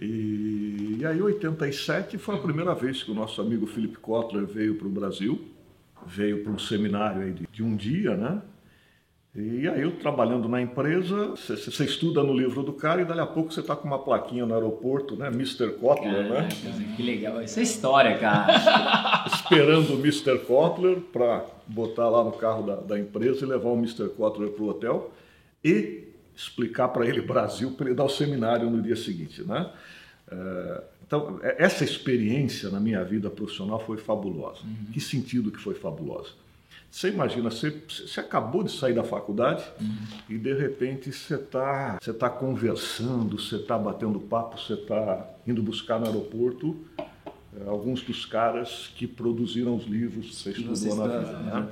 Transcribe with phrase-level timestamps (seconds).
[0.00, 4.46] E, e aí, em 87, foi a primeira vez que o nosso amigo Philip Kotler
[4.46, 5.40] veio para o Brasil.
[6.06, 8.40] Veio para um seminário de, de um dia, né?
[9.38, 13.26] E aí eu trabalhando na empresa, você estuda no livro do cara e dali a
[13.26, 15.28] pouco você está com uma plaquinha no aeroporto, né?
[15.28, 15.72] Mr.
[15.72, 16.48] Kotler, né?
[16.96, 19.26] Que legal, essa é história, cara.
[19.28, 20.38] Esperando o Mr.
[20.38, 24.08] Kotler para botar lá no carro da, da, empresa e levar o Mr.
[24.08, 25.12] Kotler para o hotel
[25.62, 26.05] e
[26.36, 29.70] explicar para ele Brasil para ele dar o seminário no dia seguinte, né?
[30.30, 34.60] É, então, é, essa experiência na minha vida profissional foi fabulosa.
[34.64, 34.92] Uhum.
[34.92, 36.30] Que sentido que foi fabulosa?
[36.90, 39.96] Você imagina, você, você acabou de sair da faculdade uhum.
[40.30, 45.62] e de repente você está você tá conversando, você está batendo papo, você está indo
[45.62, 51.18] buscar no aeroporto é, alguns dos caras que produziram os livros que você estudou na
[51.18, 51.38] vida.
[51.38, 51.68] Né?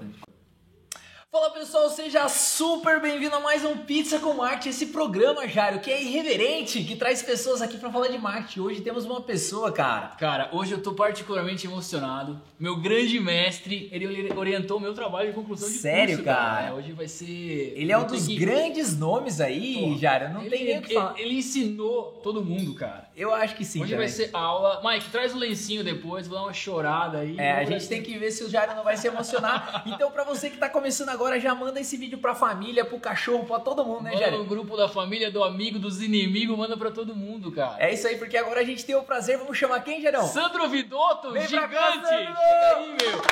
[1.34, 5.90] Fala pessoal, seja super bem-vindo a mais um Pizza com Marketing, esse programa, Jário, que
[5.90, 8.60] é irreverente, que traz pessoas aqui para falar de marketing.
[8.60, 10.14] Hoje temos uma pessoa, cara.
[10.16, 12.40] Cara, hoje eu tô particularmente emocionado.
[12.56, 16.62] Meu grande mestre, ele orientou o meu trabalho de conclusão de Sério, curso, cara?
[16.62, 16.74] cara?
[16.76, 17.72] Hoje vai ser...
[17.76, 18.36] Ele é um dos que...
[18.36, 21.18] grandes nomes aí, Pô, Jário, não ele, tem nem o que falar.
[21.18, 23.08] Ele ensinou todo mundo, cara.
[23.16, 24.80] Eu acho que sim, Hoje vai ser aula.
[24.84, 27.36] Mike, traz o lencinho depois, vou dar uma chorada aí.
[27.40, 29.82] É, a gente tem que ver se o Jário não vai se emocionar.
[29.86, 33.00] então, para você que tá começando agora, agora já manda esse vídeo pra família, pro
[33.00, 34.36] cachorro, pra todo mundo, né, manda Jair?
[34.36, 37.76] no grupo da família, do amigo, dos inimigos, manda pra todo mundo, cara.
[37.78, 40.26] É isso aí, porque agora a gente tem o prazer, vamos chamar quem, Gerão?
[40.26, 41.72] Sandro Vidotto, Vem gigante!
[41.72, 43.22] Cá, Chega aí, meu!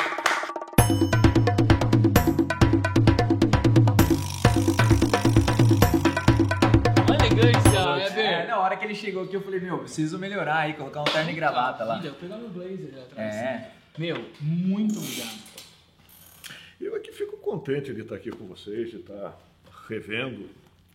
[8.15, 11.05] É, na hora que ele chegou aqui, eu falei, meu, preciso melhorar aí, colocar um
[11.05, 12.01] terno e gravata lá.
[12.03, 13.35] Eu pegar meu blazer atrás.
[13.35, 13.55] É.
[13.57, 13.65] Assim.
[13.98, 15.52] Meu, muito obrigado.
[16.83, 19.39] Eu aqui fico contente de estar aqui com vocês, de estar
[19.89, 20.51] revendo,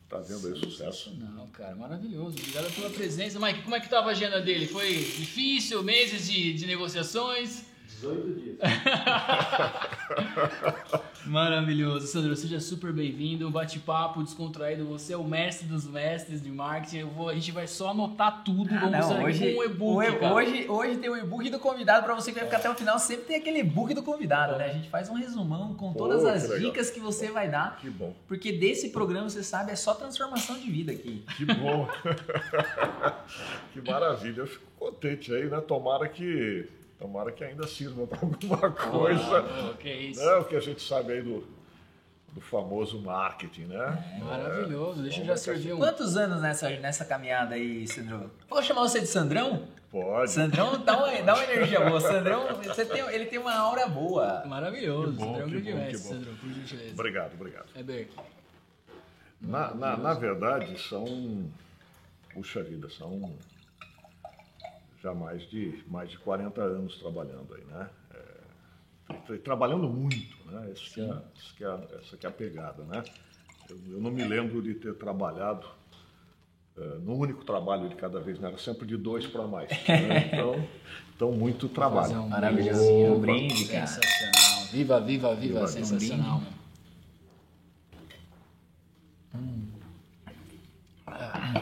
[0.09, 1.15] tá vendo aí o sucesso.
[1.17, 2.37] Não, cara, maravilhoso.
[2.37, 3.39] Obrigado pela presença.
[3.39, 4.67] Mike, como é que estava a agenda dele?
[4.67, 5.81] Foi difícil?
[5.81, 7.63] Meses de, de negociações?
[8.01, 8.57] 18 dias.
[11.25, 12.05] Maravilhoso.
[12.07, 13.47] Sandro, seja super bem-vindo.
[13.47, 14.85] Um bate-papo descontraído.
[14.85, 17.05] Você é o mestre dos mestres de marketing.
[17.05, 18.69] Vou, a gente vai só anotar tudo.
[18.71, 20.23] Ah, Vamos não, hoje, um e-book.
[20.23, 22.05] Hoje, hoje tem o e-book do convidado.
[22.05, 24.65] Para você que vai ficar até o final, sempre tem aquele e-book do convidado, né?
[24.65, 27.77] A gente faz um resumão com todas Pô, as que dicas que você vai dar.
[27.77, 28.13] Que bom.
[28.27, 31.25] Porque desse programa, você sabe, é só transformação de vida aqui.
[31.35, 31.89] Que bom.
[33.73, 34.41] que maravilha.
[34.41, 35.59] Eu fico contente aí, né?
[35.61, 36.69] Tomara que
[36.99, 39.69] Tomara que ainda sirva para alguma coisa.
[39.69, 40.23] Oh, que isso.
[40.23, 40.35] Né?
[40.35, 41.47] O que a gente sabe aí do,
[42.33, 44.17] do famoso marketing, né?
[44.17, 45.03] É, maravilhoso.
[45.03, 45.77] Deixa eu já servir um.
[45.77, 48.31] Quantos anos nessa, nessa caminhada aí, Sandrão?
[48.47, 49.67] Posso chamar você de Sandrão?
[49.91, 50.31] Pode.
[50.31, 52.01] Sandrão dá uma, dá uma energia boa.
[52.01, 54.43] Sandrão, você tem, ele tem uma aura boa.
[54.45, 55.11] Maravilhoso.
[55.11, 56.09] Que bom, Sandrão, que bom, mestre, que bom.
[56.09, 56.93] Sandrão, por gentileza.
[56.93, 57.65] Obrigado, obrigado.
[57.75, 58.07] É bem.
[59.39, 61.45] Na, na, na verdade, são.
[62.33, 63.33] Puxa vida, são
[65.01, 67.89] já mais de, mais de 40 anos trabalhando aí, né?
[69.29, 70.71] É, trabalhando muito, né?
[70.71, 71.21] Esse que é,
[71.57, 73.03] que é, essa que é a pegada, né?
[73.69, 75.67] Eu, eu não me lembro de ter trabalhado
[76.77, 78.47] uh, no único trabalho de cada vez, né?
[78.47, 79.69] Era sempre de dois para mais.
[79.69, 80.29] Né?
[80.33, 80.67] Então,
[81.15, 82.21] então, muito trabalho.
[82.21, 82.83] Um Maravilhoso.
[82.83, 83.87] Um brinde, cara.
[83.87, 84.65] Sensacional.
[84.71, 86.57] Viva, viva, viva, Viva, sensacional, um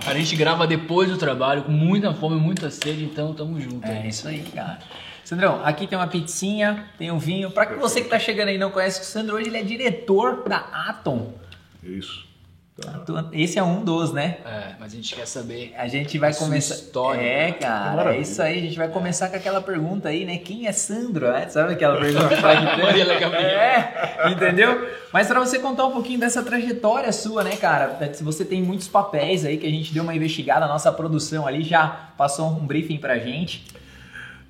[0.05, 3.85] A gente grava depois do trabalho, com muita fome, muita sede, então tamo junto.
[3.85, 4.79] É isso aí, cara.
[5.23, 7.49] Sandrão, aqui tem uma pizzinha, tem um vinho.
[7.49, 10.47] Para você que tá chegando aí e não conhece o Sandro, hoje ele é diretor
[10.47, 11.33] da Atom.
[11.83, 12.24] Isso.
[12.81, 12.91] Tá.
[12.91, 14.39] Atom- Esse é um dos, né?
[14.45, 15.73] É, mas a gente quer saber.
[15.77, 16.75] A gente vai A começar.
[16.75, 17.21] história.
[17.21, 18.21] É, Que cara, é maravilha.
[18.21, 18.57] isso aí.
[18.59, 20.37] A gente vai começar com aquela pergunta aí, né?
[20.39, 21.31] Quem é Sandro?
[21.31, 21.47] né?
[21.47, 23.49] Sabe aquela pergunta que faz de Marília Gabriel.
[23.49, 24.89] É, entendeu?
[25.13, 27.97] Mas pra você contar um pouquinho dessa trajetória sua, né, cara?
[28.13, 31.47] Se você tem muitos papéis aí que a gente deu uma investigada, a nossa produção
[31.47, 31.87] ali já
[32.17, 33.65] passou um briefing pra gente.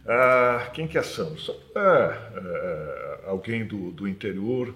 [0.07, 1.39] Ah, quem que é Sandro?
[1.39, 4.73] Sandro é, é, alguém do, do interior,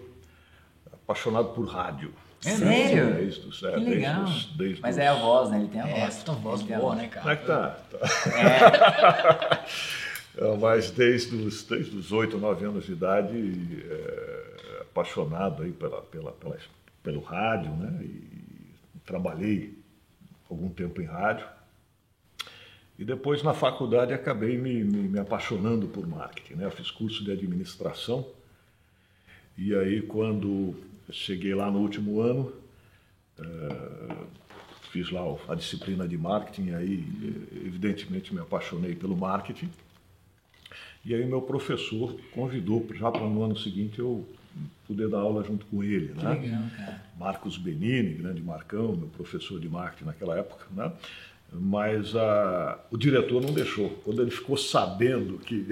[0.94, 2.14] apaixonado por rádio.
[2.46, 3.14] É sério?
[3.16, 4.24] Desde os, é, Que legal.
[4.24, 5.60] Desde os, desde Mas os- é a voz, né?
[5.60, 6.24] Ele tem a É, voz.
[6.42, 7.02] voz Ele tem a boa, voz.
[7.04, 7.76] né, Como é cara?
[7.92, 7.98] que tá?
[8.00, 9.66] tá.
[10.38, 16.02] É, mas desde os, desde os 8, 9 anos de idade, é, apaixonado aí pela,
[16.04, 16.56] pela, pela-
[17.04, 18.00] pelo rádio, né?
[18.06, 18.72] E
[19.06, 19.78] trabalhei
[20.50, 21.46] algum tempo em rádio.
[22.98, 26.66] E depois na faculdade acabei me, me, me apaixonando por marketing, né?
[26.66, 28.26] Eu fiz curso de administração.
[29.58, 30.74] E aí quando
[31.12, 32.54] cheguei lá no último ano,
[33.40, 34.16] eh,
[34.92, 39.70] fiz lá a disciplina de marketing, aí eh, evidentemente me apaixonei pelo marketing.
[41.06, 44.28] E aí meu professor convidou já para no ano seguinte eu
[44.88, 46.30] poder dar aula junto com ele, né?
[46.32, 47.06] Legal, cara.
[47.18, 50.92] Marcos Benini, grande Marcão, meu professor de marketing naquela época, né?
[51.52, 53.90] mas a, o diretor não deixou.
[54.04, 55.68] Quando ele ficou sabendo que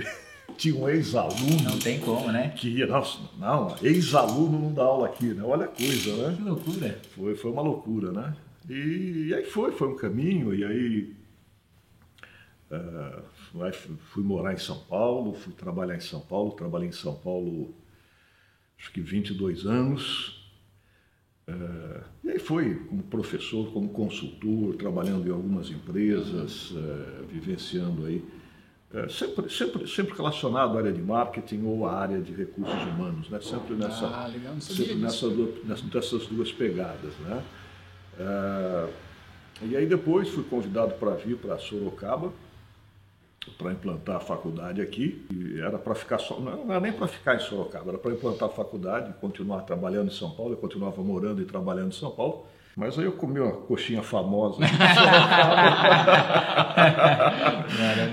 [0.57, 1.63] tinha um ex-aluno.
[1.63, 2.49] Não tem como, né?
[2.49, 5.43] Que ia, nossa, não, ex-aluno não dá aula aqui, né?
[5.43, 6.35] Olha a coisa, né?
[6.35, 7.01] Que loucura.
[7.15, 8.35] Foi, foi uma loucura, né?
[8.69, 11.15] E, e aí foi, foi um caminho, e aí
[12.71, 13.23] uh,
[14.11, 17.73] fui morar em São Paulo, fui trabalhar em São Paulo, trabalhei em São Paulo
[18.77, 20.35] acho que 22 anos.
[21.47, 28.21] Uh, e aí foi como professor, como consultor, trabalhando em algumas empresas, uh, vivenciando aí
[28.93, 33.29] é, sempre, sempre, sempre relacionado à área de marketing ou à área de recursos humanos,
[33.29, 33.39] né?
[33.41, 35.27] sempre nessa, ah, legal, sempre nessa,
[35.93, 37.13] nessas duas pegadas.
[37.19, 37.43] Né?
[38.19, 38.87] É,
[39.63, 42.31] e aí depois fui convidado para vir para Sorocaba
[43.57, 45.25] para implantar a faculdade aqui.
[45.31, 48.49] E era para ficar só, não era nem para ficar em Sorocaba, era para implantar
[48.49, 50.53] a faculdade, continuar trabalhando em São Paulo.
[50.53, 52.45] Eu continuava morando e trabalhando em São Paulo.
[52.77, 54.59] Mas aí eu comi uma coxinha famosa.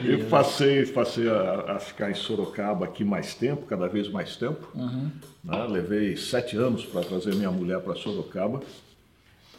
[0.09, 4.67] e passei, passei a, a, ficar em Sorocaba aqui mais tempo, cada vez mais tempo.
[4.75, 5.11] Uhum.
[5.45, 5.67] Né?
[5.69, 8.63] Levei sete anos para trazer minha mulher para Sorocaba.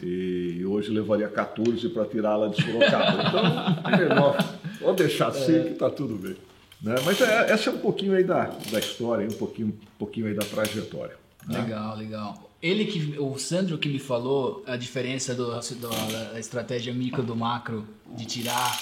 [0.01, 3.23] E hoje levaria 14 para tirá-la de Sorocaba.
[3.27, 4.35] Então, é menor.
[4.79, 5.63] Pode deixar assim é.
[5.65, 6.35] que está tudo bem.
[6.81, 6.95] Né?
[7.05, 10.33] Mas é, essa é um pouquinho aí da, da história, um pouquinho, um pouquinho aí
[10.33, 11.15] da trajetória.
[11.47, 11.61] Né?
[11.61, 12.49] Legal, legal.
[12.65, 15.89] Ele que, o Sandro que me falou a diferença do, do,
[16.31, 17.85] da estratégia micro do macro,
[18.17, 18.81] de tirar.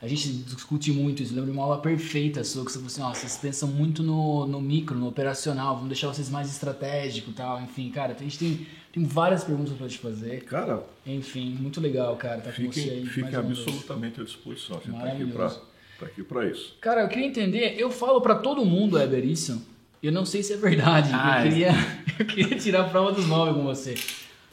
[0.00, 1.34] A gente discute muito isso.
[1.34, 4.60] Lembra uma aula perfeita sua que você falou assim: ó, vocês pensam muito no, no
[4.60, 7.60] micro, no operacional, vamos deixar vocês mais estratégicos e tal.
[7.60, 10.44] Enfim, cara, a gente tem, tem várias perguntas para te fazer.
[10.44, 13.06] Cara, enfim, muito legal, cara, tá fiquem, com você aí.
[13.06, 14.78] Fiquem absolutamente à disposição.
[14.78, 16.76] A gente tá aqui para tá aqui para isso.
[16.80, 19.73] Cara, eu queria entender, eu falo para todo mundo, Eber, isso
[20.06, 21.10] eu não sei se é verdade.
[21.12, 21.70] Ah, eu, queria,
[22.18, 23.94] eu queria tirar a prova dos nove com você.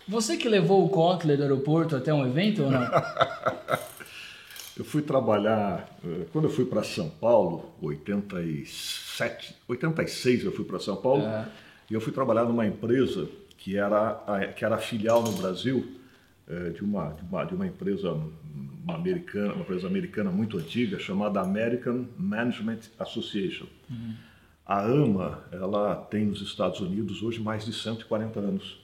[0.07, 2.81] Você que levou o Kotler do aeroporto até um evento ou não?
[4.77, 10.79] eu fui trabalhar, eh, quando eu fui para São Paulo, 87, 86 eu fui para
[10.79, 11.45] São Paulo, é.
[11.89, 13.27] e eu fui trabalhar numa empresa
[13.57, 15.85] que era, que era filial no Brasil
[16.49, 18.17] eh, de uma, de uma, de uma empresa
[18.83, 23.67] uma americana, uma empresa americana muito antiga chamada American Management Association.
[23.89, 24.13] Uhum.
[24.71, 28.79] A AMA, ela tem nos Estados Unidos hoje mais de 140 anos.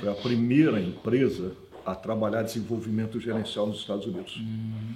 [0.00, 1.52] Foi a primeira empresa
[1.84, 4.36] a trabalhar desenvolvimento gerencial nos Estados Unidos.
[4.36, 4.94] Uhum.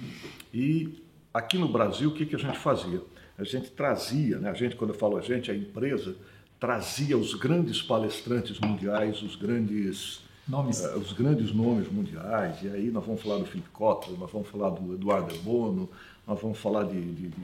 [0.51, 3.03] E aqui no Brasil, o que, que a gente fazia?
[3.37, 4.49] A gente trazia, né?
[4.49, 6.15] a gente, quando eu falo a gente, a empresa
[6.59, 12.63] trazia os grandes palestrantes mundiais, os grandes nomes, uh, os grandes nomes mundiais.
[12.63, 15.87] E aí nós vamos falar do Philip Kotler, nós vamos falar do Eduardo Bono,
[16.25, 17.41] nós vamos falar de, de, de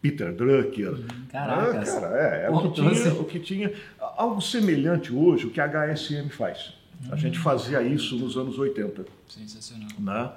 [0.00, 0.98] Peter Drucker.
[1.28, 1.80] Caraca.
[1.80, 3.72] Ah, cara, é, é o, que tinha, o que tinha.
[4.16, 6.74] Algo semelhante hoje, o que a HSM faz.
[7.10, 7.42] A gente hum.
[7.42, 9.04] fazia isso nos anos 80.
[9.28, 9.88] Sensacional.
[9.98, 10.30] Né?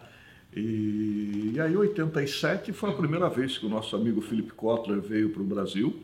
[0.56, 5.30] E, e aí, 87 foi a primeira vez que o nosso amigo Philip Kotler veio
[5.30, 6.00] para o Brasil.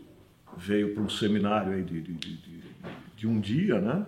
[0.57, 2.63] Veio para um seminário aí de, de, de,
[3.15, 4.05] de um dia, né?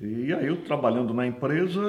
[0.00, 1.80] E aí eu trabalhando na empresa,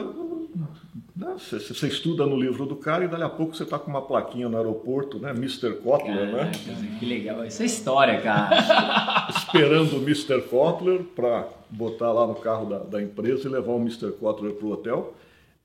[1.15, 1.35] né?
[1.37, 4.47] você, estuda no livro do cara e dali a pouco você está com uma plaquinha
[4.47, 5.31] no aeroporto, né?
[5.31, 5.75] Mr.
[5.75, 6.51] Kotler, né?
[6.99, 7.45] Que legal.
[7.45, 9.29] Isso é história, cara.
[9.29, 10.41] Esperando o Mr.
[10.43, 14.11] Kotler para botar lá no carro da, da, empresa e levar o Mr.
[14.13, 15.13] Kotler para o hotel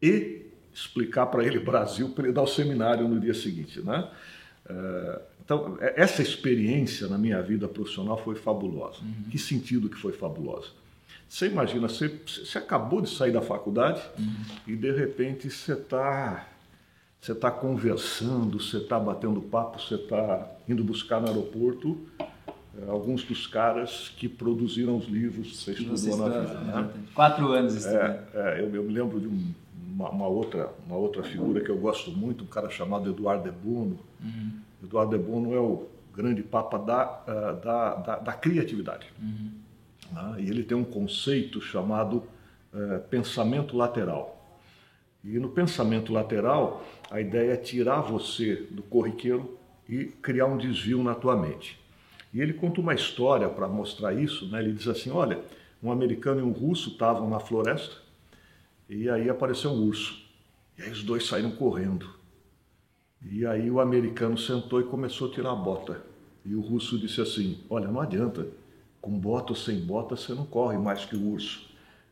[0.03, 4.09] e explicar para ele Brasil para ele dar o seminário no dia seguinte, né?
[4.69, 8.99] É, então, é, essa experiência na minha vida profissional foi fabulosa.
[9.01, 9.31] Uhum.
[9.31, 10.69] Que sentido que foi fabulosa?
[11.29, 14.35] Você imagina, você, você acabou de sair da faculdade uhum.
[14.67, 16.47] e de repente você está
[17.21, 21.99] você tá conversando, você está batendo papo, você está indo buscar no aeroporto
[22.79, 26.61] é, alguns dos caras que produziram os livros que você estudou você na vida.
[26.61, 26.91] Né?
[27.15, 28.19] Quatro anos estudando.
[28.35, 29.55] É, é, eu, eu, me lembro de um,
[29.95, 33.51] uma, uma, outra, uma outra figura que eu gosto muito, um cara chamado Eduardo de
[33.51, 33.99] Bono.
[34.23, 34.53] Uhum.
[34.85, 39.07] Eduardo de Bono é o grande papa da, uh, da, da, da, criatividade.
[39.21, 39.51] Uhum.
[40.13, 40.37] Né?
[40.41, 42.25] E ele tem um conceito chamado
[42.73, 44.37] é, pensamento lateral.
[45.25, 49.59] E no pensamento lateral, a ideia é tirar você do corriqueiro
[49.89, 51.81] e criar um desvio na tua mente.
[52.33, 54.47] E ele conta uma história para mostrar isso.
[54.49, 54.61] Né?
[54.61, 55.41] Ele diz assim: olha,
[55.83, 57.97] um americano e um russo estavam na floresta
[58.89, 60.25] e aí apareceu um urso.
[60.79, 62.09] E aí os dois saíram correndo.
[63.23, 66.03] E aí o americano sentou e começou a tirar a bota.
[66.45, 68.47] E o russo disse assim: Olha, não adianta,
[69.07, 71.65] com bota ou sem bota, você não corre mais que o urso.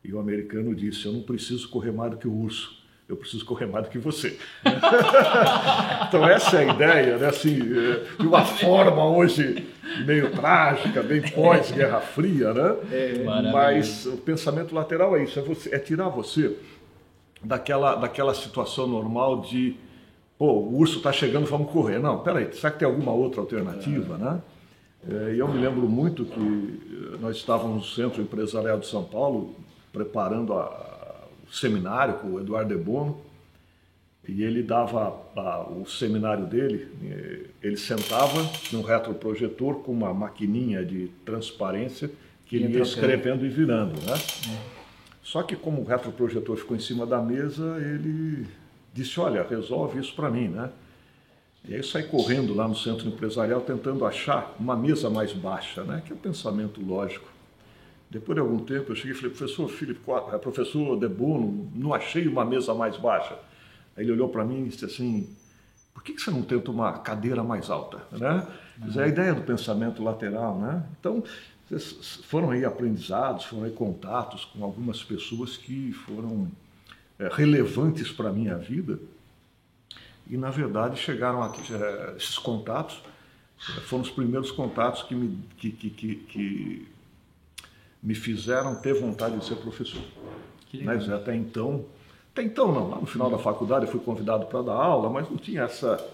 [0.04, 3.44] E o americano disse: Eu não preciso correr mais do que o urso, eu preciso
[3.44, 4.38] correr mais do que você.
[6.08, 7.26] então, essa é a ideia, né?
[7.26, 9.66] assim, é, de uma forma hoje
[10.06, 12.76] meio trágica, bem pós-Guerra Fria, né?
[12.92, 16.56] É, Mas o pensamento lateral é isso: é, você, é tirar você
[17.42, 19.76] daquela, daquela situação normal de
[20.38, 21.98] pô, o urso está chegando, vamos correr.
[21.98, 24.40] Não, peraí, será que tem alguma outra alternativa, né?
[25.08, 29.04] É, e eu me lembro muito que eh, nós estávamos no Centro Empresarial de São
[29.04, 29.54] Paulo
[29.92, 33.20] preparando a, o seminário com o Eduardo de Bono
[34.26, 36.88] e ele dava a, o seminário dele,
[37.62, 42.10] ele sentava num retroprojetor com uma maquininha de transparência
[42.46, 44.14] que ele ia escrevendo e virando, né?
[44.14, 44.84] É.
[45.22, 48.46] Só que como o retroprojetor ficou em cima da mesa, ele
[48.92, 50.70] disse, olha, resolve isso para mim, né?
[51.66, 56.02] E aí saí correndo lá no centro empresarial tentando achar uma mesa mais baixa, né?
[56.04, 57.26] Que é o pensamento lógico.
[58.10, 60.00] Depois de algum tempo eu cheguei e falei, professor Felipe,
[60.32, 63.36] eh, professor Debono, não achei uma mesa mais baixa.
[63.96, 65.28] Aí ele olhou para mim e disse assim,
[65.94, 68.46] por que você não tenta uma cadeira mais alta, né?
[68.94, 70.82] É a ideia do pensamento lateral, né?
[71.00, 71.24] Então,
[72.24, 76.48] foram aí aprendizados, foram aí contatos com algumas pessoas que foram
[77.18, 78.98] é, relevantes para a minha vida
[80.28, 83.02] e, na verdade, chegaram aqui, é, esses contatos
[83.60, 86.88] é, foram os primeiros contatos que me, que, que, que, que
[88.02, 90.02] me fizeram ter vontade de ser professor.
[90.82, 91.84] Mas até então,
[92.32, 95.30] até então não, lá no final da faculdade eu fui convidado para dar aula, mas
[95.30, 96.04] não tinha essa,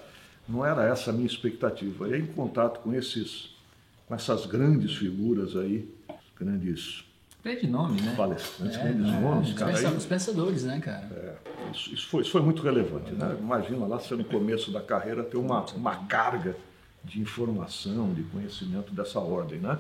[0.47, 2.09] não era essa a minha expectativa.
[2.09, 3.59] E em contato com esses
[4.07, 5.89] com essas grandes figuras aí,
[6.37, 7.05] grandes
[7.43, 8.15] Grande nome, né?
[8.17, 9.73] Palestrantes, é, grandes é, nomes, cara.
[9.73, 11.09] Pensa, aí, os pensadores, né, cara?
[11.11, 13.37] É, isso, isso, foi, isso foi muito relevante, né?
[13.41, 16.55] Imagina lá, você no começo da carreira ter uma, uma carga
[17.03, 19.79] de informação, de conhecimento dessa ordem, né?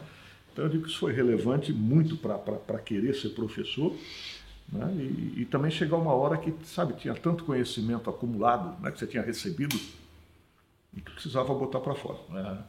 [0.52, 3.94] Então eu digo que isso foi relevante muito para querer ser professor,
[4.72, 4.92] né?
[4.96, 9.06] E, e, também chegar uma hora que, sabe, tinha tanto conhecimento acumulado, né, que você
[9.06, 9.78] tinha recebido,
[10.94, 12.18] e que precisava botar para fora.
[12.28, 12.64] Né?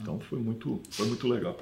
[0.00, 1.58] Então foi muito, foi muito legal.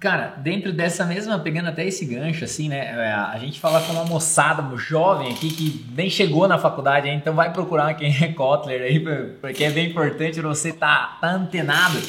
[0.00, 2.78] Cara, dentro dessa mesma, pegando até esse gancho, assim, né?
[2.78, 7.34] É, a gente fala com uma moçada jovem aqui que nem chegou na faculdade, então
[7.34, 9.00] vai procurar quem é Kotler aí,
[9.40, 12.00] porque é bem importante você tá, tá antenado.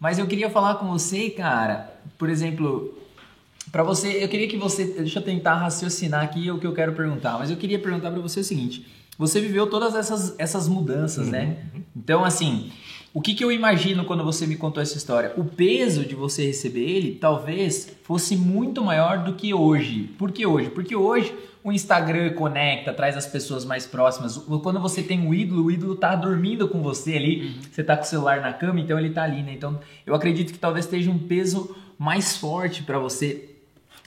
[0.00, 2.96] Mas eu queria falar com você, cara, por exemplo,
[3.70, 6.92] para você, eu queria que você, deixa eu tentar raciocinar aqui o que eu quero
[6.94, 8.86] perguntar, mas eu queria perguntar para você o seguinte:
[9.18, 11.40] você viveu todas essas, essas mudanças, né?
[11.40, 11.46] uhum.
[11.48, 11.82] né?
[11.94, 12.72] Então, assim,
[13.18, 15.32] o que, que eu imagino quando você me contou essa história?
[15.36, 20.04] O peso de você receber ele talvez fosse muito maior do que hoje.
[20.16, 20.70] Por que hoje?
[20.70, 21.34] Porque hoje
[21.64, 24.36] o Instagram conecta, traz as pessoas mais próximas.
[24.62, 27.54] Quando você tem um ídolo, o ídolo tá dormindo com você ali, uhum.
[27.68, 29.52] você tá com o celular na cama, então ele tá ali, né?
[29.52, 33.50] Então eu acredito que talvez esteja um peso mais forte para você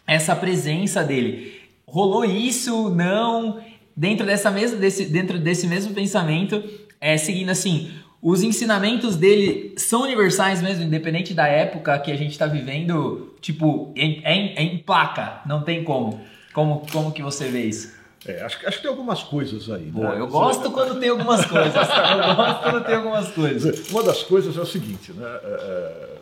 [0.07, 1.59] essa presença dele.
[1.85, 2.89] Rolou isso?
[2.89, 3.59] Não?
[3.93, 6.63] Dentro dessa mesma desse, dentro desse mesmo pensamento,
[7.01, 7.91] é seguindo assim,
[8.21, 13.91] os ensinamentos dele são universais mesmo, independente da época que a gente está vivendo, tipo,
[13.95, 16.21] em, em, em, placa, não tem como.
[16.53, 17.99] Como, como que você vê isso?
[18.27, 19.89] É, acho, acho que tem algumas coisas aí.
[19.91, 20.15] Pô, né?
[20.19, 21.73] eu gosto quando tem algumas coisas.
[21.75, 23.89] eu gosto quando tem algumas coisas.
[23.89, 25.39] Uma das coisas é o seguinte, né?
[25.43, 26.21] É, é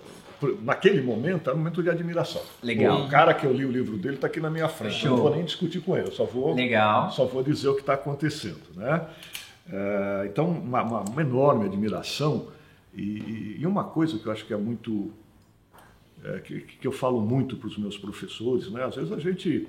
[0.62, 2.41] naquele momento era um momento de admiração.
[2.63, 3.01] Legal.
[3.01, 4.96] O cara que eu li o livro dele está aqui na minha frente.
[4.96, 5.12] Show.
[5.12, 7.12] Eu não vou nem discutir com ele, eu só vou, Legal.
[7.12, 9.01] Só vou dizer o que está acontecendo, né?
[9.72, 12.48] É, então, uma, uma, enorme admiração.
[12.94, 15.12] E, e, uma coisa que eu acho que é muito.
[16.24, 18.84] É, que, que, eu falo muito para os meus professores, né?
[18.84, 19.68] às vezes a gente,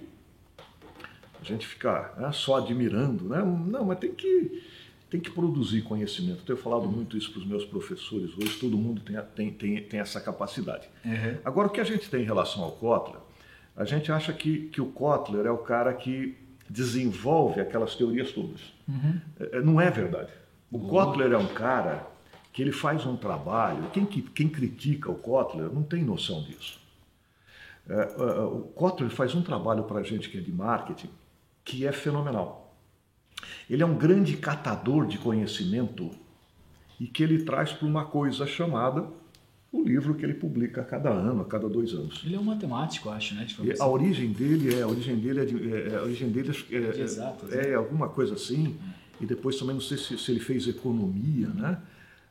[1.40, 3.40] a gente fica né, só admirando, né?
[3.40, 4.64] não, mas tem que,
[5.08, 6.40] tem que produzir conhecimento.
[6.40, 9.82] Eu tenho falado muito isso para os meus professores hoje, todo mundo tem, tem, tem,
[9.84, 10.88] tem essa capacidade.
[11.04, 11.38] Uhum.
[11.44, 13.20] Agora, o que a gente tem em relação ao Kotler,
[13.76, 16.36] a gente acha que, que o Kotler é o cara que
[16.70, 18.60] desenvolve aquelas teorias todas.
[18.88, 19.20] Uhum.
[19.40, 20.30] É, não é verdade.
[20.70, 20.88] O uhum.
[20.88, 22.06] Kotler é um cara
[22.52, 23.90] que ele faz um trabalho.
[23.92, 26.78] Quem, quem critica o Kotler não tem noção disso.
[27.88, 31.10] É, é, é o Kotler faz um trabalho para a gente que é de marketing
[31.64, 32.74] que é fenomenal.
[33.68, 36.10] Ele é um grande catador de conhecimento
[37.00, 39.08] e que ele traz para uma coisa chamada
[39.72, 42.22] o livro que ele publica a cada ano, a cada dois anos.
[42.24, 43.46] Ele é um matemático, acho, né?
[43.78, 46.76] a origem dele é a origem dele é, de, é, é a origem dele é,
[46.76, 48.76] é, de é, é alguma coisa assim.
[49.20, 51.78] E depois também não sei se, se ele fez economia, né?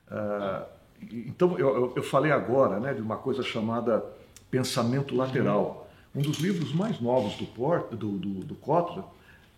[0.10, 0.66] Ah,
[1.02, 4.04] então eu, eu, falei agora, né, de uma coisa chamada
[4.52, 5.90] pensamento lateral.
[6.14, 9.06] Um dos livros mais novos do Port, do, do, do Kotler,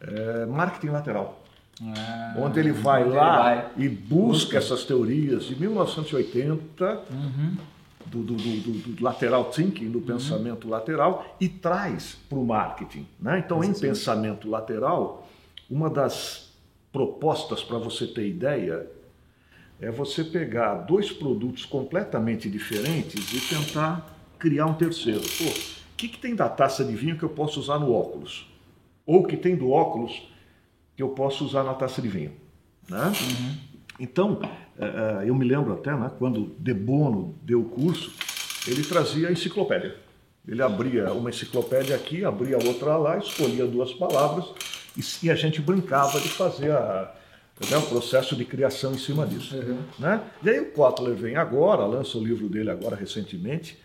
[0.02, 1.41] é Marketing Lateral.
[1.84, 3.72] Ah, onde ele vai onde lá ele vai.
[3.78, 7.58] e busca, essas teorias de 1980 uhum.
[8.06, 10.06] do, do, do, do, lateral thinking, do uhum.
[10.06, 13.08] pensamento lateral, e traz para o marketing.
[13.20, 13.40] Né?
[13.40, 15.28] Então, em pensamento lateral,
[15.70, 16.52] uma das
[16.92, 18.86] propostas para você ter ideia
[19.80, 25.22] é você pegar dois produtos completamente diferentes e tentar criar um terceiro.
[25.22, 28.48] Pô, o que, que tem da taça de vinho que eu posso usar no óculos?
[29.06, 30.31] Ou que tem do óculos
[31.02, 32.32] que eu posso usar na taça de vinho.
[32.88, 33.06] Né?
[33.08, 33.56] Uhum.
[34.00, 34.40] Então,
[34.78, 38.14] é, é, eu me lembro até, né, quando De Bono deu o curso,
[38.68, 39.96] ele trazia a enciclopédia.
[40.48, 44.46] Ele abria uma enciclopédia aqui, abria outra lá, escolhia duas palavras
[45.24, 47.16] e, a gente brincava de fazer a,
[47.70, 49.56] né, o processo de criação em cima disso.
[49.56, 49.80] Uhum.
[49.98, 50.22] Né?
[50.44, 53.76] E aí o Kotler vem agora, lança o livro dele agora recentemente,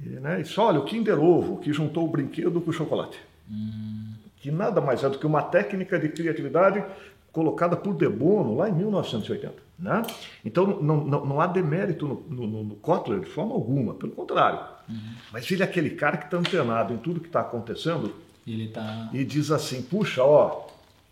[0.00, 3.18] e, né, e diz, olha, o Kinder Ovo, que juntou o brinquedo com o chocolate.
[3.48, 4.05] Hum.
[4.36, 6.84] Que nada mais é do que uma técnica de criatividade
[7.32, 9.54] colocada por De Bono lá em 1980.
[9.78, 10.02] Né?
[10.42, 14.60] Então não, não, não há demérito no, no, no, Kotler de forma alguma, pelo contrário.
[14.88, 15.14] Uhum.
[15.32, 18.14] Mas ele é aquele cara que está antenado em tudo que está acontecendo
[18.46, 19.10] ele tá...
[19.12, 20.66] e diz assim: puxa, ó,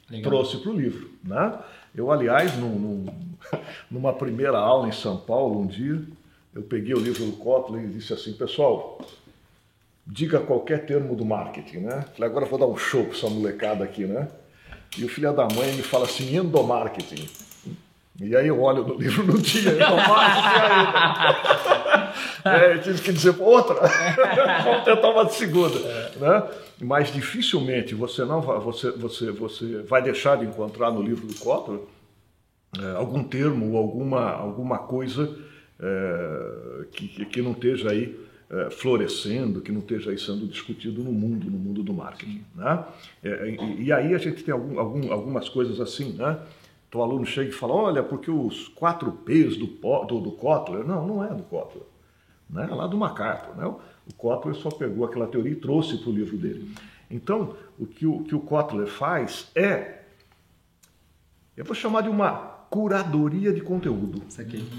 [0.08, 0.30] Legal.
[0.30, 1.10] trouxe para o livro.
[1.22, 1.58] Né?
[1.94, 3.06] Eu, aliás, num, num,
[3.90, 6.02] numa primeira aula em São Paulo, um dia,
[6.54, 8.98] eu peguei o livro do Kotler e disse assim: pessoal,
[10.06, 11.78] diga qualquer termo do marketing.
[11.78, 12.04] Né?
[12.14, 14.28] Falei, agora vou dar um show para essa molecada aqui, né?
[14.96, 17.28] E o filho da mãe me fala assim, endomarketing.
[18.20, 22.14] E aí eu olho no livro, não tinha endomarketing ainda.
[22.44, 23.74] é, eu tive que dizer outra.
[24.62, 25.78] Vamos tentar uma segunda.
[26.16, 26.48] Né?
[26.80, 31.34] Mas dificilmente você não vai, você, você, você vai deixar de encontrar no livro do
[31.34, 31.80] Kotler
[32.80, 35.36] é, algum termo ou alguma, alguma coisa
[35.80, 38.16] é, que, que não esteja aí
[38.50, 42.44] é, florescendo, que não esteja aí sendo discutido no mundo, no mundo do marketing.
[42.54, 42.84] Né?
[43.22, 46.38] É, e, e, aí a gente tem algum, algum, algumas coisas assim, né?
[46.88, 50.86] Então o aluno chega e fala, olha, porque os quatro P's do, do, do Kotler,
[50.86, 51.82] não, não é do Kotler,
[52.48, 52.68] né?
[52.70, 53.56] é lá do MacArthur.
[53.56, 53.66] Né?
[53.66, 56.70] O Kotler só pegou aquela teoria e trouxe para o livro dele.
[57.10, 60.02] Então, o que o, que o Kotler faz é,
[61.56, 62.32] eu vou chamar de uma
[62.70, 64.22] curadoria de conteúdo.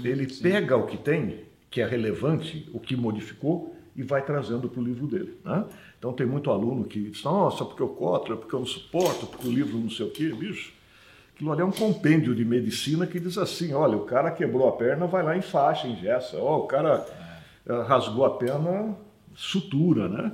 [0.04, 0.42] Ele Sim.
[0.42, 4.84] pega o que tem que é relevante, o que modificou, e vai trazendo para o
[4.84, 5.38] livro dele.
[5.44, 5.64] Né?
[5.98, 9.48] Então tem muito aluno que diz, nossa, porque eu Kotler, porque eu não suporto, porque
[9.48, 10.72] o livro não sei o quê, bicho.
[11.34, 14.72] Aquilo ali é um compêndio de medicina que diz assim, olha, o cara quebrou a
[14.72, 16.38] perna, vai lá em faixa, engessa.
[16.38, 17.06] Oh, o cara
[17.66, 17.82] é.
[17.82, 18.96] rasgou a perna,
[19.34, 20.32] sutura, né?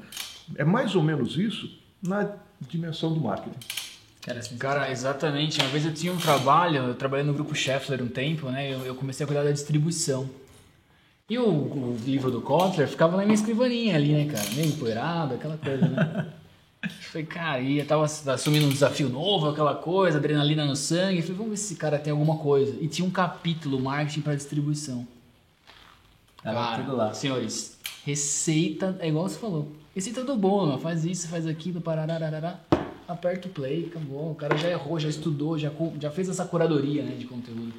[0.56, 3.58] É mais ou menos isso na dimensão do marketing.
[4.28, 5.60] Assim, cara, exatamente.
[5.60, 8.72] Uma vez eu tinha um trabalho, eu trabalhei no grupo Scheffler um tempo, né?
[8.72, 10.30] Eu, eu comecei a cuidar da distribuição.
[11.32, 14.46] E o, o, livro do Kotler ficava na minha escrivaninha ali, né, cara?
[14.50, 16.26] Meio empoeirado, aquela coisa, né?
[17.10, 21.22] Falei, cara, e eu tava assumindo um desafio novo, aquela coisa, adrenalina no sangue.
[21.22, 22.76] Falei, vamos ver se esse cara tem alguma coisa.
[22.82, 25.08] E tinha um capítulo marketing para distribuição.
[26.42, 27.14] Cara, tudo lá.
[27.14, 29.72] Senhores, receita, é igual você falou.
[29.94, 32.60] Receita do bom, faz isso, faz aquilo, parararará.
[33.08, 34.32] Aperta o play, acabou.
[34.32, 37.72] O cara já errou, já estudou, já, já fez essa curadoria né, de conteúdo.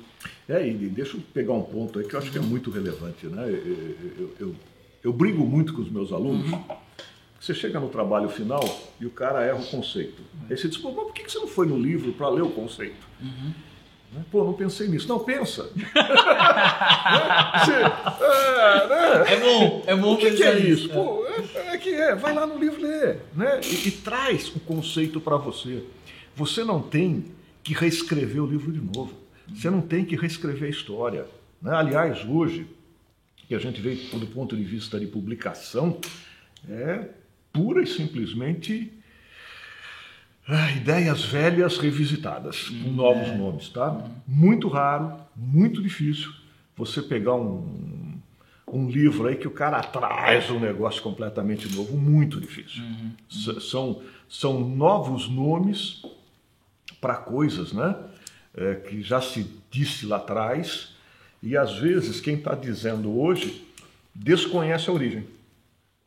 [0.47, 3.27] É, e deixa eu pegar um ponto aí que eu acho que é muito relevante.
[3.27, 3.49] Né?
[3.49, 4.55] Eu, eu, eu,
[5.03, 6.51] eu brigo muito com os meus alunos.
[6.51, 6.63] Uhum.
[7.39, 8.63] Você chega no trabalho final
[8.99, 10.21] e o cara erra o conceito.
[10.21, 10.47] Uhum.
[10.49, 12.49] Aí você diz, pô, mas por que você não foi no livro para ler o
[12.49, 13.05] conceito?
[13.21, 13.53] Uhum.
[14.13, 14.23] Né?
[14.31, 15.07] Pô, não pensei nisso.
[15.07, 15.69] Não, pensa.
[17.53, 19.33] Você, é, né?
[19.33, 20.89] é, bom, é bom O que, que é isso?
[20.89, 23.21] Pô, é, é, que é, vai lá no livro ler.
[23.35, 23.59] Né?
[23.63, 25.83] E, e traz o conceito para você.
[26.35, 27.25] Você não tem
[27.63, 29.22] que reescrever o livro de novo.
[29.53, 31.25] Você não tem que reescrever a história.
[31.61, 31.73] Né?
[31.73, 32.67] Aliás, hoje,
[33.47, 35.99] que a gente vê do ponto de vista de publicação,
[36.69, 37.09] é
[37.51, 38.91] pura e simplesmente
[40.47, 43.35] ah, ideias velhas revisitadas, com hum, novos é.
[43.35, 44.09] nomes, tá?
[44.27, 46.33] Muito raro, muito difícil
[46.75, 48.19] você pegar um,
[48.67, 52.81] um livro aí que o cara traz um negócio completamente novo, muito difícil.
[52.83, 53.59] Uhum, uhum.
[53.61, 56.01] São, são novos nomes
[56.99, 57.95] para coisas, né?
[58.55, 60.93] É, que já se disse lá atrás,
[61.41, 63.67] e às vezes quem está dizendo hoje
[64.13, 65.27] desconhece a origem.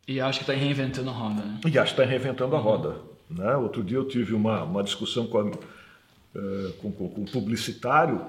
[0.06, 1.42] E acha que está reinventando a roda.
[1.42, 1.60] Né?
[1.66, 2.96] E acha que está reinventando a roda.
[3.28, 3.56] Né?
[3.56, 5.50] Outro dia eu tive uma, uma discussão com, a,
[6.34, 8.24] é, com, com, com um publicitário,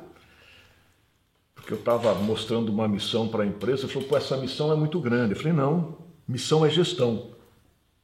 [1.54, 4.76] porque eu estava mostrando uma missão para a empresa, ele falou, pô, essa missão é
[4.76, 5.34] muito grande.
[5.34, 7.30] Eu falei, não, missão é gestão.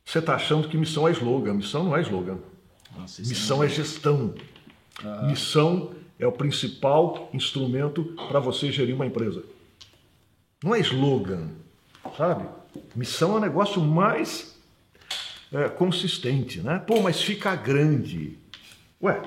[0.06, 2.38] Você está achando que missão é slogan, missão não é slogan.
[2.96, 4.36] Nossa, missão é, é gestão.
[5.04, 5.24] Ah.
[5.24, 9.44] Missão é o principal instrumento para você gerir uma empresa.
[10.64, 11.50] Não é slogan,
[12.18, 12.48] sabe?
[12.96, 14.56] Missão é um negócio mais
[15.52, 16.80] é, consistente, né?
[16.80, 18.38] Pô, mas fica grande.
[19.02, 19.22] Ué,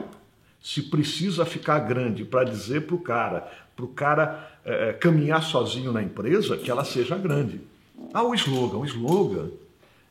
[0.63, 5.43] se precisa ficar grande para dizer para o cara, para o cara é, é, caminhar
[5.43, 7.61] sozinho na empresa, que ela seja grande.
[8.13, 9.51] Ah, o slogan, o slogan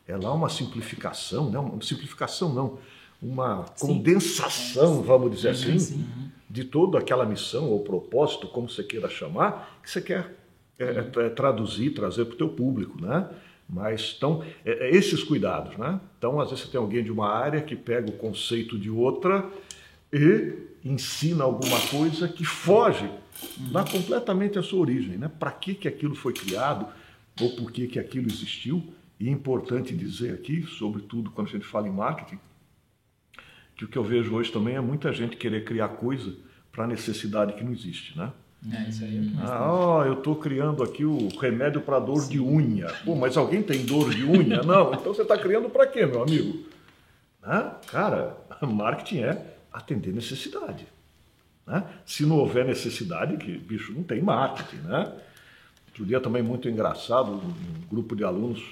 [0.06, 2.78] é lá uma simplificação, não, uma simplificação não,
[3.20, 6.06] uma condensação, vamos dizer assim, sim
[6.48, 10.34] de toda aquela missão ou propósito, como você queira chamar, que você quer
[10.78, 13.28] é, é, é traduzir, trazer para o teu público, né?
[13.68, 16.00] Mas então é, é, esses cuidados, né?
[16.18, 19.44] Então às vezes você tem alguém de uma área que pega o conceito de outra
[20.12, 20.54] e
[20.84, 23.10] ensina alguma coisa que foge
[23.70, 25.30] Dá completamente a sua origem, né?
[25.38, 26.86] Para que, que aquilo foi criado
[27.40, 28.82] ou por que, que aquilo existiu.
[29.18, 32.38] E é importante dizer aqui, sobretudo quando a gente fala em marketing,
[33.76, 36.34] que o que eu vejo hoje também é muita gente querer criar coisa
[36.72, 38.32] para necessidade que não existe, né?
[38.72, 42.40] É, isso aí é o Ah, eu estou criando aqui o remédio para dor de
[42.40, 42.88] unha.
[43.04, 44.62] Pô, mas alguém tem dor de unha?
[44.64, 46.64] Não, então você está criando para quê, meu amigo?
[47.42, 47.72] Né?
[47.86, 50.86] Cara, marketing é atender necessidade.
[51.66, 51.84] Né?
[52.04, 55.12] Se não houver necessidade, que bicho não tem marketing, né?
[55.88, 57.54] Outro dia também muito engraçado, um
[57.90, 58.62] grupo de alunos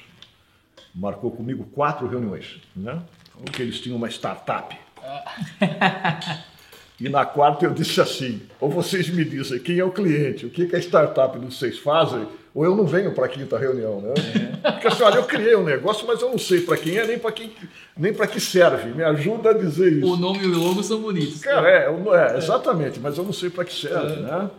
[0.94, 3.02] marcou comigo quatro reuniões, né?
[3.32, 4.78] Porque eles tinham uma startup.
[7.00, 10.50] E na quarta eu disse assim: ou vocês me dizem quem é o cliente, o
[10.50, 14.00] que, que a startup de vocês fazem, ou eu não venho para a quinta reunião,
[14.00, 14.14] né?
[14.62, 17.18] Porque assim, olha, eu criei um negócio, mas eu não sei para quem é, nem
[17.18, 17.52] para quem,
[17.96, 18.90] nem para que serve.
[18.90, 20.12] Me ajuda a dizer isso.
[20.12, 21.40] O nome e o logo são bonitos.
[21.40, 24.50] Cara, é, é, exatamente, mas eu não sei para que serve, né?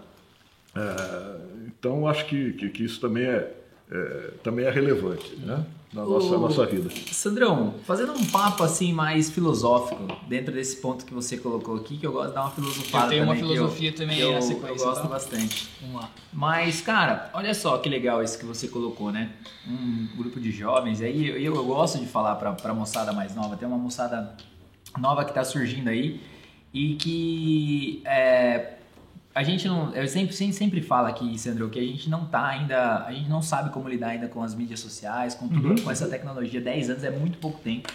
[0.76, 1.36] É,
[1.68, 3.50] então acho que, que, que isso também é,
[3.90, 5.64] é, também é relevante, né?
[5.96, 6.90] Na nossa, O- nossa vida.
[7.10, 12.06] Sandrão, fazendo um papo assim mais filosófico, dentro desse ponto que você colocou aqui, que
[12.06, 14.32] eu gosto de dar uma filosofada Eu tenho uma também, que filosofia também que eu,
[14.34, 15.08] na eu gosto tá?
[15.08, 15.70] bastante.
[15.80, 16.10] Vamos lá.
[16.34, 19.32] Mas, cara, olha só que legal isso que você colocou, né?
[19.66, 23.56] Um grupo de jovens, aí eu, eu gosto de falar pra, pra moçada mais nova,
[23.56, 24.36] tem uma moçada
[24.98, 26.20] nova que tá surgindo aí
[26.74, 28.75] e que é,
[29.36, 29.93] a gente não.
[29.93, 33.04] Eu sempre, sempre, sempre falo aqui, Sandro, que a gente não tá ainda.
[33.06, 36.08] A gente não sabe como lidar ainda com as mídias sociais, com tudo, com essa
[36.08, 36.62] tecnologia.
[36.62, 37.91] 10 anos é muito pouco tempo.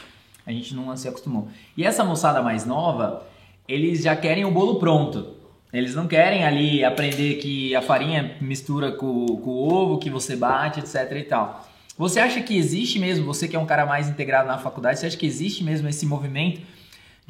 [0.46, 1.48] A gente não se acostumou.
[1.74, 3.26] E essa moçada mais nova,
[3.66, 5.34] eles já querem o bolo pronto.
[5.72, 10.36] Eles não querem ali aprender que a farinha mistura com, com o ovo, que você
[10.36, 11.66] bate, etc e tal.
[11.96, 15.06] Você acha que existe mesmo, você que é um cara mais integrado na faculdade, você
[15.06, 16.60] acha que existe mesmo esse movimento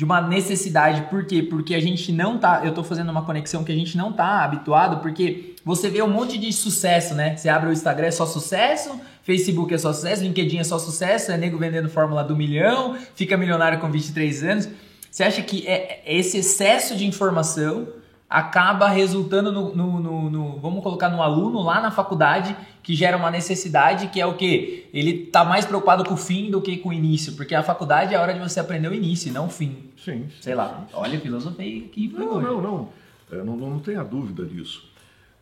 [0.01, 1.03] de uma necessidade?
[1.11, 1.43] Por quê?
[1.43, 4.43] Porque a gente não tá, eu tô fazendo uma conexão que a gente não tá
[4.43, 7.37] habituado, porque você vê um monte de sucesso, né?
[7.37, 11.31] Você abre o Instagram é só sucesso, Facebook é só sucesso, LinkedIn é só sucesso,
[11.31, 14.69] é nego vendendo fórmula do milhão, fica milionário com 23 anos.
[15.11, 17.87] Você acha que é, é esse excesso de informação
[18.31, 23.17] acaba resultando no, no- no- no- vamos colocar no aluno lá na faculdade que gera
[23.17, 26.77] uma necessidade que é o que ele tá mais preocupado com o fim do que
[26.77, 29.47] com o início porque a faculdade é a hora de você aprender o início não
[29.47, 30.29] o fim Sim.
[30.41, 32.89] sei lá olha filosofia aqui Não, não, não.
[33.33, 34.89] É, não, não, não tenha dúvida disso.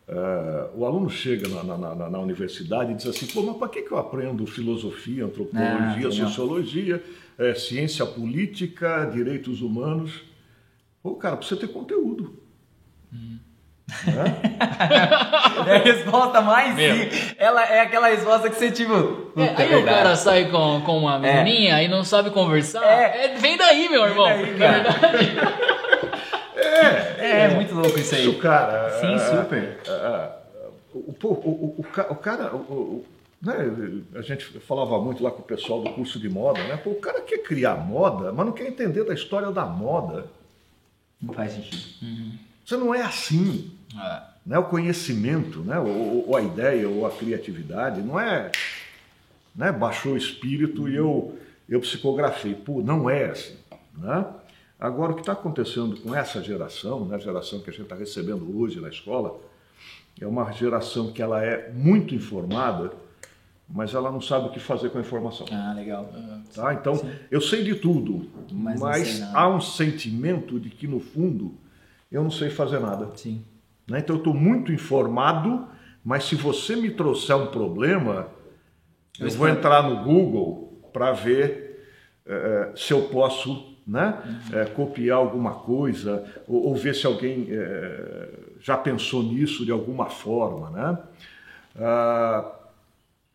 [0.07, 3.67] É, o aluno chega na, na- na- na universidade e diz assim, pô, mas para
[3.69, 6.11] que, que eu aprendo filosofia, Ah, antropologia, legal.
[6.11, 7.03] sociologia,
[7.37, 10.21] é, ciência política, direitos humanos?
[11.01, 12.33] Pô, cara, precisa ter conteúdo.
[15.67, 16.75] É a resposta mais
[17.37, 18.93] ela é aquela resposta que você tipo
[19.37, 21.43] É, "Puta, aí é o cara verdade." sai com, com uma É.
[21.43, 22.83] menininha e não sabe conversar.
[22.83, 23.25] É.
[23.25, 24.25] É, vem daí, meu irmão.
[24.25, 24.87] daí, verdade.
[26.55, 28.89] é, é muito louco isso aí Isso, cara.
[28.99, 30.29] sim é, super é,
[30.93, 33.05] o, o, o, o ca- o cara, o- o-
[33.41, 33.55] né,
[34.15, 36.77] a gente falava muito lá com o pessoal do curso de moda, né?
[36.77, 40.25] Pô, o cara quer criar moda, mas não quer entender da história da moda.
[41.21, 41.83] não faz sentido
[42.65, 43.71] Você não é assim.
[43.99, 44.21] É.
[44.45, 44.57] Né?
[44.57, 45.79] O conhecimento, né?
[45.79, 48.51] ou, ou a ideia, ou a criatividade, não é
[49.55, 49.71] né?
[49.71, 52.55] baixou o espírito e eu, eu psicografei.
[52.55, 53.57] Pô, não é assim.
[53.97, 54.25] Né?
[54.79, 57.15] Agora, o que está acontecendo com essa geração, né?
[57.15, 59.39] a geração que a gente está recebendo hoje na escola,
[60.19, 62.91] é uma geração que ela é muito informada,
[63.67, 65.45] mas ela não sabe o que fazer com a informação.
[65.51, 66.09] ah legal
[66.55, 66.73] Tá?
[66.73, 71.53] Então, eu sei de tudo, Mas mas, há um sentimento de que, no fundo,
[72.11, 73.11] eu não sei fazer nada.
[73.15, 73.43] sim
[73.89, 73.99] né?
[73.99, 75.67] Então, eu estou muito informado,
[76.03, 78.27] mas se você me trouxer um problema,
[79.19, 81.85] eu, Eu vou entrar no Google para ver
[82.25, 84.59] eh, se eu posso né, Uhum.
[84.59, 88.29] eh, copiar alguma coisa ou, ou ver se alguém eh,
[88.61, 90.69] já pensou nisso de alguma forma.
[90.69, 90.97] Né?
[91.75, 92.51] Ah,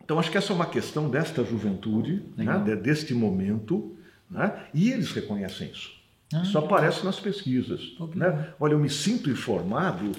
[0.03, 3.97] então, acho que essa é uma questão desta juventude, né, deste momento,
[4.31, 5.94] né, e eles reconhecem isso.
[6.35, 7.81] Ah, Isso aparece nas pesquisas.
[8.15, 8.53] Né?
[8.59, 10.13] Olha, eu me sinto informado,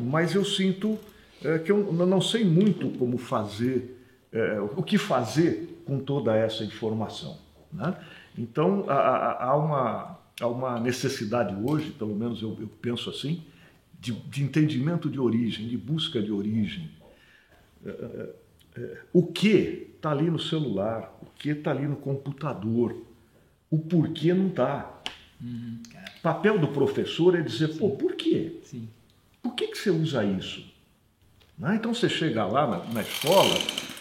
[0.00, 0.98] mas eu sinto
[1.42, 3.96] eh, que eu não sei muito como fazer,
[4.32, 7.38] eh, o que fazer com toda essa informação.
[7.72, 7.96] né?
[8.36, 13.42] Então, há- uma, há uma necessidade hoje, pelo menos eu, eu penso assim,
[13.98, 16.90] de, de entendimento de origem, de busca de origem.
[19.12, 22.94] O que está ali no celular, o que está ali no computador,
[23.70, 24.92] o porquê não está.
[25.42, 28.60] O papel do professor é dizer, pô, por quê?
[28.64, 28.88] sim
[29.42, 30.64] Por que, que você usa isso?
[31.58, 31.76] Né?
[31.76, 33.54] Então você chega lá na, na escola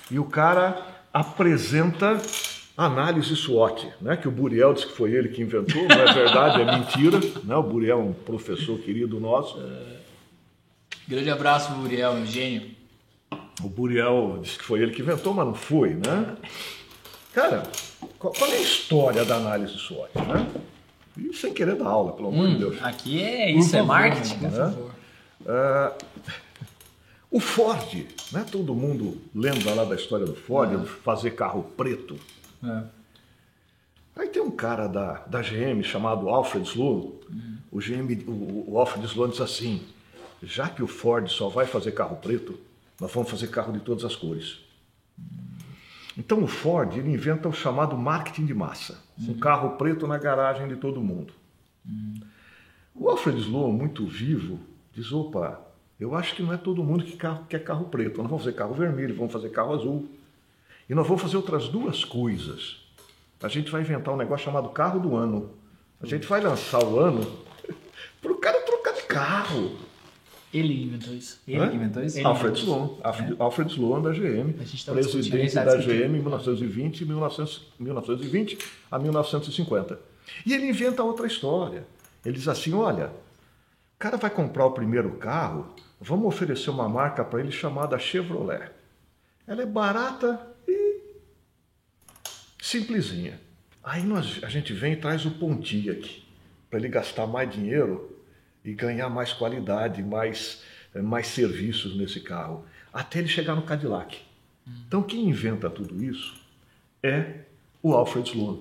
[0.09, 2.21] e o cara apresenta
[2.77, 4.17] análise SWOT, né?
[4.17, 7.19] que o Buriel disse que foi ele que inventou, não é verdade, é mentira.
[7.43, 7.55] Né?
[7.55, 9.57] O Buriel é um professor querido nosso.
[11.07, 12.75] Grande abraço Buriel, meu gênio.
[13.63, 16.35] O Buriel disse que foi ele que inventou, mas não foi, né?
[17.33, 17.63] Cara,
[18.19, 20.47] qual, qual é a história da análise SWOT, né?
[21.17, 22.83] E sem querer dar aula, pelo amor de Deus.
[22.83, 24.37] Aqui é isso, é favor, marketing.
[24.37, 24.57] Por né?
[24.57, 24.91] favor.
[25.47, 25.93] Ah,
[27.31, 28.45] o Ford, né?
[28.49, 32.17] Todo mundo lembra lá da história do Ford, de fazer carro preto.
[32.63, 32.83] É.
[34.15, 37.11] Aí tem um cara da, da GM chamado Alfred Sloan.
[37.71, 39.81] O, GM, o, o Alfred Sloan diz assim:
[40.41, 42.57] já que o Ford só vai fazer carro preto,
[42.99, 44.59] nós vamos fazer carro de todas as cores.
[46.17, 50.67] Então o Ford ele inventa o chamado marketing de massa, um carro preto na garagem
[50.67, 51.33] de todo mundo.
[52.93, 54.59] O Alfred Sloan, muito vivo,
[54.93, 55.59] diz: opa,
[55.99, 58.17] eu acho que não é todo mundo que quer carro preto.
[58.17, 60.07] Nós vamos fazer carro vermelho, vamos fazer carro azul.
[60.89, 62.77] E nós vamos fazer outras duas coisas.
[63.41, 65.51] A gente vai inventar um negócio chamado carro do ano.
[66.01, 67.25] A gente vai lançar o ano
[68.21, 69.77] para o cara trocar de carro.
[70.55, 71.41] Ele inventou isso.
[71.45, 72.17] Ele inventou isso?
[72.17, 75.75] Ele Alfred Sloan, Alfred, Alfred Sloan da GM, A gente tava discutindo, presidente tá da.
[75.75, 78.57] GM em 1920, e 1900 1920
[78.89, 79.99] a 1950.
[80.45, 81.85] E ele inventa outra história.
[82.23, 87.25] Ele diz assim: olha, o cara vai comprar o primeiro carro, vamos oferecer uma marca
[87.25, 88.71] para ele chamada Chevrolet.
[89.45, 91.01] Ela é barata e
[92.61, 93.41] simplesinha.
[93.83, 96.23] Aí nós, a gente vem e traz o Pontiac
[96.69, 98.14] para ele gastar mais dinheiro
[98.65, 100.61] e ganhar mais qualidade, mais,
[100.93, 104.17] eh, mais serviços nesse carro, até ele chegar no Cadillac.
[104.87, 106.33] Então quem inventa tudo isso
[107.03, 107.41] é
[107.81, 108.57] o Alfred Sloan.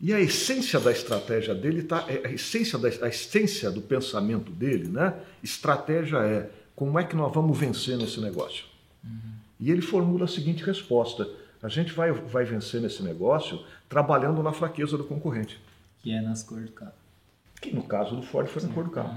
[0.00, 4.52] E a essência da estratégia dele tá, é- a essência da a essência do pensamento
[4.52, 5.14] dele, né?
[5.42, 8.66] Estratégia é como é que nós vamos vencer nesse negócio.
[9.58, 11.26] E ele formula a seguinte resposta:
[11.62, 15.58] a gente vai, vai vencer nesse negócio trabalhando na fraqueza do concorrente.
[16.02, 16.92] Que é nas cores do carro.
[17.60, 19.14] Que no caso do Ford foi na cor do carro.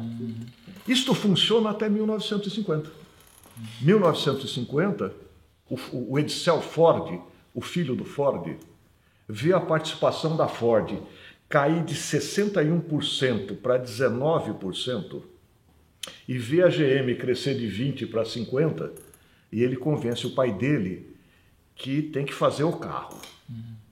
[0.88, 2.90] Isto funciona até 1950.
[3.82, 5.14] 1950,
[5.70, 5.78] o,
[6.14, 7.20] o Edsel Ford,
[7.54, 8.56] o filho do Ford,
[9.28, 10.98] vê a participação da Ford
[11.48, 15.22] cair de 61% para 19%
[16.28, 18.94] e vê a GM crescer de 20 para 50
[19.52, 21.16] e ele convence o pai dele
[21.76, 23.20] que tem que fazer o carro,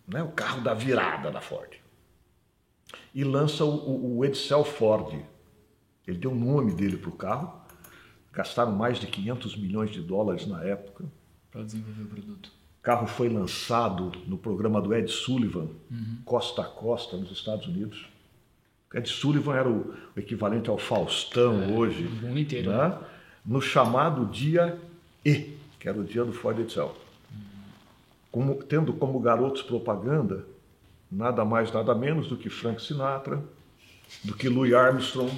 [0.07, 0.21] né?
[0.23, 1.86] o carro da virada da Ford
[3.17, 5.19] e lança o, o, o Edsel Ford.
[6.05, 7.51] Ele deu o nome dele para o carro.
[8.31, 11.03] Gastaram mais de 500 milhões de dólares na época.
[11.51, 12.51] Para desenvolver o produto.
[12.79, 15.67] O carro foi lançado no programa do Ed Sullivan,
[16.25, 18.07] costa a costa, nos Estados Unidos.
[18.93, 22.05] Ed Sullivan era o, o equivalente ao Faustão hoje.
[22.05, 22.99] o mundo inteiro, né?
[23.43, 24.79] No chamado dia
[25.25, 26.95] E, que era o dia do Ford Edsel.
[28.31, 30.45] Como, tendo como garotos propaganda
[31.11, 33.43] nada mais, nada menos do que Frank Sinatra,
[34.23, 35.31] do que Louis Armstrong.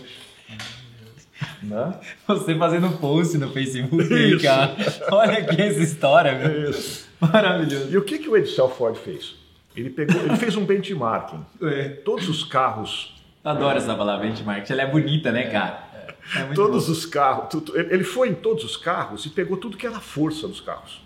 [1.63, 1.99] Né?
[2.27, 4.43] Você fazendo post no Facebook Isso.
[4.43, 4.75] cara.
[5.11, 6.69] Olha aqui essa história, meu.
[6.69, 7.07] Isso.
[7.19, 7.89] Maravilhoso.
[7.91, 9.35] E o que, que o Edsel Ford fez?
[9.75, 11.45] Ele, pegou, ele fez um benchmarking.
[11.61, 11.89] É.
[11.89, 14.69] Todos os carros, Adoro essa palavra benchmark.
[14.69, 15.87] Ela é bonita, né, cara?
[16.35, 16.97] É, muito todos boa.
[16.97, 20.47] os carros, tudo- ele foi em todos os carros e pegou tudo que era força
[20.47, 21.01] dos carros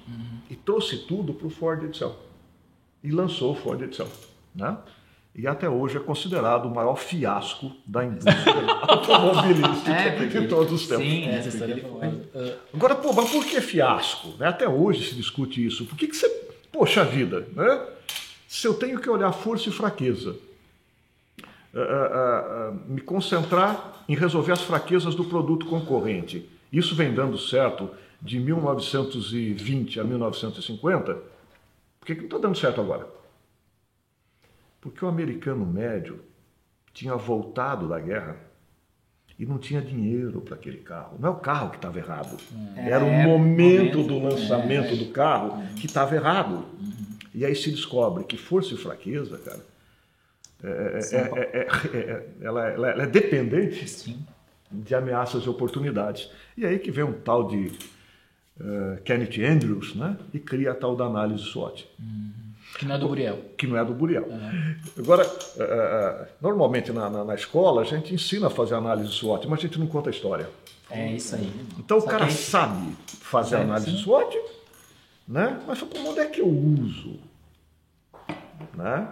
[0.50, 2.18] e trouxe tudo para o Ford Edsel
[3.04, 4.08] e lançou o Ford Edsel,
[4.56, 4.78] né?
[5.36, 8.54] E até hoje é considerado o maior fiasco da indústria
[8.88, 11.04] automobilística É, de todos os tempos.
[11.06, 12.06] Sim, Essa é, história é porque famosa.
[12.36, 14.28] ele Ah, Agora, pô, mas por que fiasco?
[14.38, 14.48] né?
[14.48, 15.86] Até hoje se discute isso.
[15.86, 16.30] Por que, que você.
[16.72, 17.88] Poxa vida, né?
[18.48, 20.36] Se eu tenho que olhar força e fraqueza,
[21.76, 27.90] ah, ah, me concentrar em resolver as fraquezas do produto concorrente, isso vem dando certo
[28.22, 31.14] de 1920 a 1950,
[32.00, 33.08] por que, que não está dando certo agora?
[34.84, 36.20] Porque o americano médio
[36.94, 38.36] tinha voltado da guerra
[39.40, 41.16] e não tinha dinheiro para aquele carro.
[41.20, 42.38] Não é o carro que estava errado.
[42.76, 46.66] Era o É, momento momento, do lançamento do carro que estava errado.
[47.34, 49.66] E aí se descobre que força e fraqueza, cara,
[50.64, 54.20] é- é- é- é- é- ela, ela- ela é dependente Sim.
[54.70, 56.30] de ameaças e oportunidades.
[56.58, 57.72] E aí que vem um tal de
[58.60, 60.16] eh, Kenneth Andrews, né?
[60.32, 61.90] E cria a tal da análise SWOT
[62.78, 63.38] que não é do Buriel.
[63.58, 64.28] que não é do Buriel.
[64.98, 69.48] Agora, eh, eh, normalmente na, na- na escola a gente ensina a fazer análise SWOT,
[69.48, 70.50] mas a gente não conta a história.
[70.90, 71.52] É isso aí.
[71.80, 73.98] Então o Só cara que aí- sabe fazer É, análise sim.
[73.98, 74.38] SWOT,
[75.28, 75.60] né?
[75.68, 77.20] mas "Pô, onde é que eu uso?
[78.76, 79.08] Né?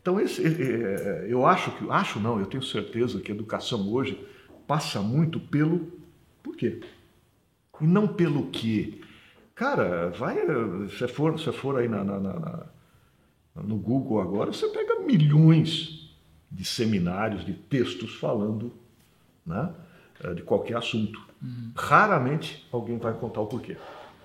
[0.00, 0.42] Então esse,
[1.28, 4.22] eu acho que, acho não, eu tenho certeza que a educação hoje
[4.66, 5.90] passa muito pelo
[6.42, 6.80] por quê?
[7.80, 9.02] E não pelo que.
[9.54, 12.66] Cara, vai, eh, se for, você for aí na- na- na,
[13.62, 16.10] no Google agora, você pega milhões
[16.50, 18.72] de seminários, de textos falando
[19.46, 19.70] né,
[20.22, 21.20] eh, de qualquer assunto.
[21.76, 23.76] Raramente alguém vai contar o porquê.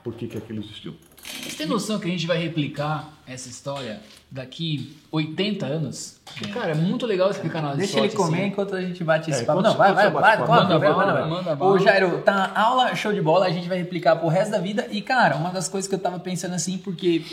[0.04, 0.96] Por que, que aquilo existiu.
[1.44, 4.00] Você tem noção que a gente vai replicar essa história
[4.32, 6.22] daqui 80 anos?
[6.54, 8.48] Cara, é muito legal esse canal de Deixa ele comer assim.
[8.48, 9.62] enquanto a gente bate esse É, papo.
[9.62, 11.30] Não, vai, vai, vai, vai, Manda bala, vai.
[11.30, 11.72] manda bala.
[11.74, 14.88] Ô, Jairo, tá aula show de bola, a gente vai replicar pro resto da vida.
[14.90, 17.26] E, cara, uma das coisas que eu tava pensando assim, porque.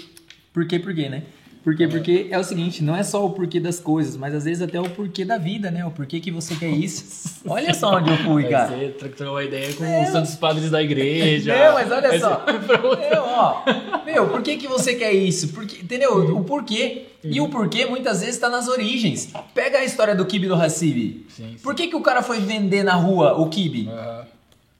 [0.52, 1.22] Por quê, por quê, né?
[1.66, 4.62] Porque, porque é o seguinte, não é só o porquê das coisas, mas às vezes
[4.62, 5.84] até o porquê da vida, né?
[5.84, 7.40] O porquê que você quer isso.
[7.44, 8.68] Olha só onde eu fui, cara.
[8.68, 11.52] Você trocou uma ideia com os santos padres da igreja.
[11.52, 12.44] Meu, mas olha Aí só.
[12.46, 13.64] Meu, ó.
[14.04, 15.48] Meu, por que, que você quer isso?
[15.48, 16.36] Porque, entendeu?
[16.36, 17.06] O porquê.
[17.24, 19.32] E o porquê muitas vezes tá nas origens.
[19.52, 21.26] Pega a história do kibe do Hassibi.
[21.64, 23.88] Por que, que o cara foi vender na rua o kibe?
[23.88, 24.35] Aham.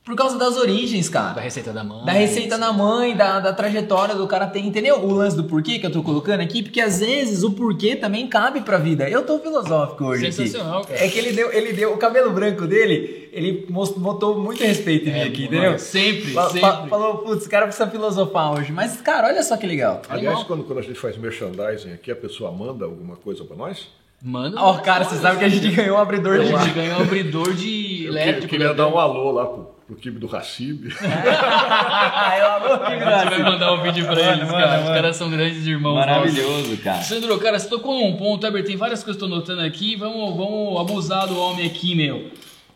[0.07, 1.41] Por causa das origens, Da cara.
[1.41, 2.05] receita da mãe.
[2.05, 5.01] Da receita da mãe, da, da trajetória do cara tem, entendeu?
[5.05, 8.29] O lance do porquê que eu tô colocando aqui, porque às vezes o porquê também
[8.29, 9.11] cabe pra vida.
[9.11, 10.33] Eu tô filosófico hoje aqui.
[10.37, 11.05] Sensacional, cara.
[11.05, 13.67] É que ele deu, ele deu o cabelo branco dele, ele
[13.99, 15.79] botou muito respeito em mim É, aqui, mano, entendeu?
[15.81, 16.61] sempre, Fa- sempre.
[16.61, 18.71] fa- Falou, putz, esse cara precisa filosofar hoje.
[18.73, 20.03] Mas, cara, olha só que legal.
[20.09, 23.89] Aliás, quando, quando a gente faz merchandising aqui, a pessoa manda alguma coisa para nós?
[24.23, 24.57] Manda.
[24.61, 27.03] Ó, cara, você sabe que a gente ganhou um abridor de A gente ganhou um
[27.03, 28.47] abridor de Eu elétrico.
[28.47, 28.75] queria né?
[28.75, 30.87] dar um alô lá pro, pro time do Racib.
[30.91, 33.39] Eu adoro que A gente vai graça.
[33.39, 34.79] mandar um vídeo pra eles, cara.
[34.79, 34.95] Os manda.
[34.95, 35.95] caras são grandes irmãos.
[35.95, 37.03] Maravilhoso, cara.
[37.03, 39.97] Sandro, cara, você tocou num ponto, Heber, tem várias coisas que eu tô notando aqui,
[39.97, 42.31] vamos, vamos abusar do homem aqui, meu.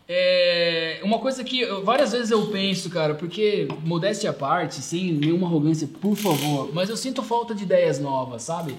[0.07, 5.11] É, uma coisa que eu- várias vezes eu penso, cara, porque, modéstia à parte, sem
[5.13, 8.75] nenhuma arrogância, por favor, mas eu sinto falta de ideias novas, sabe?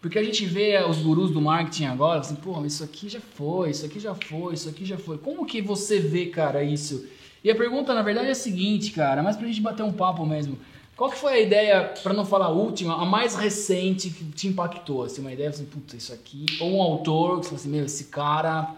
[0.00, 3.20] Porque a gente vê os gurus do marketing agora, assim, pô, mas isso aqui já
[3.20, 5.18] foi, isso aqui já foi, isso aqui já foi.
[5.18, 7.06] Como que você vê, cara, isso?
[7.44, 10.26] E a pergunta, na verdade, é a seguinte, cara, mas pra gente bater um papo
[10.26, 10.58] mesmo.
[10.96, 14.48] Qual que foi a ideia, pra não falar a última, a mais recente que te
[14.48, 15.04] impactou?
[15.04, 16.46] Assim, uma ideia, assim, puta, isso aqui...
[16.58, 18.74] Ou um autor que você falou assim, meu, esse cara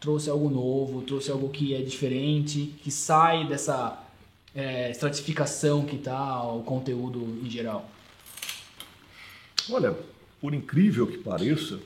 [0.00, 4.02] trouxe algo novo, trouxe algo que é diferente, que sai dessa
[4.54, 7.88] é, estratificação que tá o conteúdo em geral.
[9.70, 9.94] Olha,
[10.40, 11.78] por incrível que pareça,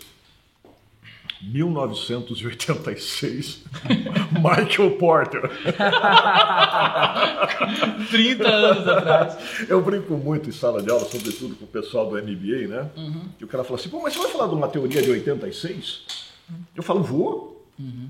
[1.53, 3.63] 1986,
[4.33, 5.51] Michael Porter.
[8.11, 9.37] 30 anos atrás.
[9.69, 12.89] Eu brinco muito em sala de aula, sobretudo com o pessoal do MBA, né?
[13.41, 16.03] E o cara fala assim, pô, mas você vai falar de uma teoria de 86?
[16.77, 17.53] Eu falo, vou.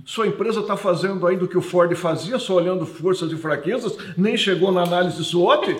[0.04, 3.96] Sua empresa está fazendo ainda o que o Ford fazia, só olhando forças e fraquezas,
[4.16, 5.74] nem chegou na análise SWOT?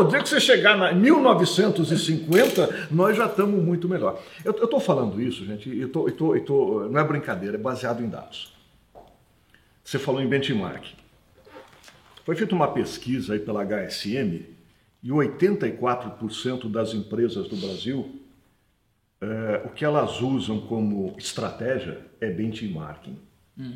[0.00, 4.20] O dia que você chegar na 1950, nós já estamos muito melhor.
[4.44, 7.56] Eu estou falando isso, gente, e eu tô, eu tô, eu tô- não é brincadeira,
[7.56, 8.52] é baseado em dados.
[9.84, 10.84] Você falou em benchmark.
[12.24, 14.44] Foi feita uma pesquisa aí pela HSM
[15.02, 18.20] e 84% das empresas do Brasil,
[19.20, 23.18] eh, o que elas usam como estratégia é benchmarking.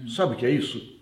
[0.09, 1.01] Sabe o que é isso?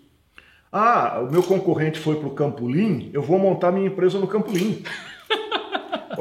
[0.71, 4.81] Ah, o meu concorrente foi para o Campolim, eu vou montar minha empresa no Campolim.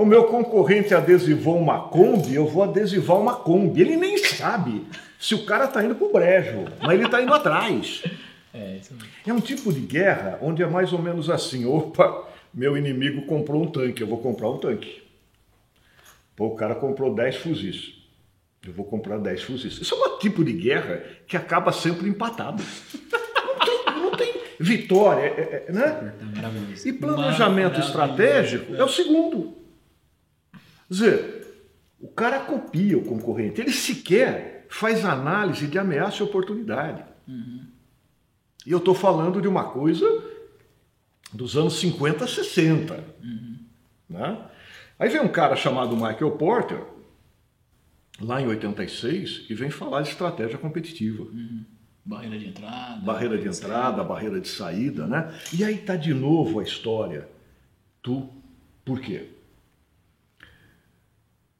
[0.00, 3.80] O meu concorrente adesivou uma Kombi, eu vou adesivar uma Kombi.
[3.82, 4.86] Ele nem sabe
[5.18, 8.02] se o cara está indo para o brejo, mas ele está indo atrás.
[8.54, 9.08] É, isso mesmo.
[9.26, 13.62] É um tipo de guerra onde é mais ou menos assim: opa, meu inimigo comprou
[13.62, 15.02] um tanque, eu vou comprar um tanque.
[16.34, 17.94] Pô, o cara comprou 10 fuzis.
[18.66, 19.78] Eu vou comprar 10 fuzis.
[19.80, 22.62] Isso é um tipo de guerra que acaba sempre empatado.
[23.02, 26.12] Não tem, não tem vitória, é- é- né?
[26.34, 26.88] Maravilhoso.
[26.88, 29.59] E planejamento estratégico é o segundo.
[30.90, 31.46] Quer dizer,
[32.00, 37.04] o cara copia o concorrente, ele sequer faz análise de ameaça e oportunidade.
[38.66, 40.04] E eu estou falando de uma coisa
[41.32, 43.04] dos anos 50, 60.
[44.08, 44.38] Né?
[44.98, 46.82] Aí vem um cara chamado Michael Porter,
[48.20, 51.26] lá em 86, e vem falar de estratégia competitiva
[52.04, 53.00] Barreira de entrada.
[53.02, 55.32] barreira de entrada, barreira de saída, né?
[55.52, 57.28] E aí tá de novo a história.
[58.02, 58.28] Tu,
[58.84, 59.28] por quê?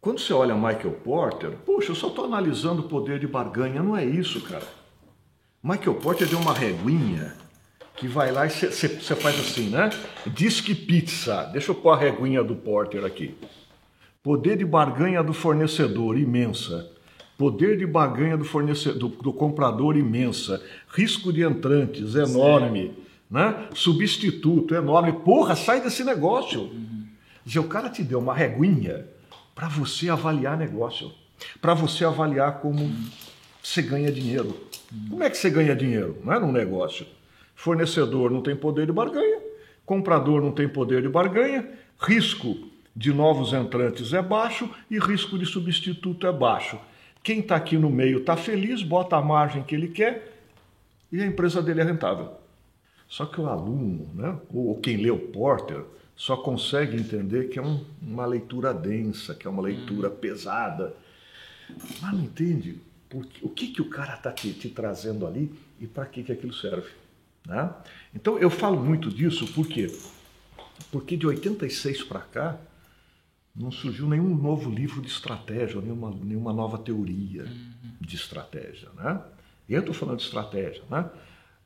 [0.01, 3.95] Quando você olha Michael Porter, poxa, eu só estou analisando o poder de barganha, não
[3.95, 4.67] é isso, cara.
[5.63, 7.35] Michael Porter deu uma reguinha
[7.97, 9.91] que vai lá e você faz assim, né?
[10.27, 11.45] Disque pizza.
[11.53, 13.35] Deixa eu pôr a reguinha do Porter aqui.
[14.23, 16.91] Poder de barganha do fornecedor, imensa.
[17.37, 20.63] Poder de barganha do, fornecedor, do, do comprador, imensa.
[20.89, 22.95] Risco de entrantes, enorme.
[23.31, 23.69] Né?
[23.75, 25.13] Substituto, enorme.
[25.13, 26.71] Porra, sai desse negócio.
[26.71, 29.05] Quer dizer, o cara te deu uma reguinha
[29.61, 31.13] para você avaliar negócio.
[31.61, 32.91] Para você avaliar como
[33.63, 34.59] você ganha dinheiro.
[35.11, 36.17] Como é que você ganha dinheiro?
[36.25, 37.07] Não é num negócio.
[37.55, 39.39] Fornecedor não tem poder de barganha,
[39.85, 41.69] comprador não tem poder de barganha,
[42.01, 42.57] risco
[42.97, 46.79] de novos entrantes é baixo e risco de substituto é baixo.
[47.23, 50.39] Quem está aqui no meio está feliz, bota a margem que ele quer
[51.13, 52.33] e a empresa dele é rentável.
[53.07, 55.85] Só que o aluno, né, ou quem lê o Porter,
[56.21, 60.17] só consegue entender que é um, uma leitura densa, que é uma leitura hum.
[60.17, 60.95] pesada.
[61.99, 65.51] Mas não entende porque, o que, que o cara está te, te, trazendo ali
[65.81, 66.91] e para que, que aquilo serve.
[67.47, 67.73] Né?
[68.15, 69.87] Então eu falo muito disso porque,
[70.93, 72.59] porque de 86 para cá
[73.57, 77.95] não surgiu nenhum novo livro de estratégia, nenhuma, nenhuma nova teoria uhum.
[77.99, 78.91] de estratégia.
[78.95, 79.23] Né?
[79.67, 80.83] E eu estou falando de estratégia.
[80.91, 81.11] Né?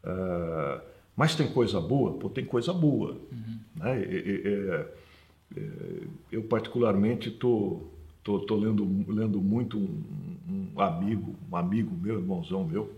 [0.05, 2.15] Uh, mas tem coisa boa?
[2.15, 3.13] Pô, tem coisa boa.
[3.31, 3.59] Uhum.
[3.77, 4.03] Né?
[4.03, 7.93] E, e, e, eu, particularmente, estou
[8.23, 12.93] tô, tô, tô, lendo, lendo muito um, um, amigo, um amigo meu, irmãozão meu,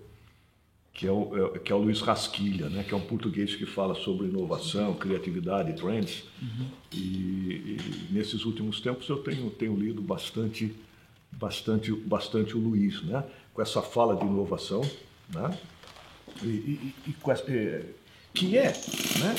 [0.94, 2.82] que é o, é, que é o Luiz Rasquilha, né?
[2.82, 6.24] que é um português que fala sobre inovação, criatividade, trends.
[6.40, 6.68] Uhum.
[6.94, 7.76] E,
[8.10, 10.74] nesses últimos tempos eu tenho, tenho lido bastante,
[11.32, 13.22] bastante, bastante o Luiz, né?
[13.52, 14.80] com essa fala de inovação.
[15.28, 15.58] Né?
[16.42, 17.84] E, e, e com essa, é,
[18.36, 19.34] que é, né,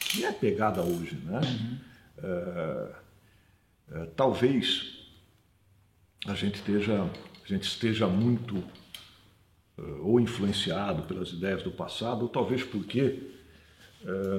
[0.00, 1.40] que é pegada hoje, né?
[1.40, 1.78] Uhum.
[2.22, 2.90] É,
[3.92, 4.98] é, talvez
[6.26, 8.62] a gente esteja, a gente esteja muito
[9.78, 13.32] é, ou influenciado pelas ideias do passado, ou talvez porque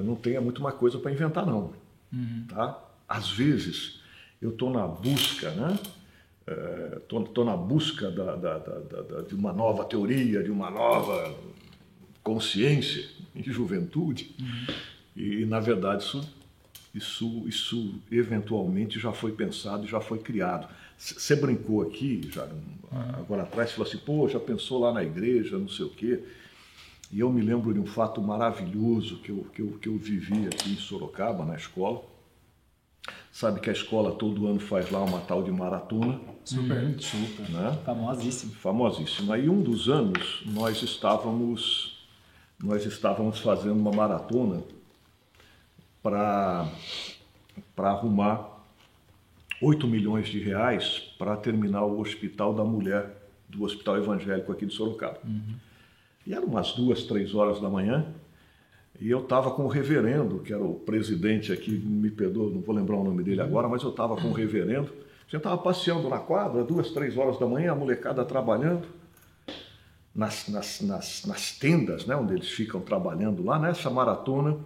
[0.04, 1.72] não tenha muito mais coisa para inventar não,
[2.12, 2.46] uhum.
[2.48, 2.80] tá?
[3.08, 4.00] Às vezes
[4.40, 5.76] eu estou na busca, né?
[6.98, 11.34] Estou na busca da, da, da, de uma nova teoria, de uma nova
[12.22, 14.34] consciência em juventude.
[14.40, 14.74] Uhum.
[15.16, 16.28] E, na verdade, isso,
[16.94, 20.68] isso, isso eventualmente já foi pensado e já foi criado.
[20.96, 22.48] Você brincou aqui, já,
[23.14, 26.22] agora atrás, falou assim, pô, já pensou lá na igreja, não sei o quê.
[27.12, 30.46] E eu me lembro de um fato maravilhoso que eu, que eu, que eu vivi
[30.46, 32.02] aqui em Sorocaba, na escola.
[33.30, 36.18] Sabe que a escola todo ano faz lá uma tal de maratona.
[36.44, 36.98] Super, uhum.
[36.98, 37.50] super.
[37.50, 37.78] Né?
[37.84, 38.52] Famosíssimo.
[38.54, 39.32] Famosíssimo.
[39.32, 41.95] Aí um dos anos nós estávamos
[42.62, 44.62] nós estávamos fazendo uma maratona
[46.02, 46.70] para
[47.76, 48.64] arrumar
[49.60, 54.74] 8 milhões de reais para terminar o Hospital da Mulher, do Hospital Evangélico aqui de
[54.74, 55.18] Sorocaba.
[55.24, 55.54] Uhum.
[56.26, 58.06] E eram umas duas, três horas da manhã,
[59.00, 62.74] e eu estava com o reverendo, que era o presidente aqui, me perdoa, não vou
[62.74, 64.88] lembrar o nome dele agora, mas eu estava com o reverendo.
[64.88, 68.86] A gente estava passeando na quadra, duas, três horas da manhã, a molecada trabalhando
[70.16, 74.56] nas, nas, nas, nas tendas, né, onde eles ficam trabalhando lá nessa maratona.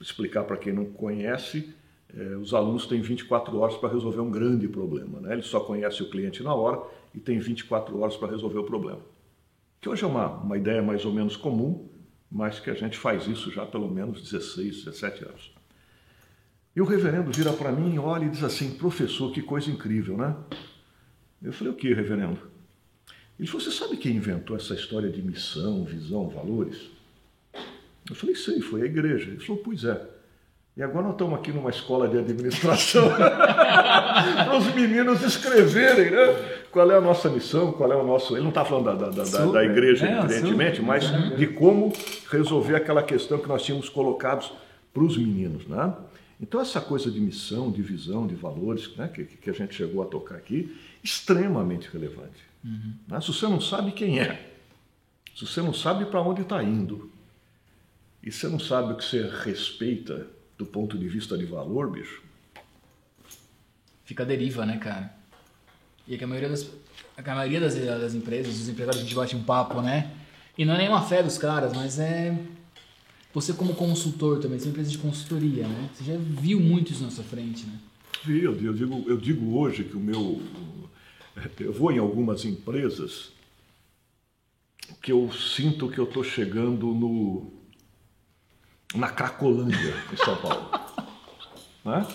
[0.00, 1.72] Explicar para quem não conhece,
[2.14, 5.20] eh, os alunos têm 24 horas para resolver um grande problema.
[5.20, 5.34] Né?
[5.34, 6.82] Eles só conhecem o cliente na hora
[7.14, 9.00] e têm 24 horas para resolver o problema.
[9.80, 11.88] Que hoje é uma, uma ideia mais ou menos comum,
[12.30, 15.52] mas que a gente faz isso já pelo menos 16, 17 anos.
[16.74, 20.36] E o reverendo vira para mim, olha e diz assim: professor, que coisa incrível, né?
[21.42, 22.38] Eu falei: o que, reverendo?
[23.38, 26.90] Ele falou: Você sabe quem inventou essa história de missão, visão, valores?
[28.08, 29.30] Eu falei: Sei, foi a igreja.
[29.30, 30.00] Ele falou: Pois é.
[30.76, 36.62] E agora nós estamos aqui numa escola de administração para os meninos escreverem né?
[36.70, 38.34] qual é a nossa missão, qual é o nosso.
[38.34, 41.34] Ele não está falando da, da, da, da igreja, é, evidentemente, mas uhum.
[41.34, 41.92] de como
[42.30, 44.52] resolver aquela questão que nós tínhamos colocados
[44.94, 45.66] para os meninos.
[45.66, 45.92] Né?
[46.40, 50.00] Então, essa coisa de missão, de visão, de valores né, que, que a gente chegou
[50.00, 52.47] a tocar aqui, extremamente relevante.
[52.64, 52.94] Uhum.
[53.06, 53.20] Né?
[53.20, 54.54] Se você não sabe quem é,
[55.34, 57.10] se você não sabe para onde está indo,
[58.22, 60.26] e você não sabe o que você respeita
[60.58, 62.22] do ponto de vista de valor, bicho.
[64.04, 65.14] Fica a deriva, né, cara?
[66.06, 66.68] E é que a maioria das,
[67.16, 70.10] a maioria das, das empresas, os empresários, a gente bate um papo, né?
[70.56, 72.36] E não é nenhuma fé dos caras, mas é.
[73.32, 75.90] Você, como consultor também, você é uma empresa de consultoria, né?
[75.94, 77.78] Você já viu muito isso na sua frente, né?
[78.24, 80.42] Vi, eu digo, eu digo hoje que o meu,
[81.60, 83.32] eu vou em algumas empresas
[85.02, 87.52] que eu sinto que eu estou chegando no
[88.94, 90.70] na Cracolândia, em São Paulo.
[91.84, 92.06] né?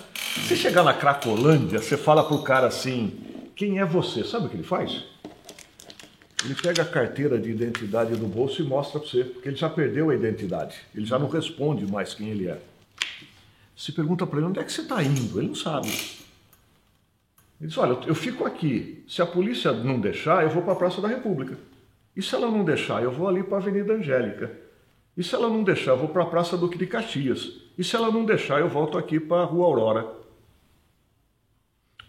[0.47, 3.19] Se chegar na Cracolândia, você fala para o cara assim:
[3.55, 4.23] quem é você?
[4.23, 5.03] Sabe o que ele faz?
[6.43, 9.69] Ele pega a carteira de identidade do bolso e mostra para você, porque ele já
[9.69, 12.59] perdeu a identidade, ele já não responde mais quem ele é.
[13.77, 15.89] Se pergunta para ele onde é que você está indo, ele não sabe.
[17.63, 19.05] Ele diz: Olha, eu fico aqui.
[19.07, 21.57] Se a polícia não deixar, eu vou para a Praça da República.
[22.13, 24.51] E se ela não deixar, eu vou ali para a Avenida Angélica.
[25.15, 27.61] E se ela não deixar, eu vou para a Praça Duque de Caxias.
[27.77, 30.03] E se ela não deixar, eu volto aqui para a Rua Aurora.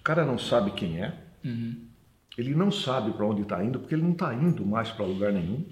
[0.00, 1.14] O cara não sabe quem é.
[1.44, 1.84] Uhum.
[2.36, 5.32] Ele não sabe para onde está indo, porque ele não está indo mais para lugar
[5.32, 5.64] nenhum.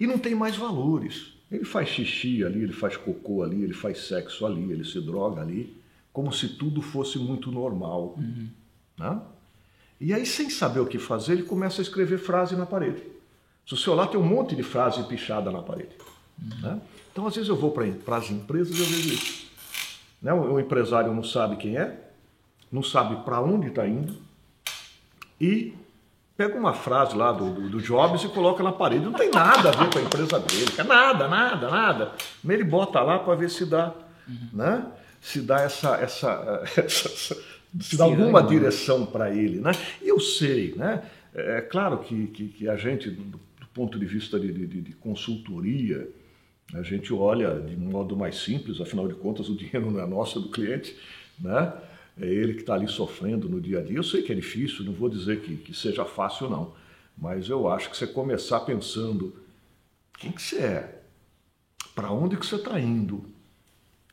[0.00, 1.34] E não tem mais valores.
[1.50, 5.42] Ele faz xixi ali, ele faz cocô ali, ele faz sexo ali, ele se droga
[5.42, 5.76] ali,
[6.10, 8.14] como se tudo fosse muito normal.
[8.16, 8.48] Uhum.
[9.02, 9.20] Né?
[10.00, 13.02] E aí, sem saber o que fazer, ele começa a escrever frase na parede.
[13.66, 15.96] Se o seu lá tem um monte de frase pichada na parede.
[16.60, 16.80] Né?
[17.10, 19.50] Então, às vezes eu vou para as empresas e eu vejo isso.
[20.20, 20.32] Né?
[20.32, 22.10] O, o empresário não sabe quem é,
[22.70, 24.16] não sabe para onde está indo
[25.40, 25.76] e
[26.36, 29.04] pega uma frase lá do, do, do, Jobs e coloca na parede.
[29.04, 32.12] Não tem nada a ver com a empresa dele, nada, nada, nada.
[32.42, 33.92] Mas ele bota lá para ver se dá,
[34.26, 34.48] uhum.
[34.52, 34.86] né?
[35.20, 37.36] Se dá essa, essa, essa
[37.80, 39.72] se dá alguma direção para ele, né?
[40.02, 41.02] E eu sei, né?
[41.34, 44.92] É, claro que, que, que a gente, do, do, ponto de vista de, de, de
[44.92, 46.08] consultoria,
[46.74, 50.38] a gente olha de modo mais simples, afinal de contas o dinheiro não é nosso,
[50.38, 50.94] é do cliente,
[51.38, 51.72] né?
[52.20, 53.96] É ele que está ali sofrendo no dia a dia.
[53.96, 56.74] Eu sei que é difícil, não vou dizer que, que seja fácil, não.
[57.16, 59.34] Mas eu acho que você começar pensando
[60.18, 61.02] quem que você é,
[61.94, 63.24] para onde que você está indo,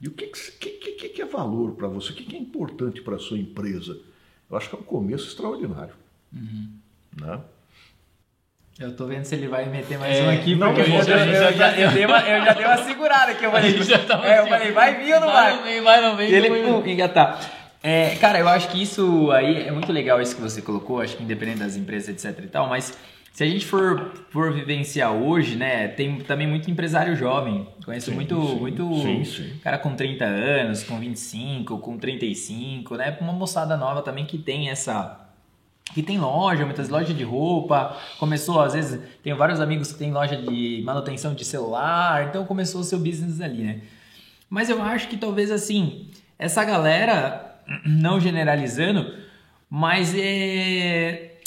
[0.02, 3.02] e o que, que, que, que é valor para você, o que, que é importante
[3.02, 3.98] para a sua empresa.
[4.50, 5.94] Eu acho que é um começo extraordinário.
[6.34, 6.70] Uhum.
[7.20, 7.40] Né?
[8.80, 11.26] Eu tô vendo se ele vai meter mais é, um aqui, porque não, eu, já,
[11.26, 13.44] eu, já, eu, já, eu, dei uma, eu já dei uma segurada aqui.
[13.44, 15.52] Eu falei, é, eu falei vai vir ou não vai?
[15.52, 16.30] Vai, não vem, vai, não vem.
[16.30, 17.42] E ele, pum, engatar.
[17.84, 21.18] É, cara, eu acho que isso aí é muito legal isso que você colocou, acho
[21.18, 22.98] que independente das empresas, etc e tal, mas
[23.40, 27.66] se a gente for, for vivenciar hoje, né, tem também muito empresário jovem.
[27.86, 29.60] Conheço sim, muito, sim, muito sim, sim.
[29.64, 33.18] cara com 30 anos, com 25, com 35, né?
[33.22, 35.26] Uma moçada nova também que tem essa
[35.94, 40.12] que tem loja, muitas lojas de roupa, começou, às vezes, tenho vários amigos que têm
[40.12, 43.80] loja de manutenção de celular, então começou o seu business ali, né?
[44.50, 47.56] Mas eu acho que talvez assim, essa galera
[47.88, 49.16] não generalizando,
[49.70, 51.39] mas é,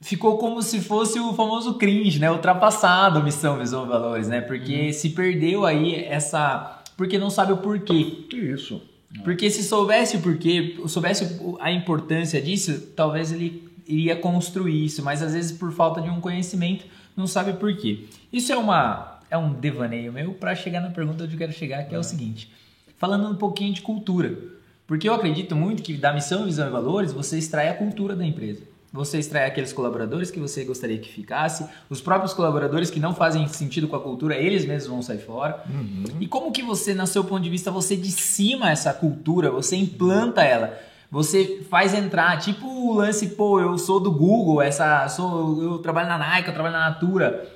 [0.00, 2.30] ficou como se fosse o famoso cringe, né?
[2.30, 4.40] Ultrapassado missão, visão, valores, né?
[4.40, 4.92] Porque uhum.
[4.92, 8.24] se perdeu aí essa, porque não sabe o porquê.
[8.32, 8.80] Isso.
[9.24, 15.22] Porque se soubesse o porquê, soubesse a importância disso, talvez ele iria construir isso, mas
[15.22, 16.84] às vezes por falta de um conhecimento
[17.16, 18.04] não sabe por quê.
[18.32, 21.84] Isso é uma é um devaneio meu para chegar na pergunta onde eu quero chegar,
[21.84, 22.52] que é o seguinte:
[22.96, 24.38] falando um pouquinho de cultura.
[24.86, 28.24] Porque eu acredito muito que da missão, visão e valores você extrai a cultura da
[28.24, 28.62] empresa.
[28.98, 33.46] Você extrai aqueles colaboradores que você gostaria que ficasse, os próprios colaboradores que não fazem
[33.46, 35.62] sentido com a cultura, eles mesmos vão sair fora.
[35.70, 36.16] Uhum.
[36.18, 39.76] E como que você, no seu ponto de vista, você de cima essa cultura, você
[39.76, 40.76] implanta ela?
[41.12, 46.08] Você faz entrar, tipo o lance, pô, eu sou do Google, essa, sou, eu trabalho
[46.08, 47.48] na Nike, eu trabalho na Natura.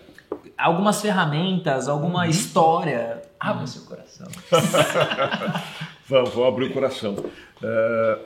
[0.56, 2.30] Algumas ferramentas, alguma uhum.
[2.30, 3.20] história.
[3.40, 3.66] Abra uhum.
[3.66, 4.28] seu coração.
[6.08, 7.16] Vou, vou abrir o coração.
[7.62, 8.18] É,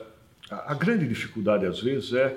[0.51, 2.35] a grande dificuldade, às vezes, é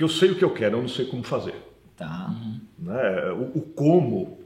[0.00, 1.54] que eu sei o que eu quero, eu não sei como fazer.
[1.94, 2.34] Tá.
[2.78, 3.32] Né?
[3.32, 4.38] O, o como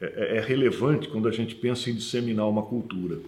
[0.00, 3.18] é, é, relevante quando a gente pensa em disseminar uma cultura.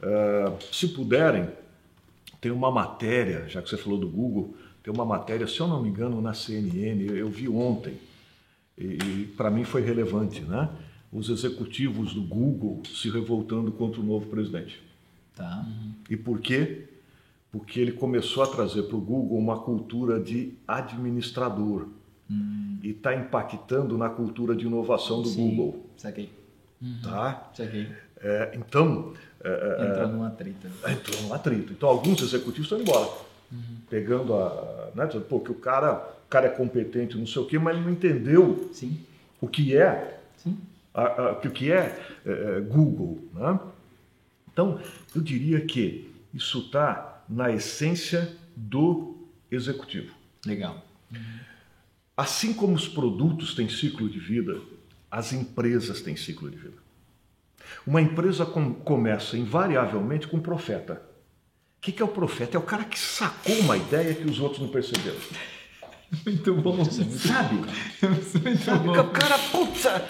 [0.00, 1.48] É, se puderem,
[2.40, 5.82] tem uma matéria, já que você falou do Google, tem uma matéria, se eu não
[5.82, 7.94] me engano, na CNN, eu vi ontem,
[8.78, 10.70] e, e para mim foi relevante, né?
[11.12, 14.80] Os executivos do Google se revoltando contra o novo presidente.
[15.34, 15.66] Tá.
[16.08, 16.84] E por quê?
[17.50, 21.86] Porque ele começou a trazer para o Google uma cultura de administrador.
[22.30, 22.78] Hum.
[22.82, 25.56] E está impactando na cultura de inovação do Sim.
[25.56, 25.86] Google.
[25.96, 26.30] Saquei.
[26.80, 27.00] Uhum.
[27.02, 27.50] Tá?
[27.54, 27.88] Saquei.
[28.20, 29.12] É, então.
[29.42, 30.66] É, é, é entrou num atrito.
[30.66, 31.72] Entrou num atrito.
[31.72, 33.10] Então alguns executivos estão embora.
[33.50, 33.76] Uhum.
[33.88, 34.90] Pegando a.
[34.94, 35.94] Né, pô, que o cara,
[36.26, 38.98] o cara é competente, não sei o quê, mas ele não entendeu Sim.
[39.40, 40.20] o que é.
[40.36, 40.58] Sim.
[40.92, 43.18] A, a, o que é, é Google.
[43.32, 43.58] Né?
[44.52, 44.80] Então,
[45.14, 49.16] eu diria que isso está na essência do
[49.50, 50.14] executivo.
[50.44, 50.84] Legal.
[52.16, 54.60] Assim como os produtos têm ciclo de vida,
[55.10, 56.78] as empresas têm ciclo de vida.
[57.86, 61.02] Uma empresa com, começa invariavelmente com um profeta.
[61.78, 62.56] O que, que é o profeta?
[62.56, 65.18] É o cara que sacou uma ideia que os outros não perceberam.
[66.24, 66.84] Muito bom.
[66.84, 67.54] Sabe?
[67.54, 68.86] Muito Sabe?
[68.86, 68.98] bom.
[68.98, 70.04] O cara, puta,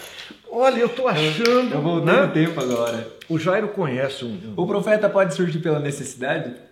[0.51, 1.75] olha, eu tô achando.
[1.75, 2.27] Eu voltei né?
[2.27, 3.13] no tempo agora.
[3.29, 4.55] O Jairo conhece um.
[4.57, 6.68] O profeta pode surgir pela necessidade?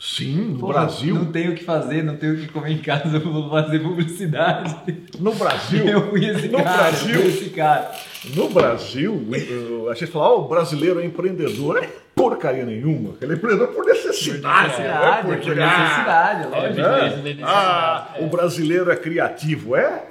[0.00, 1.14] Sim, no Brasil.
[1.14, 4.76] Não tenho o que fazer, não tenho o que comer em casa, vou fazer publicidade.
[5.18, 5.84] No Brasil.
[5.84, 6.76] Eu fui esse no cara.
[6.76, 7.92] Brasil, eu fui esse cara.
[8.36, 11.82] No Brasil, a gente fala, oh, o brasileiro é empreendedor.
[11.82, 13.14] É porcaria nenhuma.
[13.20, 14.70] Ele é empreendedor por necessidade.
[14.70, 16.80] Por necessidade, é, por necessidade, lógico.
[16.80, 17.42] É, né?
[17.44, 20.10] ah, o brasileiro é criativo, é?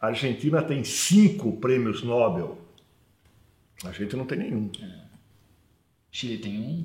[0.00, 2.58] A Argentina tem cinco prêmios Nobel.
[3.84, 4.70] A gente não tem nenhum.
[4.82, 5.02] É.
[6.10, 6.84] Chile tem um.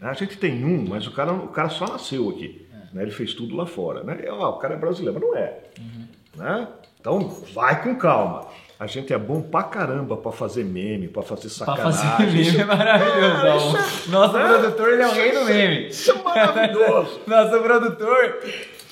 [0.00, 2.66] A gente tem um, mas o cara, o cara só nasceu aqui.
[2.72, 2.96] É.
[2.96, 3.02] Né?
[3.02, 4.04] Ele fez tudo lá fora.
[4.04, 4.20] Né?
[4.24, 5.58] E, ó, o cara é brasileiro, mas não é.
[5.78, 6.08] Uhum.
[6.36, 6.68] Né?
[7.00, 8.46] Então, vai com calma.
[8.78, 12.00] A gente é bom pra caramba pra fazer meme, pra fazer sacanagem.
[12.00, 13.76] Pra fazer meme é maravilhoso.
[13.76, 14.48] É, Nosso né?
[14.48, 15.88] produtor, ele é o rei do meme.
[15.88, 17.20] Isso é maravilhoso.
[17.26, 18.38] Nosso produtor,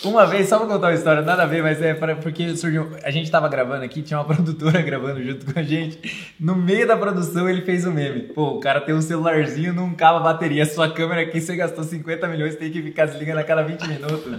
[0.05, 2.91] Uma vez, só pra contar uma história, nada a ver, mas é pra, porque surgiu.
[3.03, 6.35] A gente tava gravando aqui, tinha uma produtora gravando junto com a gente.
[6.39, 8.21] No meio da produção, ele fez o um meme.
[8.23, 10.67] Pô, o cara tem um celularzinho, não cava bateria.
[10.67, 14.39] Sua câmera aqui, você gastou 50 milhões, tem que ficar desligando a cada 20 minutos.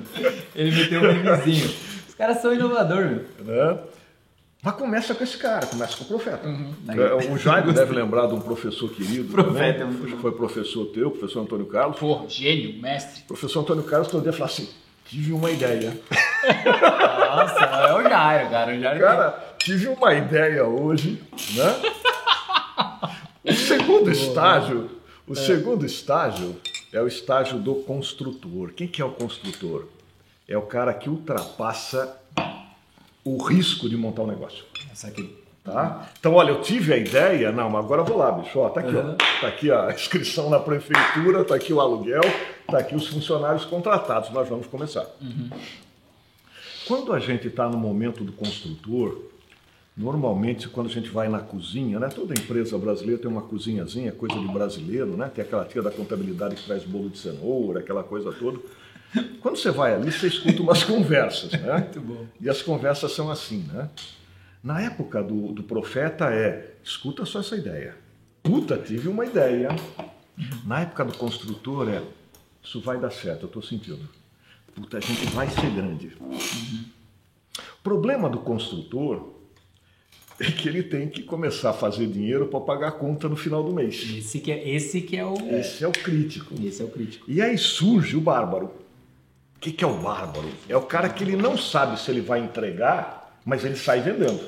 [0.55, 1.73] Ele meteu um memezinho.
[2.07, 3.45] Os caras são inovadores, meu.
[3.45, 3.79] Né?
[4.61, 6.47] Mas começa com esse cara, começa com o profeta.
[6.47, 6.73] Uhum.
[7.33, 9.31] O Jairo deve lembrar de um professor querido.
[9.31, 9.85] Profeta.
[9.85, 10.17] Né?
[10.19, 11.97] Foi professor teu, professor Antônio Carlos.
[11.97, 13.23] Pô, gênio, mestre.
[13.23, 14.67] Professor Antônio Carlos todo dia falava assim:
[15.07, 15.99] tive uma ideia.
[16.43, 18.75] Nossa, é o Jairo, cara.
[18.75, 21.21] O Jairo cara, tive uma ideia hoje,
[21.55, 21.81] né?
[23.43, 24.89] O segundo estágio,
[25.25, 25.35] o é.
[25.35, 26.59] segundo estágio
[26.91, 28.73] é o estágio do construtor.
[28.73, 29.85] Quem que é o construtor?
[30.47, 32.17] É o cara que ultrapassa
[33.23, 34.63] o risco de montar um negócio.
[34.91, 35.35] Essa aqui.
[35.63, 36.07] Tá?
[36.17, 38.57] Então, olha, eu tive a ideia, não, mas agora eu vou lá, bicho.
[38.57, 39.11] Ó, tá aqui, uhum.
[39.11, 39.41] ó.
[39.41, 42.21] Tá aqui a inscrição na prefeitura, tá aqui o aluguel,
[42.67, 44.29] tá aqui os funcionários contratados.
[44.29, 45.05] Nós vamos começar.
[45.21, 45.49] Uhum.
[46.87, 49.21] Quando a gente está no momento do construtor,
[49.95, 52.07] normalmente quando a gente vai na cozinha, né?
[52.07, 55.29] Toda empresa brasileira tem uma cozinhazinha, coisa de brasileiro, né?
[55.33, 58.59] Tem aquela tia da contabilidade que traz bolo de cenoura, aquela coisa toda.
[59.41, 61.89] Quando você vai ali, você escuta umas conversas, né?
[61.93, 62.25] Muito bom.
[62.39, 63.89] E as conversas são assim, né?
[64.63, 67.95] Na época do, do profeta é, escuta só essa ideia.
[68.43, 69.69] Puta, tive uma ideia.
[70.65, 72.01] Na época do construtor é,
[72.67, 74.09] isso vai dar certo, eu estou sentindo.
[74.75, 76.11] Puta, a gente vai ser grande.
[76.19, 76.83] Uhum.
[77.79, 79.35] O problema do construtor
[80.37, 83.63] é que ele tem que começar a fazer dinheiro para pagar a conta no final
[83.63, 84.03] do mês.
[84.17, 85.33] Esse que é, esse que é o.
[85.49, 86.53] Esse é o crítico.
[86.61, 87.31] Esse é o crítico.
[87.31, 88.65] E aí surge o bárbaro.
[89.55, 90.49] O que, que é o bárbaro?
[90.67, 94.39] É o cara que ele não sabe se ele vai entregar, mas ele sai vendendo.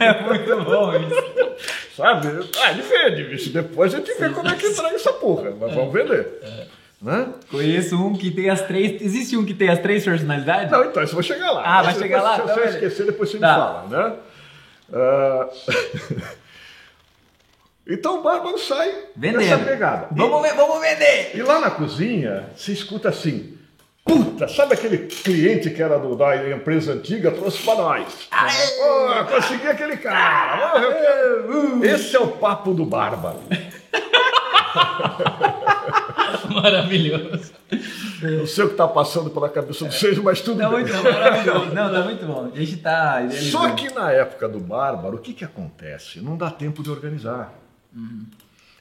[0.00, 1.51] é muito bom isso.
[1.96, 2.28] Sabe?
[2.60, 3.50] Ah, ele vende, bicho.
[3.50, 5.52] Depois a gente vê como é que entrega essa porra.
[5.58, 6.38] Mas vamos vender.
[6.42, 6.66] É.
[7.02, 7.28] Né?
[7.50, 9.02] Conheço um que tem as três.
[9.02, 10.70] Existe um que tem as três personalidades?
[10.70, 11.62] Não, então, isso vai chegar lá.
[11.64, 12.36] Ah, vai chegar lá?
[12.36, 13.48] Se você esquecer, depois você tá.
[13.48, 14.16] me fala, né?
[14.90, 16.32] Uh...
[17.86, 19.40] Então o bárbaro sai Vendendo.
[19.40, 20.06] dessa pegada.
[20.12, 21.32] Vamos, e, vamos vender!
[21.34, 23.58] E lá na cozinha se escuta assim.
[24.04, 28.28] Puta, sabe aquele cliente que era do, da empresa antiga, trouxe para nós.
[28.80, 30.74] Oh, consegui aquele cara.
[31.48, 33.38] Oh, Esse é o papo do bárbaro.
[36.52, 37.52] Maravilhoso.
[38.22, 40.80] Não sei o que está passando pela cabeça de vocês, mas tudo tá bem.
[40.80, 41.74] Muito maravilhoso.
[41.74, 42.50] Não, tá muito bom.
[42.54, 43.28] A gente tá.
[43.30, 46.20] Só que na época do bárbaro, o que, que acontece?
[46.20, 47.52] Não dá tempo de organizar.
[47.94, 48.24] Uhum.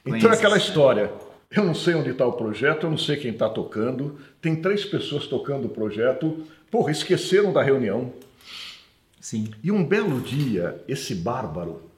[0.06, 1.12] Então é aquela história.
[1.52, 4.18] Eu não sei onde está o projeto, eu não sei quem está tocando.
[4.42, 6.48] Tem três pessoas tocando o projeto.
[6.72, 8.14] Porra, esqueceram da reunião.
[9.20, 9.52] Sim.
[9.62, 11.92] E um belo dia, esse bárbaro.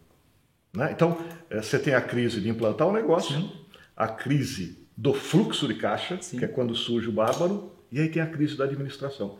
[0.74, 0.90] Né?
[0.92, 1.18] Então,
[1.52, 3.52] eh, você tem a crise de implantar o um negócio, Sim.
[3.96, 6.40] a crise do fluxo de caixa, Sim.
[6.40, 9.38] que é quando surge o bárbaro, e aí tem a crise da administração.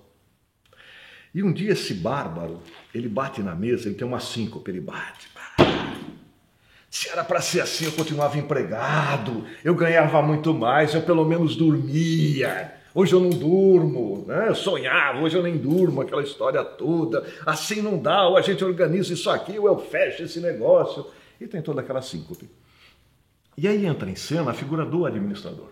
[1.34, 2.62] E um dia esse bárbaro,
[2.94, 5.28] ele bate na mesa, ele tem uma síncope, ele bate,
[6.94, 11.56] se era para ser assim, eu continuava empregado, eu ganhava muito mais, eu pelo menos
[11.56, 12.76] dormia.
[12.94, 14.50] Hoje eu não durmo, né?
[14.50, 17.26] eu sonhava, hoje eu nem durmo, aquela história toda.
[17.48, 21.08] Assim não dá, ou a gente organiza isso aqui, ou eu fecho esse negócio.
[21.42, 22.48] E tem toda aquela síncope.
[23.58, 25.70] E aí entra em cena a figura do administrador.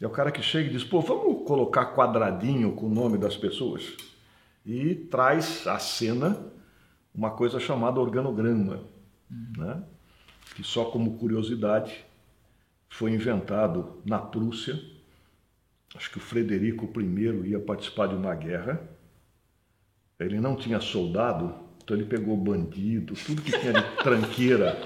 [0.00, 3.36] É o cara que chega e diz: pô, vamos colocar quadradinho com o nome das
[3.36, 3.96] pessoas.
[4.64, 6.40] E traz à cena
[7.12, 8.78] uma coisa chamada organograma.
[9.28, 9.52] Uhum.
[9.58, 9.82] Né?
[10.54, 12.04] Que só como curiosidade
[12.88, 14.80] foi inventado na Prússia.
[15.94, 18.80] Acho que o Frederico I ia participar de uma guerra.
[20.18, 24.80] Ele não tinha soldado, então ele pegou bandido, tudo que tinha de tranqueira,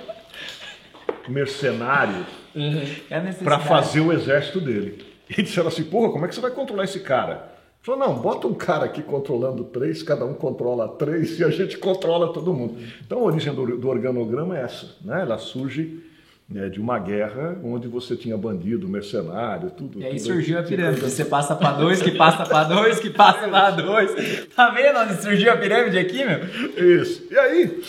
[1.29, 2.83] mercenário, uhum.
[3.11, 5.07] é para fazer o exército dele.
[5.29, 7.58] E disseram assim: porra, como é que você vai controlar esse cara?
[7.89, 11.79] Falou, não, bota um cara aqui controlando três, cada um controla três e a gente
[11.79, 12.77] controla todo mundo.
[13.01, 15.23] Então a origem do, do organograma é essa, né?
[15.23, 15.99] Ela surge
[16.47, 19.99] né, de uma guerra onde você tinha bandido, mercenário, tudo.
[19.99, 21.01] E aí tudo, surgiu a pirâmide.
[21.01, 24.47] Você passa para dois, que passa para dois, que passa para dois.
[24.55, 27.01] Tá vendo onde surgiu a pirâmide aqui, meu?
[27.01, 27.27] Isso.
[27.31, 27.83] E aí,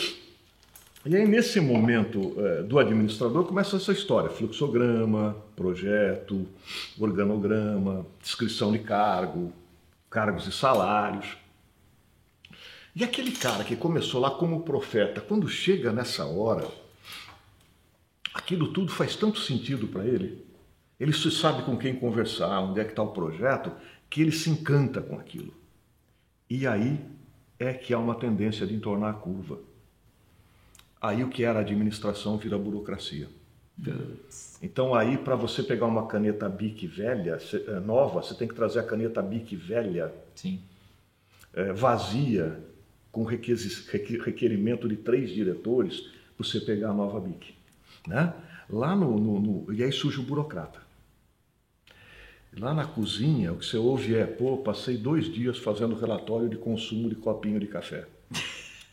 [1.06, 6.48] e aí nesse momento é, do administrador começa essa história: fluxograma, projeto,
[6.98, 9.52] organograma, descrição de cargo,
[10.10, 11.38] cargos e salários.
[12.96, 16.68] E aquele cara que começou lá como profeta, quando chega nessa hora,
[18.34, 20.46] aquilo tudo faz tanto sentido para ele.
[21.00, 23.72] Ele se sabe com quem conversar, onde é que está o projeto,
[24.10, 25.54] que ele se encanta com aquilo.
[26.50, 27.00] E aí
[27.58, 29.60] é que há uma tendência de entornar a curva.
[31.02, 33.30] Aí o que era administração vira burocracia.
[33.78, 33.94] Então
[34.62, 37.38] Então aí para você pegar uma caneta Bic velha,
[37.68, 40.60] é, nova, você tem que trazer a caneta Bic velha, Sim.
[41.54, 42.60] é, vazia,
[43.12, 47.54] com requerimento de três diretores, para você pegar a nova Bic.
[48.08, 48.34] Né?
[48.70, 50.80] Lá no, no- no- E aí surge o burocrata.
[52.58, 56.58] Lá na cozinha, o que você ouve é, pô, passei dois dias fazendo relatório de
[56.58, 58.06] consumo de copinho de café.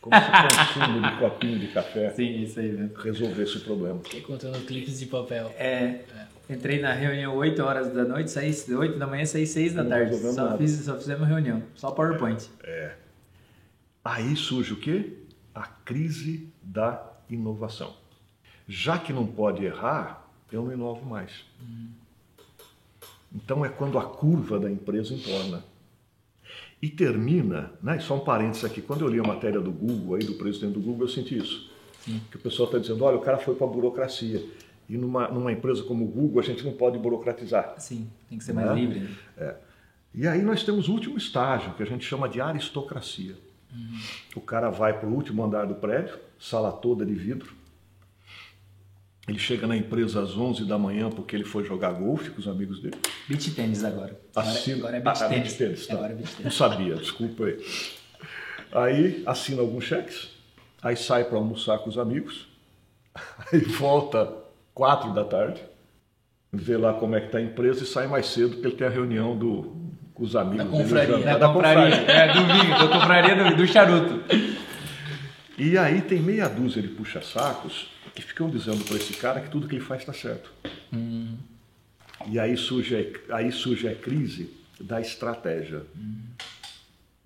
[0.09, 2.95] Como se consumo de copinho de café Sim, isso aí mesmo.
[2.97, 3.99] resolvesse o problema.
[4.03, 5.47] Fiquei contando clipes de papel.
[5.57, 6.01] É,
[6.49, 9.89] entrei na reunião 8 horas da noite, saí 8 da manhã, saí 6 da Não
[9.89, 10.17] tarde.
[10.17, 10.57] Só, nada.
[10.57, 12.49] fiz, só fizemos reunião, só PowerPoint.
[14.03, 15.13] Aí surge o quê?
[15.53, 17.93] A crise da inovação.
[18.67, 21.31] Já que não pode errar, eu não inovo mais.
[23.33, 25.63] Então é quando a curva da empresa entorna.
[26.81, 27.99] E termina, né?
[27.99, 30.79] só um parênteses aqui, quando eu li a matéria do Google, aí do presidente do
[30.79, 31.71] Google, eu senti isso.
[32.31, 34.43] Que o pessoal está dizendo, olha, o cara foi para a burocracia.
[34.87, 37.75] E numa, numa empresa como o Google, a gente não pode burocratizar.
[37.79, 38.75] Sim, tem que ser mais Né?
[38.75, 38.99] livre.
[39.35, 39.55] né?
[40.13, 43.35] E aí nós temos o último estágio, que a gente chama de aristocracia.
[44.35, 47.53] O cara vai para o último andar do prédio, sala toda de vidro.
[49.27, 52.47] Ele chega na empresa às 11 da manhã porque ele foi jogar golfe com os
[52.47, 52.95] amigos dele.
[53.27, 54.17] Beach tênis agora.
[54.33, 55.43] Agora, Assina- agora é beach Ah, tênis.
[55.43, 55.93] beach tênis, tá.
[55.95, 57.57] Agora é beach Não sabia, desculpa aí.
[58.71, 60.29] Aí assina alguns cheques,
[60.81, 62.47] aí sai para almoçar com os amigos,
[63.51, 64.31] aí volta
[64.73, 65.61] quatro da tarde,
[66.53, 68.87] vê lá como é que está a empresa e sai mais cedo porque ele tem
[68.87, 69.75] a reunião do,
[70.13, 70.65] com os amigos.
[70.65, 71.19] Da confraria.
[71.19, 74.21] já- Da da compraria, é, do vinho, da compraria do, do charuto.
[75.57, 79.67] E aí tem meia dúzia de puxa-sacos que ficam dizendo para esse cara que tudo
[79.67, 80.51] que ele faz está certo.
[82.25, 84.49] E aí surge, a, aí surge a crise
[84.81, 85.85] da estratégia.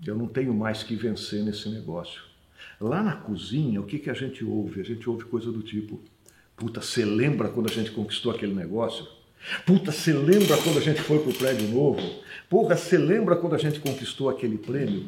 [0.05, 2.21] Eu não tenho mais que vencer nesse negócio.
[2.77, 4.81] Lá na cozinha, o que, que a gente ouve?
[4.81, 5.97] A gente ouve coisa do tipo:
[6.57, 9.07] Puta, você lembra quando a gente conquistou aquele negócio?
[9.65, 12.01] Puta, você lembra quando a gente foi pro prédio novo?
[12.49, 15.07] Porra, você lembra quando a gente conquistou aquele prêmio?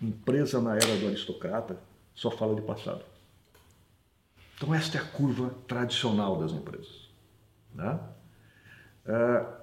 [0.00, 1.76] Empresa na era do aristocrata
[2.14, 3.15] só fala de passado.
[4.56, 7.10] Então, esta é a curva tradicional das empresas.
[7.74, 8.00] Né?
[9.06, 9.60] Ah,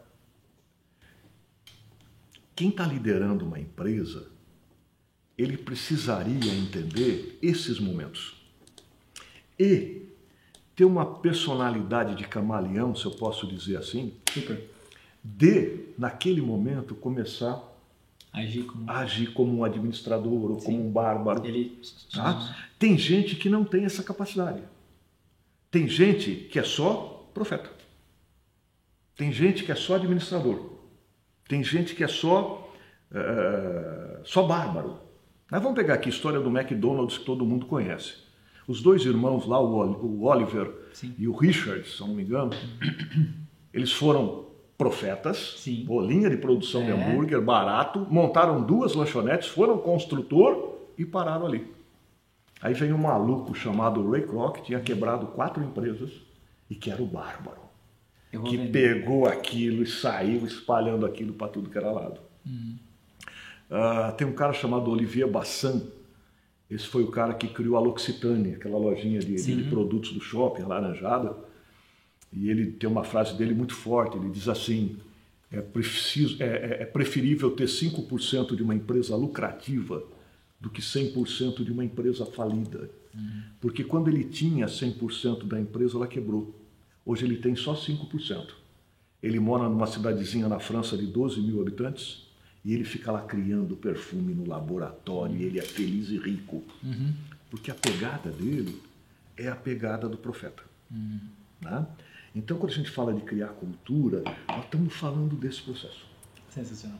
[2.55, 4.27] quem está liderando uma empresa,
[5.35, 8.39] ele precisaria entender esses momentos.
[9.59, 10.03] E
[10.75, 14.69] ter uma personalidade de camaleão, se eu posso dizer assim, Super.
[15.23, 17.71] de, naquele momento, começar
[18.31, 18.89] Agir como.
[18.89, 21.45] a agir como um administrador ou como um bárbaro.
[21.45, 21.79] Ele.
[22.11, 22.55] Tá?
[22.79, 24.63] Tem gente que não tem essa capacidade.
[25.73, 27.67] Tem gente que é só profeta.
[29.17, 30.69] Tem gente que é só administrador.
[31.49, 32.71] Tem gente que é só,
[33.11, 34.99] eh, só bárbaro.
[35.51, 38.17] Nós vamos pegar aqui a história do McDonald's que todo mundo conhece.
[38.67, 41.15] Os dois irmãos lá, o Oli- o Oliver Sim.
[41.17, 42.51] e o Richard, se não me engano,
[43.73, 44.45] eles foram
[44.77, 45.87] profetas, Sim.
[46.07, 46.93] linha de produção de É.
[46.93, 51.67] hambúrguer, barato, montaram duas lanchonetes, foram construtor e pararam ali.
[52.63, 56.11] Aí veio um maluco chamado Ray Kroc, que tinha quebrado quatro empresas
[56.69, 57.61] e que era o bárbaro.
[58.31, 58.71] Que vender.
[59.01, 62.21] pegou aquilo e saiu espalhando aquilo para tudo que era lado.
[63.69, 65.81] Ah, tem um cara chamado Olivier Bassan.
[66.69, 70.63] Esse foi o cara que criou a L'Occitane, aquela lojinha de, de- produtos do shopping,
[70.63, 71.35] laranjada.
[72.31, 74.17] E ele tem uma frase dele muito forte.
[74.17, 74.97] Ele diz assim:
[75.51, 80.01] é, preciso, é, é- é preferível ter 5% de uma empresa lucrativa
[80.63, 82.89] do que 100% de uma empresa falida.
[83.59, 86.57] Porque quando ele tinha 100% da empresa, ela quebrou.
[87.05, 88.47] Hoje ele tem só 5%.
[89.21, 92.23] Ele mora numa cidadezinha na França de 12 mil habitantes
[92.63, 96.63] e ele fica lá criando perfume no laboratório e ele é feliz e rico.
[97.51, 98.81] Porque a pegada dele
[99.35, 100.63] é a pegada do profeta.
[101.61, 101.85] né?
[102.33, 106.05] Então, quando a gente fala de criar cultura, nós estamos falando desse processo.
[106.49, 106.99] Sensacional.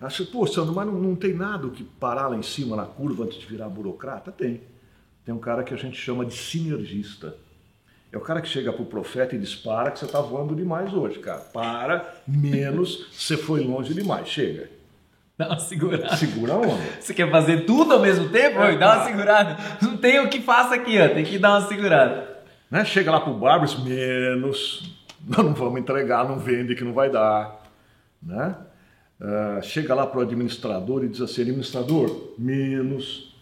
[0.00, 2.84] Acho, pô, Sandro, mas não, não tem nada o que parar lá em cima na
[2.84, 4.30] curva antes de virar burocrata?
[4.30, 4.60] Tem.
[5.24, 7.34] Tem um cara que a gente chama de sinergista.
[8.10, 10.94] É o cara que chega pro profeta e diz: para que você está voando demais
[10.94, 11.40] hoje, cara.
[11.40, 14.28] Para, menos, você foi longe demais.
[14.28, 14.70] Chega.
[15.36, 16.16] Dá uma segurada.
[16.16, 16.82] Segura a onda.
[17.00, 18.58] Você quer fazer tudo ao mesmo tempo?
[18.58, 19.56] Oi, dá uma segurada.
[19.80, 21.08] Não tem o que faça aqui, ó.
[21.08, 22.38] Tem que dar uma segurada.
[22.70, 22.84] Né?
[22.84, 27.10] Chega lá pro barber, diz, menos, nós não vamos entregar, não vende que não vai
[27.10, 27.62] dar.
[28.22, 28.54] Né?
[29.20, 33.34] Ah, chega lá pro administrador e diz assim, administrador, menos,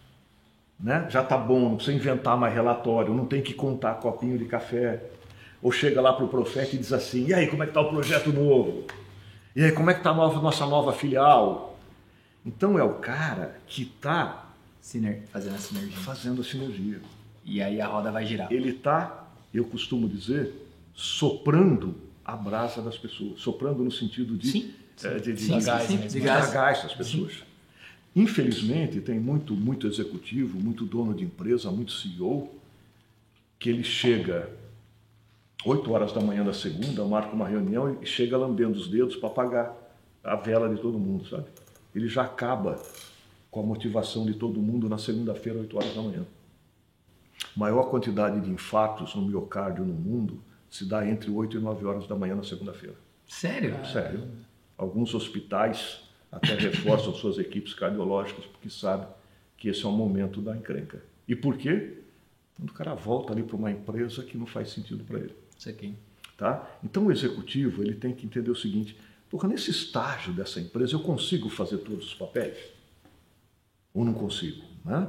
[0.80, 1.06] né?
[1.10, 5.02] já tá bom, não precisa inventar mais relatório, não tem que contar copinho de café.
[5.62, 7.88] Ou chega lá pro profeta e diz assim, e aí, como é que tá o
[7.88, 8.84] projeto novo?
[9.54, 11.78] E aí, como é que tá a nova, nossa nova filial?
[12.44, 15.96] Então é o cara que está Siner, fazendo a sinergia.
[15.98, 17.00] fazendo a sinergia.
[17.44, 18.52] E aí a roda vai girar.
[18.52, 20.52] ele está, eu costumo dizer,
[20.94, 24.74] soprando a brasa das pessoas, soprando no sentido de, Sim.
[25.04, 26.06] É, de, de, Sim, gás, sim, né?
[26.06, 27.44] de das pessoas.
[28.14, 32.54] Infelizmente, tem muito, muito executivo, muito dono de empresa, muito CEO,
[33.58, 34.48] que ele chega
[35.64, 39.28] 8 horas da manhã da segunda, marca uma reunião e chega lambendo os dedos para
[39.28, 39.76] apagar
[40.24, 41.46] a vela de todo mundo, sabe?
[41.94, 42.80] Ele já acaba
[43.50, 46.26] com a motivação de todo mundo na segunda-feira, 8 horas da manhã.
[47.56, 52.06] Maior quantidade de infartos no miocárdio no mundo se dá entre 8 e 9 horas
[52.06, 52.96] da manhã na segunda-feira.
[53.26, 53.84] Sério?
[53.86, 54.22] Sério.
[54.76, 56.00] Alguns hospitais
[56.30, 59.08] até reforçam suas equipes cardiológicas porque sabem
[59.56, 61.02] que esse é o momento da encrenca.
[61.26, 61.98] E por quê?
[62.56, 65.34] Quando o cara volta ali para uma empresa que não faz sentido para ele.
[65.58, 65.94] Isso aqui.
[66.36, 66.78] Tá?
[66.84, 68.96] Então o executivo ele tem que entender o seguinte:
[69.30, 72.58] porra, nesse estágio dessa empresa eu consigo fazer todos os papéis?
[73.94, 74.62] Ou não consigo?
[74.84, 75.08] Né?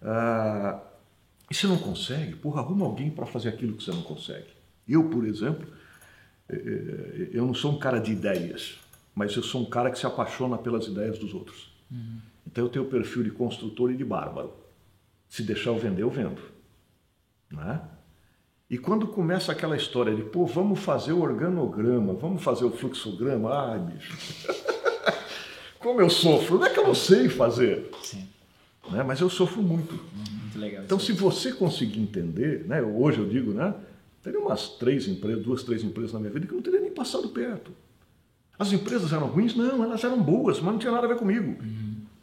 [0.00, 0.80] Ah,
[1.50, 4.48] e se não consegue, porra, arruma alguém para fazer aquilo que você não consegue.
[4.88, 5.66] Eu, por exemplo,
[6.48, 8.78] eh, eh, eu não sou um cara de ideias,
[9.14, 11.72] mas eu sou um cara que se apaixona pelas ideias dos outros.
[12.46, 14.52] Então eu tenho o perfil de construtor e de bárbaro.
[15.28, 16.40] Se deixar eu vender, eu vendo.
[17.50, 17.80] Né?
[18.68, 23.52] E quando começa aquela história de, pô, vamos fazer o organograma, vamos fazer o fluxograma,
[23.52, 24.16] ai, bicho.
[25.78, 28.26] Como eu sofro, não é que eu não sei fazer, Sim.
[28.90, 29.02] né?
[29.02, 29.94] mas eu sofro muito.
[30.14, 30.82] Muito legal.
[30.82, 32.80] Então, se você conseguir entender, né?
[32.80, 33.74] hoje eu digo, né?
[34.22, 36.90] Teria umas três empresas, duas, três empresas na minha vida que eu não teria nem
[36.90, 37.70] passado perto.
[38.58, 39.54] As empresas eram ruins?
[39.54, 41.56] Não, elas eram boas, mas não tinha nada a ver comigo.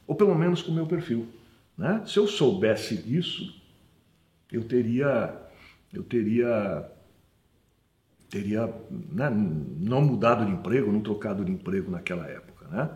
[0.08, 1.28] Ou pelo menos com o meu perfil.
[1.78, 2.04] Né?
[2.06, 3.54] Se eu soubesse disso,
[4.52, 5.36] eu teria,
[5.94, 6.90] eu teria,
[8.30, 8.74] teria
[9.12, 12.68] né, não mudado de emprego, não trocado de emprego naquela época.
[12.68, 12.90] Né?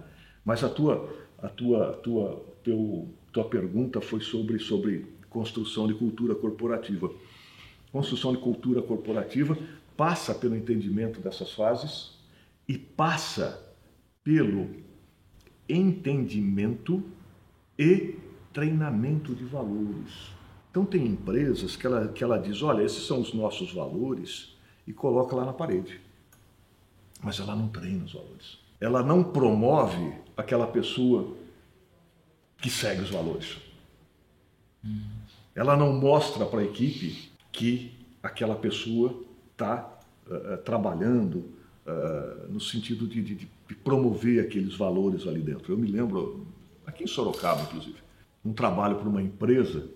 [0.44, 6.36] Mas a tua, a tua, tua, teu, tua pergunta foi sobre, sobre construção de cultura
[6.36, 7.12] corporativa.
[7.92, 9.58] Construção de cultura corporativa
[9.98, 12.15] passa pelo entendimento dessas fases
[12.68, 13.64] e passa
[14.24, 14.70] pelo
[15.68, 17.04] entendimento
[17.78, 18.18] e
[18.54, 20.34] treinamento de valores.
[20.72, 24.56] Então tem empresas que ela, que ela diz, olha, esses são os nossos valores
[24.86, 26.02] e coloca lá na parede.
[27.22, 28.60] Mas ela não treina os valores.
[28.80, 31.36] Ela não promove aquela pessoa
[32.58, 33.58] que segue os valores.
[35.56, 39.98] Ela não mostra para a equipe que aquela pessoa está
[40.28, 41.55] uh, trabalhando
[41.86, 45.74] uh, no sentido de, de, de, promover aqueles valores ali dentro.
[45.74, 46.48] Eu me lembro,
[46.86, 47.98] aqui em Sorocaba, inclusive,
[48.44, 49.88] um trabalho para uma empresa,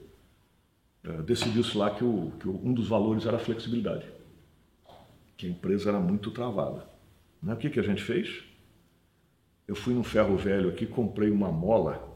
[1.06, 4.06] uh, decidiu-se lá que, o, que o, um dos valores era a flexibilidade,
[5.36, 6.86] que a empresa era muito travada.
[7.42, 7.54] Né?
[7.54, 8.44] O que, que a gente fez?
[9.68, 12.08] Eu fui num ferro velho aqui, comprei uma mola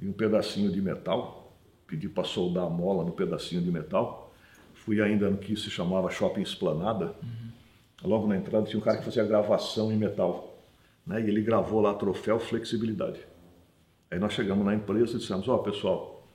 [0.00, 4.32] e um pedacinho de metal, pedi para soldar a mola no pedacinho de metal.
[4.72, 7.14] Fui ainda no que se chamava Shopping Esplanada.
[8.02, 10.58] Logo na entrada tinha um cara que fazia gravação em metal.
[11.06, 11.22] Né?
[11.22, 13.20] E ele gravou lá troféu flexibilidade.
[14.10, 16.26] Aí nós chegamos na empresa e dissemos: Ó, oh, pessoal,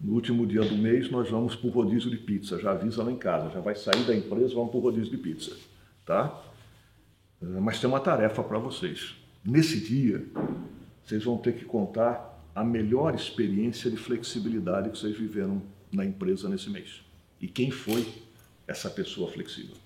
[0.00, 2.58] no último dia do mês nós vamos para o rodízio de pizza.
[2.58, 5.18] Já avisa lá em casa, já vai sair da empresa, vamos para o rodízio de
[5.18, 5.56] pizza.
[6.04, 6.42] Tá?
[7.40, 9.14] Mas tem uma tarefa para vocês.
[9.44, 10.24] Nesse dia,
[11.04, 16.48] vocês vão ter que contar a melhor experiência de flexibilidade que vocês viveram na empresa
[16.48, 17.02] nesse mês.
[17.40, 18.06] E quem foi
[18.66, 19.76] essa pessoa flexível?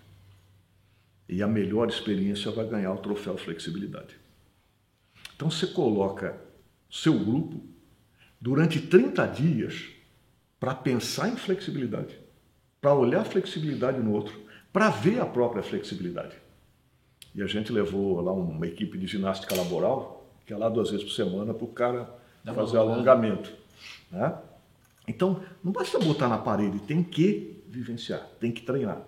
[1.33, 4.17] E a melhor experiência vai ganhar o troféu flexibilidade.
[5.37, 6.37] Então você coloca
[6.91, 7.63] seu grupo
[8.41, 9.91] durante 30 dias
[10.59, 12.19] para pensar em flexibilidade,
[12.81, 14.41] para olhar flexibilidade no outro,
[14.73, 16.35] para ver a própria flexibilidade.
[17.33, 21.05] E a gente levou lá uma equipe de ginástica laboral, que é lá duas vezes
[21.05, 22.13] por semana, para o cara
[22.43, 23.53] Dá fazer alongamento.
[24.11, 24.37] Né?
[25.07, 29.01] Então, não basta botar na parede, tem que vivenciar, tem que treinar.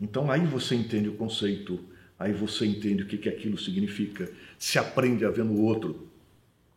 [0.00, 1.80] Então, aí você entende o conceito,
[2.18, 6.08] aí você entende o que, que aquilo significa, se aprende a ver no outro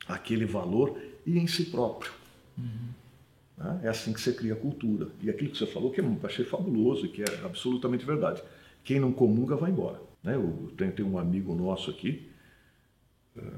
[0.07, 2.11] aquele valor e em si próprio.
[2.57, 2.89] Uhum.
[3.57, 3.81] Né?
[3.83, 5.09] É assim que você cria cultura.
[5.21, 8.41] E aquilo que você falou, que eu achei fabuloso e que é absolutamente verdade.
[8.83, 9.99] Quem não comunga vai embora.
[10.23, 10.35] Né?
[10.35, 12.29] Eu tenho, tenho um amigo nosso aqui,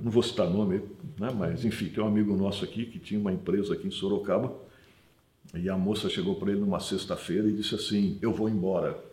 [0.02, 0.82] não vou citar nome,
[1.20, 1.32] né?
[1.36, 4.54] mas enfim, tem um amigo nosso aqui que tinha uma empresa aqui em Sorocaba
[5.56, 9.11] e a moça chegou para ele numa sexta-feira e disse assim: Eu vou embora.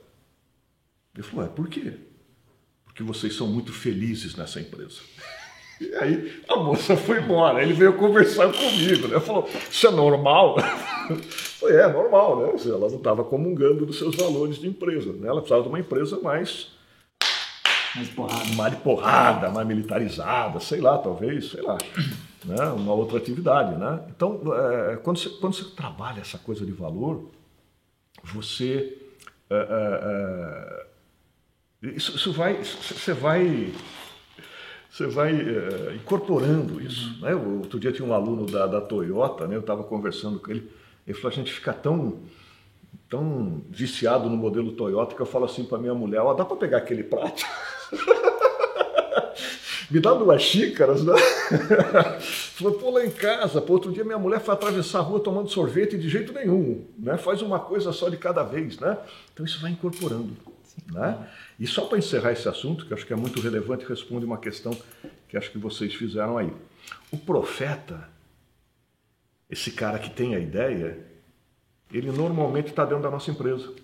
[1.19, 1.95] Ele falou: É, por quê?
[2.85, 5.01] Porque vocês são muito felizes nessa empresa.
[5.81, 7.63] E aí a moça foi embora.
[7.63, 9.21] Ele veio conversar comigo, né?
[9.21, 10.57] Falou: Isso é normal?
[11.09, 12.61] Eu falei: É, normal, né?
[12.67, 15.13] Ela não estava comungando dos seus valores de empresa.
[15.13, 15.29] Né?
[15.29, 16.73] Ela precisava de uma empresa mais
[17.95, 18.55] mais porrada.
[18.57, 21.79] mais de porrada, mais militarizada, sei lá, talvez, sei lá,
[22.45, 22.65] né?
[22.71, 23.77] uma outra atividade.
[23.77, 24.01] Né?
[24.11, 27.31] Então, é, quando, você, quando você trabalha essa coisa de valor,
[28.25, 28.99] você
[29.49, 30.88] é, é,
[31.83, 33.73] isso, isso vai, você vai,
[34.91, 37.15] você vai é, incorporando isso.
[37.15, 37.21] Uhum.
[37.21, 37.35] Né?
[37.35, 39.55] Outro dia tinha um aluno da, da Toyota, né?
[39.55, 40.69] eu estava conversando com ele,
[41.07, 42.21] ele falou, a gente fica tão,
[43.09, 46.57] tão viciado no modelo Toyota que eu falo assim para minha mulher, ó, dá para
[46.57, 47.45] pegar aquele prato?
[49.89, 51.15] me dá duas xícaras, né?
[52.21, 55.49] Falou, pô, lá em casa, pô, outro dia minha mulher foi atravessar a rua tomando
[55.49, 57.17] sorvete de jeito nenhum, né?
[57.17, 58.99] Faz uma coisa só de cada vez, né?
[59.33, 60.37] Então isso vai incorporando,
[60.93, 61.17] né?
[61.59, 64.77] E só para encerrar esse assunto, que acho que é muito relevante, responde uma questão
[65.29, 66.53] que acho que vocês fizeram aí.
[67.11, 68.09] O profeta,
[69.51, 71.05] esse cara que tem a ideia,
[71.93, 73.75] ele normalmente está dentro da nossa empresa,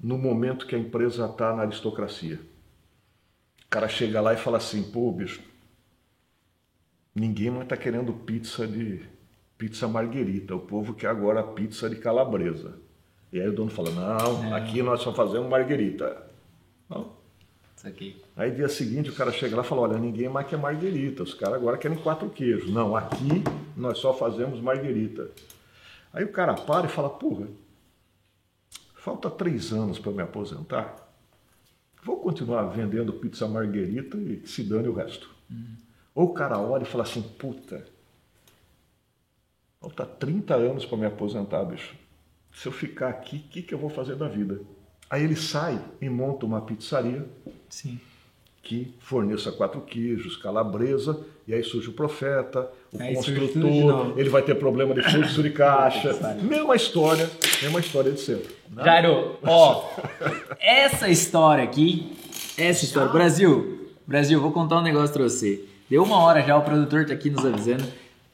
[0.00, 2.38] no momento que a empresa está na aristocracia.
[3.66, 5.42] O cara chega lá e fala assim, pô, bicho,
[7.14, 9.02] ninguém mais está querendo pizza de
[9.58, 12.78] pizza marguerita, o povo quer agora pizza de calabresa.
[13.32, 14.52] E aí o dono fala, não, é.
[14.54, 16.29] aqui nós só fazemos marguerita.
[16.90, 17.12] Não.
[17.76, 18.22] Isso aqui.
[18.36, 21.32] Aí dia seguinte o cara chega lá e fala, olha, ninguém mais quer marguerita, os
[21.32, 22.70] caras agora querem quatro queijos.
[22.70, 23.42] Não, aqui
[23.74, 25.30] nós só fazemos marguerita.
[26.12, 27.46] Aí o cara para e fala, porra,
[28.96, 31.08] falta três anos para me aposentar.
[32.02, 35.30] Vou continuar vendendo pizza marguerita e se dane o resto.
[35.50, 35.76] Uhum.
[36.14, 37.86] Ou o cara olha e fala assim, puta,
[39.80, 41.94] falta 30 anos para me aposentar, bicho.
[42.52, 44.60] Se eu ficar aqui, o que, que eu vou fazer da vida?
[45.10, 47.26] Aí ele sai e monta uma pizzaria
[47.68, 47.98] Sim.
[48.62, 54.42] que forneça quatro queijos, calabresa, e aí surge o profeta, o aí construtor, ele vai
[54.42, 56.12] ter problema de fluxo de caixa.
[56.40, 57.28] mesma história,
[57.60, 58.54] mesma história de sempre.
[58.70, 58.84] Né?
[58.84, 59.90] Jairo, ó,
[60.60, 62.16] essa história aqui,
[62.56, 65.64] essa história, Brasil, Brasil, vou contar um negócio pra você.
[65.88, 67.84] Deu uma hora já, o produtor tá aqui nos avisando,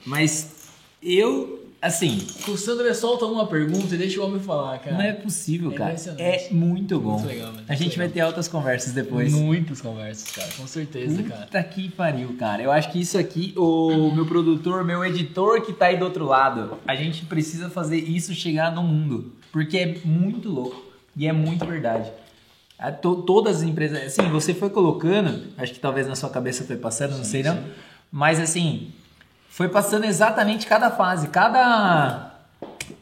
[0.04, 0.68] mas
[1.02, 2.26] eu Assim.
[2.48, 4.96] O Sandro solta uma pergunta e deixa o homem falar, cara.
[4.96, 5.94] Não é possível, é cara.
[6.18, 7.12] É muito bom.
[7.12, 8.06] Muito legal, A gente legal.
[8.06, 9.32] vai ter altas conversas depois.
[9.32, 10.48] Muitas conversas, cara.
[10.56, 11.46] Com certeza, Puta cara.
[11.46, 12.62] Puta que pariu, cara.
[12.62, 16.24] Eu acho que isso aqui, o meu produtor, meu editor que tá aí do outro
[16.24, 19.32] lado, a gente precisa fazer isso chegar no mundo.
[19.52, 20.82] Porque é muito louco.
[21.16, 22.10] E é muito verdade.
[23.00, 24.02] Todas as empresas.
[24.18, 27.42] Assim, você foi colocando, acho que talvez na sua cabeça foi passando, sim, não sei
[27.42, 27.48] sim.
[27.48, 27.58] não.
[28.12, 28.88] Mas assim,
[29.56, 32.30] foi passando exatamente cada fase, cada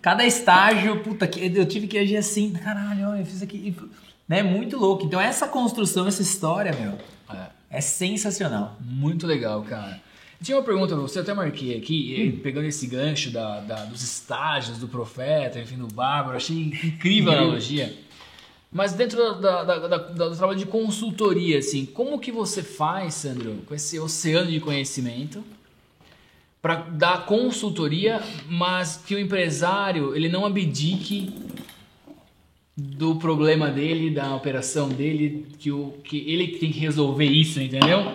[0.01, 3.75] cada estágio, puta, eu tive que agir assim, caralho, eu fiz aqui,
[4.29, 4.41] né?
[4.41, 5.05] Muito louco.
[5.05, 6.97] Então essa construção, essa história, meu,
[7.37, 8.77] é, é sensacional.
[8.81, 10.01] Muito legal, cara.
[10.39, 12.41] Eu tinha uma pergunta pra você, até marquei aqui, hum.
[12.41, 17.35] pegando esse gancho da, da, dos estágios do profeta, enfim, do bárbaro, achei incrível a
[17.35, 17.93] analogia.
[18.71, 23.75] Mas dentro da, da, do trabalho de consultoria, assim, como que você faz, Sandro, com
[23.75, 25.43] esse oceano de conhecimento,
[26.65, 31.31] para dar consultoria, mas que o empresário ele não abdique
[32.75, 38.11] do problema dele, da operação dele, que, o, que ele tem que resolver isso, entendeu?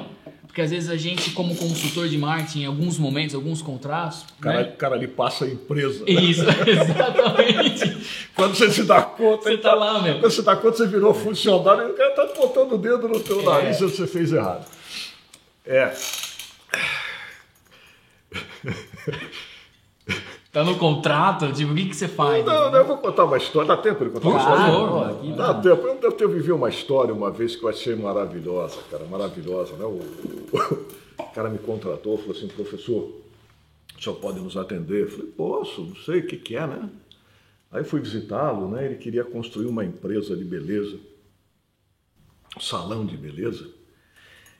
[0.47, 4.25] Porque às vezes a gente, como consultor de marketing, em alguns momentos, alguns contratos.
[4.39, 4.73] O cara, né?
[4.75, 6.03] cara ali passa a empresa.
[6.03, 6.11] Né?
[6.11, 7.97] Isso, exatamente.
[8.33, 9.43] Quando você se dá conta.
[9.43, 10.15] Você tá lá, meu.
[10.15, 13.19] Quando você dá conta, você virou funcionário e o cara tá botando o dedo no
[13.19, 13.45] teu é.
[13.45, 14.65] nariz e você fez errado.
[15.67, 15.93] É.
[20.51, 21.51] Tá no contrato?
[21.53, 22.43] Tipo, o que, que você faz?
[22.43, 23.67] Não, não, eu vou contar uma história.
[23.67, 25.11] Dá tempo de contar uma história?
[25.11, 25.61] Aqui dá não.
[25.61, 25.87] tempo.
[25.87, 29.85] Eu, eu vivi uma história uma vez que eu achei maravilhosa, cara, maravilhosa, né?
[29.85, 29.99] O,
[31.21, 33.11] o, cara me contratou, falou assim, professor,
[33.95, 35.03] o senhor pode nos atender?
[35.03, 36.89] Eu falei, posso, não sei o que, que é, né?
[37.71, 38.87] Aí fui visitá-lo, né?
[38.87, 40.97] Ele queria construir uma empresa de beleza,
[42.57, 43.69] um salão de beleza.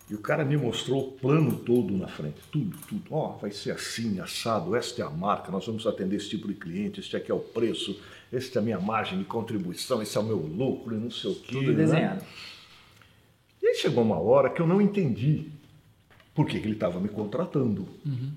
[0.10, 3.04] E o cara me mostrou o plano todo na frente, tudo, tudo.
[3.12, 6.48] Ó, oh, vai ser assim, assado, esta é a marca, nós vamos atender esse tipo
[6.48, 8.00] de cliente, este aqui é o preço,
[8.34, 11.32] esta é a minha margem de contribuição, esse é o meu lucro e não sei
[11.32, 11.52] o quê.
[11.54, 11.74] Tudo né?
[11.74, 12.26] desenhado.
[13.62, 15.52] E aí chegou uma hora que eu não entendi
[16.34, 17.88] por que, que ele estava me contratando.
[18.04, 18.32] Uhum.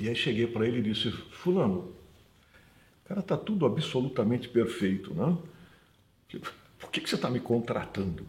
[0.00, 1.92] E aí cheguei para ele e disse, fulano,
[3.04, 5.36] cara, tá tudo absolutamente perfeito, né?
[6.78, 8.24] Por que, que você está me contratando?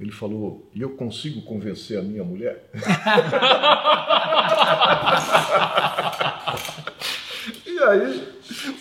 [0.00, 2.68] Ele falou: e eu consigo convencer a minha mulher?
[7.66, 8.28] e aí,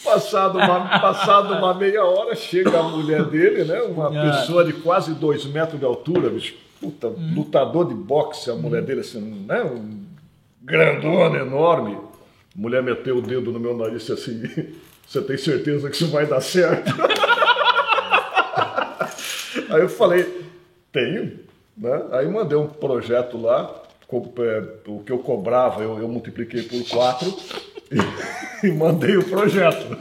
[0.04, 3.82] passado uma, passado uma meia hora, chega a mulher dele, né?
[3.82, 7.34] Uma pessoa de quase dois metros de altura, bicho, puta, hum.
[7.36, 8.86] lutador de boxe, a mulher hum.
[8.86, 9.62] dele, assim, né?
[9.64, 10.02] Um
[10.62, 11.96] grandona, enorme.
[11.96, 14.42] A mulher meteu o dedo no meu nariz e disse assim:
[15.08, 16.92] Você tem certeza que isso vai dar certo?
[19.70, 20.51] Aí eu falei,
[20.92, 21.40] tenho.
[21.78, 22.04] Né?
[22.12, 23.82] Aí mandei um projeto lá,
[24.12, 27.34] é, o que eu cobrava eu, eu multipliquei por quatro
[27.92, 29.98] e, e mandei o projeto.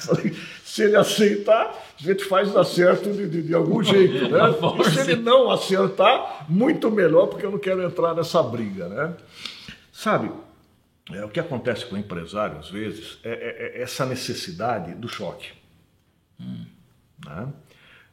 [0.00, 0.34] Falei,
[0.64, 4.40] se ele aceitar, a gente faz dar certo de, de, de algum jeito, né?
[4.80, 9.14] E se ele não acertar, muito melhor, porque eu não quero entrar nessa briga, né?
[9.92, 10.30] Sabe,
[11.12, 15.08] é, o que acontece com o empresário, às vezes, é, é, é essa necessidade do
[15.08, 15.52] choque.
[16.40, 16.64] Hum.
[17.24, 17.48] Né?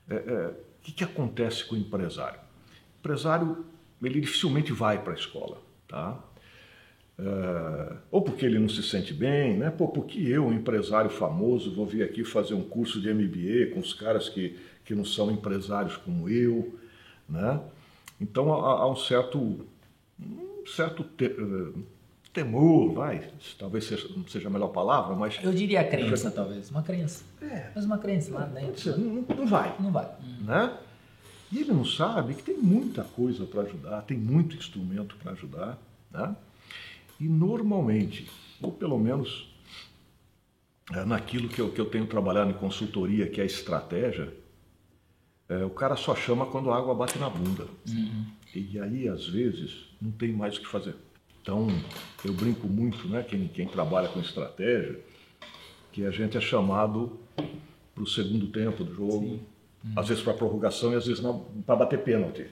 [0.09, 0.49] É, é,
[0.81, 2.39] o que, que acontece com o empresário?
[2.39, 3.65] O empresário,
[4.01, 6.19] ele dificilmente vai para a escola, tá?
[7.19, 9.69] Uh, ou porque ele não se sente bem, né?
[9.69, 13.79] Pô, porque eu, um empresário famoso, vou vir aqui fazer um curso de MBA com
[13.79, 16.79] os caras que, que não são empresários como eu,
[17.29, 17.61] né?
[18.19, 19.37] Então há, há um certo,
[20.19, 21.85] um certo te, uh,
[22.33, 23.29] temor, vai,
[23.59, 25.37] talvez seja, não seja a melhor palavra, mas...
[25.43, 27.23] Eu diria crença, talvez, uma crença.
[27.41, 27.71] É.
[27.75, 28.97] Mas uma crença lá dentro.
[28.97, 29.75] Não, não vai.
[29.79, 30.09] Não vai.
[30.41, 30.77] Né?
[31.51, 35.77] E ele não sabe que tem muita coisa para ajudar, tem muito instrumento para ajudar,
[36.09, 36.35] né?
[37.19, 38.29] E normalmente,
[38.61, 39.53] ou pelo menos
[40.93, 44.33] é, naquilo que eu, que eu tenho trabalhado em consultoria, que é a estratégia,
[45.49, 47.67] é, o cara só chama quando a água bate na bunda.
[47.87, 48.25] Uhum.
[48.55, 50.95] E aí, às vezes, não tem mais o que fazer.
[51.41, 51.67] Então,
[52.23, 54.99] eu brinco muito, né, quem, quem trabalha com estratégia,
[55.91, 57.19] que a gente é chamado
[57.93, 59.39] para o segundo tempo do jogo,
[59.83, 59.93] uhum.
[59.95, 61.23] às vezes para prorrogação e às vezes
[61.65, 62.47] para bater pênalti.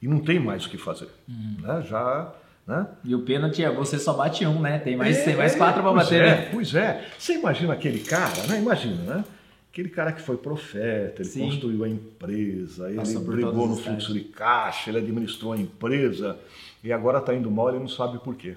[0.00, 1.08] E não tem mais o que fazer.
[1.28, 1.56] Uhum.
[1.60, 1.82] Né?
[1.82, 2.32] Já
[2.68, 2.86] né?
[3.02, 4.78] E o pênalti é você só bate um, né?
[4.78, 6.22] Tem mais, é, tem mais quatro para bater.
[6.22, 6.48] É, né?
[6.52, 7.02] Pois é.
[7.18, 8.58] Você imagina aquele cara, né?
[8.58, 9.24] Imagina, né?
[9.72, 11.46] Aquele cara que foi profeta, ele Sim.
[11.46, 16.38] construiu a empresa, ele brigou no fluxo de caixa, ele administrou a empresa
[16.82, 18.56] e agora está indo mal, ele não sabe por quê.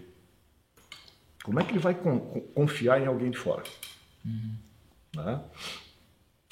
[1.43, 1.97] Como é que ele vai
[2.53, 3.63] confiar em alguém de fora?
[4.23, 4.55] Uhum.
[5.15, 5.41] Né?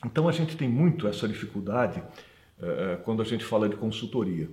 [0.05, 4.49] Então a gente tem muito essa dificuldade uh, quando a gente fala de consultoria.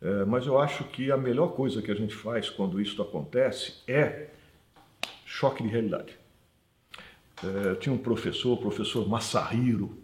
[0.00, 3.82] É, mas eu acho que a melhor coisa que a gente faz quando isso acontece
[3.88, 4.28] é
[5.24, 6.16] choque de realidade.
[7.42, 9.98] Eu tinha um professor, o professor Massahiro,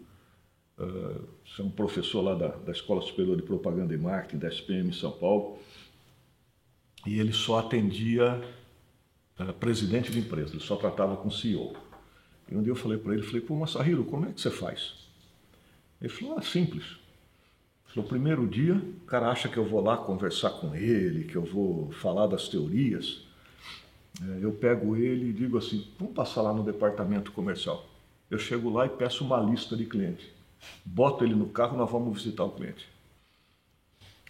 [0.77, 4.93] é, um professor lá da, da Escola Superior de Propaganda e Marketing, da SPM em
[4.93, 5.57] São Paulo,
[7.05, 8.41] e ele só atendia
[9.59, 11.75] presidente de empresa, ele só tratava com CEO.
[12.49, 14.93] E um dia eu falei para ele, falei, pô, Massahiro, como é que você faz?
[15.99, 16.97] Ele falou, ah, simples.
[17.95, 21.43] No primeiro dia, o cara acha que eu vou lá conversar com ele, que eu
[21.43, 23.21] vou falar das teorias.
[24.19, 27.85] É, eu pego ele e digo assim: vamos passar lá no departamento comercial.
[28.31, 30.25] Eu chego lá e peço uma lista de clientes.
[30.83, 32.87] Boto ele no carro, nós vamos visitar o cliente.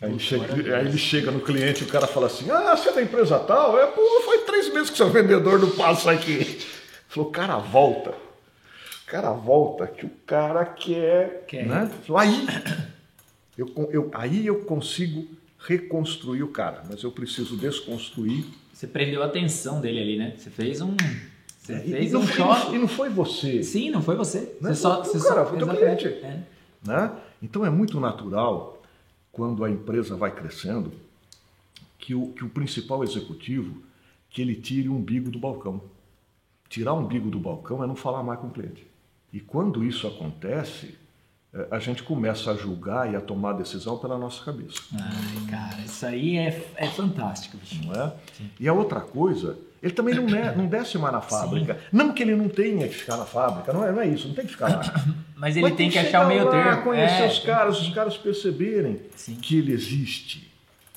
[0.01, 2.89] Aí ele, chega, aí ele chega no cliente e o cara fala assim: Ah, você
[2.89, 3.79] é da empresa tal?
[3.79, 6.59] É, pô, foi três meses que seu vendedor não passa aqui.
[7.07, 8.13] Falou, cara, volta.
[9.05, 11.45] Cara, volta, que o cara quer.
[11.47, 11.67] quer.
[11.67, 11.91] Né?
[12.17, 12.47] Aí
[13.57, 15.27] eu, eu, aí eu consigo
[15.59, 18.45] reconstruir o cara, mas eu preciso desconstruir.
[18.73, 20.33] Você prendeu a atenção dele ali, né?
[20.35, 20.97] Você fez um.
[21.59, 22.75] Você é, fez e um choque.
[22.75, 23.63] E não foi você.
[23.63, 24.57] Sim, não foi você.
[24.59, 24.73] Né?
[24.73, 25.03] Você só.
[25.03, 26.07] Você cara, só, foi teu cliente.
[26.07, 26.39] É.
[26.85, 27.11] Né?
[27.41, 28.72] Então é muito natural,
[29.34, 30.93] quando a empresa vai crescendo,
[31.97, 33.81] que o, que o principal executivo
[34.29, 35.81] que ele tire o umbigo do balcão.
[36.69, 38.86] Tirar o umbigo do balcão é não falar mais com o cliente.
[39.31, 40.95] E quando isso acontece,
[41.51, 44.81] é, a gente começa a julgar e a tomar a decisão pela nossa cabeça.
[44.93, 47.57] Ai, cara, isso aí é, é fantástico.
[47.57, 47.84] Bicho.
[47.86, 48.13] Não é?
[48.38, 48.49] Sim.
[48.59, 51.75] E a outra coisa, ele também não, é, não desce mais na fábrica.
[51.75, 51.79] Sim.
[51.91, 54.36] Não que ele não tenha que ficar na fábrica, não é, não é isso, não
[54.36, 54.84] tem que ficar lá.
[55.43, 56.83] Mas ele Mas tem que achar o meio lá, termo.
[56.83, 59.35] conhecer é, os caras, os caras perceberem Sim.
[59.35, 60.49] que ele existe.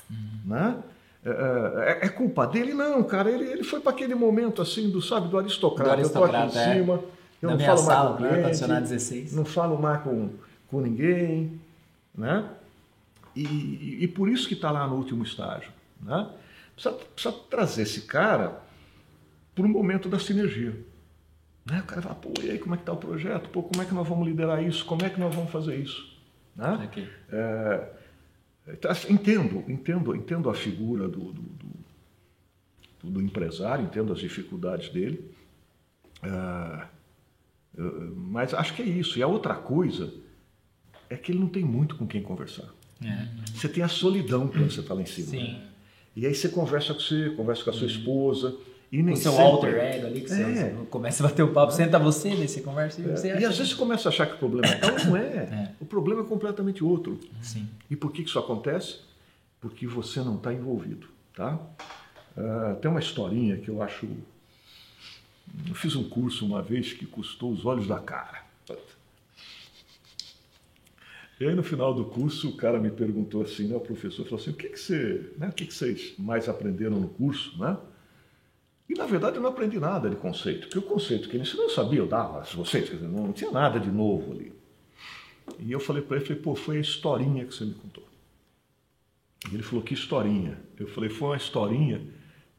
[0.09, 0.39] Uhum.
[0.45, 0.77] Né?
[1.25, 2.73] É, é, é, culpa dele?
[2.73, 5.89] Não, cara, ele, ele foi para aquele momento assim, do, sabe, do aristocrata.
[5.89, 7.03] Do aristocrata eu tô aqui em cima,
[7.41, 8.79] eu não falo sala, mais com o cliente, né?
[8.79, 9.33] 16.
[9.33, 10.29] não falo mais com
[10.67, 11.59] com ninguém,
[12.15, 12.49] né?
[13.35, 16.29] E, e, e por isso que está lá no último estágio, né?
[16.73, 18.61] Precisa, precisa trazer esse cara
[19.53, 20.73] para um momento da sinergia.
[21.69, 21.79] Né?
[21.79, 23.49] O cara fala, pô, e aí como é que está o projeto?
[23.49, 24.85] Pô, como é que nós vamos liderar isso?
[24.85, 26.17] Como é que nós vamos fazer isso?
[26.55, 26.85] Né?
[26.85, 27.09] Okay.
[27.31, 27.89] É,
[28.69, 31.41] então, assim, entendo, entendo, entendo a figura do, do,
[33.03, 35.29] do, do empresário, entendo as dificuldades dele,
[36.23, 36.87] é,
[38.15, 39.19] mas acho que é isso.
[39.19, 40.13] E a outra coisa
[41.09, 42.73] é que ele não tem muito com quem conversar.
[43.03, 43.27] É.
[43.53, 45.31] Você tem a solidão quando você está lá em cima.
[45.33, 45.67] Né?
[46.15, 47.87] E aí você conversa com você, conversa com a sua uhum.
[47.87, 48.57] esposa.
[48.91, 49.45] E nem o seu sempre...
[49.45, 50.35] alter ego ali, que é.
[50.35, 53.15] você começa a bater o papo, senta você, daí você conversa e é.
[53.15, 55.21] você E às vezes você começa a achar que o problema é tal, não é.
[55.35, 55.71] é.
[55.79, 57.19] O problema é completamente outro.
[57.41, 57.67] Sim.
[57.89, 59.01] E por que isso acontece?
[59.59, 61.59] Porque você não está envolvido, tá?
[62.37, 64.07] Uh, tem uma historinha que eu acho...
[65.67, 68.47] Eu fiz um curso uma vez que custou os olhos da cara.
[71.39, 74.39] E aí no final do curso o cara me perguntou assim, né, o professor falou
[74.39, 77.77] assim, o que, que você, né, o que, que vocês mais aprenderam no curso, né?
[78.89, 81.65] E na verdade eu não aprendi nada de conceito, porque o conceito que ele ensinou
[81.65, 84.53] eu sabia, eu dava a vocês, quer dizer, não tinha nada de novo ali.
[85.59, 88.07] E eu falei para ele, falei, pô, foi a historinha que você me contou.
[89.51, 90.57] E ele falou, que historinha?
[90.79, 92.01] Eu falei, foi uma historinha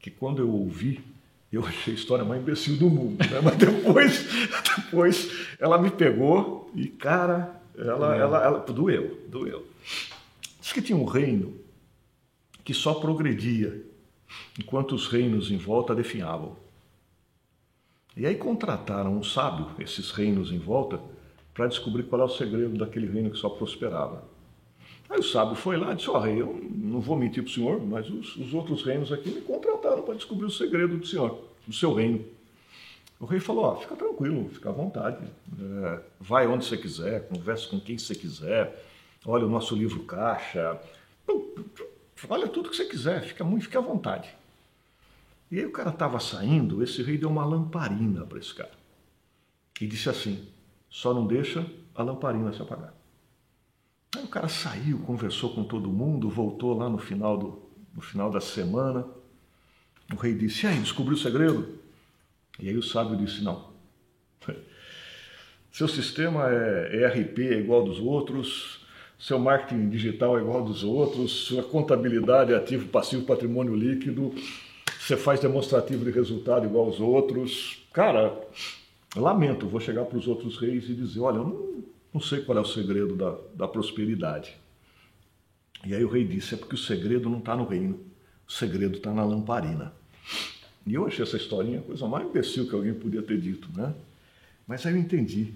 [0.00, 1.02] que quando eu ouvi,
[1.50, 3.18] eu achei a história mais imbecil do mundo.
[3.18, 3.40] Né?
[3.42, 4.26] Mas depois,
[4.76, 8.20] depois ela me pegou e, cara, ela, é.
[8.20, 9.66] ela, ela doeu, doeu.
[10.60, 11.54] Diz que tinha um reino
[12.64, 13.82] que só progredia,
[14.58, 16.56] enquanto os reinos em volta definhavam.
[18.16, 21.00] E aí contrataram um sábio, esses reinos em volta,
[21.54, 24.24] para descobrir qual é o segredo daquele reino que só prosperava.
[25.08, 27.50] Aí o sábio foi lá e disse: Ó, oh, rei, eu não vou mentir para
[27.50, 31.06] o senhor, mas os, os, outros reinos aqui me contrataram para descobrir o segredo do
[31.06, 32.24] senhor, do seu reino.
[33.18, 35.24] O rei falou: Ó, oh, fica tranquilo, fica à vontade,
[35.58, 38.84] é, vai onde você quiser, converse com quem você quiser,
[39.24, 40.78] olha o nosso livro caixa,
[42.28, 44.34] olha tudo que você quiser, fica muito, fica à vontade.
[45.50, 48.72] E aí o cara estava saindo, esse rei deu uma lamparina para esse cara
[49.80, 50.46] e disse assim:
[50.90, 52.94] só não deixa a lamparina se apagar.
[54.16, 57.62] Aí o cara saiu, conversou com todo mundo, voltou lá no final, do,
[57.94, 59.06] no final da semana.
[60.12, 61.78] O rei disse: aí, descobriu o segredo?
[62.58, 63.72] E aí o sábio disse: Não.
[65.70, 68.77] Seu sistema é ERP é igual dos outros,
[69.18, 74.32] seu marketing digital é igual dos outros, sua contabilidade é ativo, passivo, patrimônio líquido,
[74.98, 77.84] você faz demonstrativo de resultado igual aos outros.
[77.92, 78.38] Cara,
[79.16, 81.84] lamento, vou chegar para os outros reis e dizer: olha, eu não,
[82.14, 84.56] não sei qual é o segredo da, da prosperidade.
[85.84, 87.98] E aí o rei disse: é porque o segredo não está no reino,
[88.46, 89.92] o segredo está na lamparina.
[90.86, 93.94] E eu achei essa historinha a coisa mais imbecil que alguém podia ter dito, né?
[94.66, 95.54] Mas aí eu entendi.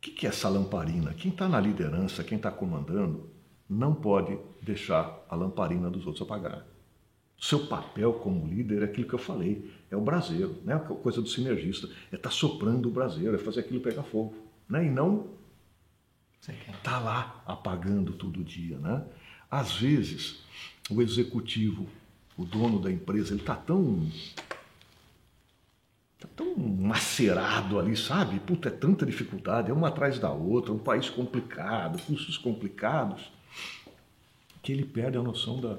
[0.00, 1.12] O que é essa lamparina?
[1.12, 3.28] Quem está na liderança, quem está comandando,
[3.68, 6.66] não pode deixar a lamparina dos outros apagar.
[7.38, 10.74] Seu papel como líder é aquilo que eu falei, é o braseiro, né?
[10.74, 14.34] a coisa do sinergista, é estar tá soprando o braseiro, é fazer aquilo pegar fogo,
[14.66, 14.86] né?
[14.86, 15.28] e não
[16.40, 18.78] estar tá lá apagando todo dia.
[18.78, 19.04] Né?
[19.50, 20.42] Às vezes,
[20.90, 21.86] o executivo,
[22.38, 24.08] o dono da empresa, ele está tão
[26.20, 28.38] Está tão macerado ali, sabe?
[28.40, 33.32] Puta, é tanta dificuldade, é uma atrás da outra, um país complicado, custos complicados,
[34.62, 35.78] que ele perde a noção da,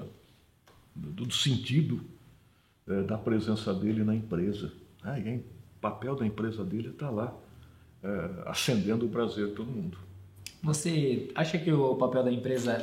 [0.96, 2.00] do, do sentido
[2.88, 4.72] é, da presença dele na empresa.
[5.04, 5.44] Ah, e o
[5.80, 7.32] papel da empresa dele está lá,
[8.02, 9.96] é, acendendo o prazer de todo mundo.
[10.60, 12.80] Você acha que o papel da empresa,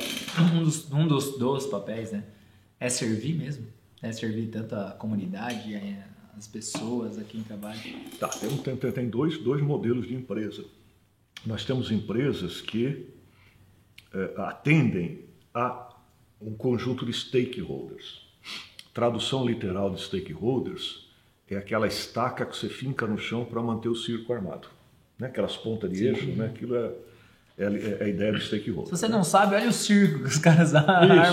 [0.54, 2.24] um dos, um dos, dos papéis, né,
[2.78, 3.66] é servir mesmo?
[4.00, 5.74] É servir tanto a comunidade,
[6.36, 7.80] as pessoas aqui em trabalho?
[8.18, 10.64] Tá, tem, tem, tem dois, dois modelos de empresa.
[11.44, 13.08] Nós temos empresas que
[14.12, 15.24] é, atendem
[15.54, 15.94] a
[16.40, 18.26] um conjunto de stakeholders.
[18.92, 21.08] Tradução literal de stakeholders
[21.48, 24.68] é aquela estaca que você finca no chão para manter o circo armado.
[25.18, 25.26] Né?
[25.28, 26.04] Aquelas pontas de Sim.
[26.06, 26.46] eixo, né?
[26.46, 26.92] aquilo é,
[27.60, 28.86] é, é, a ideia do stakeholder.
[28.86, 29.14] Se você né?
[29.14, 31.22] não sabe, olha o circo que os caras armam.
[31.22, 31.30] É,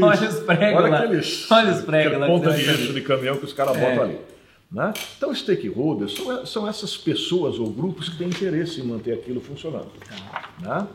[0.00, 0.98] olha os pregos olha lá.
[1.00, 2.26] Aqueles, olha os pregos lá.
[2.28, 3.80] Ponta de eixo de caminhão que os caras é.
[3.80, 4.18] botam ali.
[4.70, 4.94] Né?
[5.16, 9.90] Então, stakeholders são, são essas pessoas ou grupos que têm interesse em manter aquilo funcionando.
[10.60, 10.86] Né?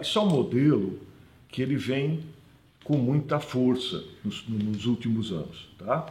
[0.00, 1.00] Isso é um modelo
[1.48, 2.20] que ele vem
[2.84, 6.06] com muita força nos, nos últimos anos, tá?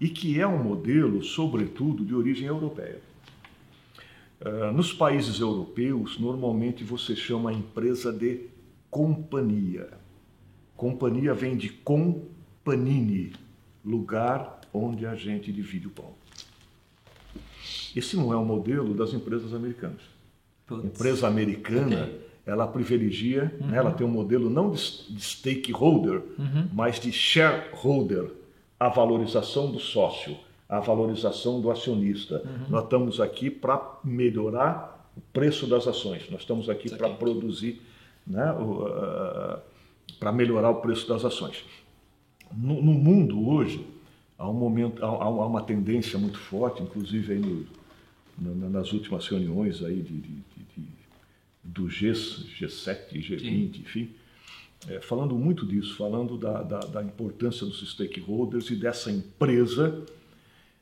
[0.00, 3.00] E que é um modelo, sobretudo, de origem europeia.
[4.40, 8.48] Uh, nos países europeus, normalmente você chama a empresa de
[8.90, 9.88] companhia.
[10.76, 13.32] Companhia vem de companini,
[13.84, 16.14] lugar onde a gente divide o pão.
[17.94, 20.02] Esse não é o modelo das empresas americanas.
[20.66, 20.84] Putz.
[20.84, 22.10] Empresa americana
[22.46, 23.66] ela privilegia, uhum.
[23.66, 26.68] né, ela tem um modelo não de, de stakeholder, uhum.
[26.72, 28.30] mas de shareholder,
[28.78, 30.36] a valorização do sócio,
[30.68, 32.42] a valorização do acionista.
[32.44, 32.70] Uhum.
[32.70, 37.80] Nós estamos aqui para melhorar o preço das ações, nós estamos aqui para produzir,
[38.26, 39.58] né, uh,
[40.18, 41.64] para melhorar o preço das ações.
[42.54, 43.86] No, no mundo hoje,
[44.38, 49.26] há, um momento, há, há, uma tendência muito forte, inclusive aí no, no, nas últimas
[49.26, 50.42] reuniões aí de, de,
[50.76, 50.86] de
[51.64, 53.72] do G, G7, G20, Sim.
[53.80, 54.10] enfim,
[54.88, 60.04] é, falando muito disso, falando da, da, da, importância dos stakeholders e dessa empresa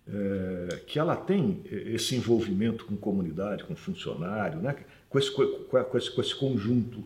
[0.07, 4.77] é, que ela tem esse envolvimento com comunidade, com funcionário, né,
[5.09, 5.43] com, esse, com,
[5.97, 7.05] esse, com esse conjunto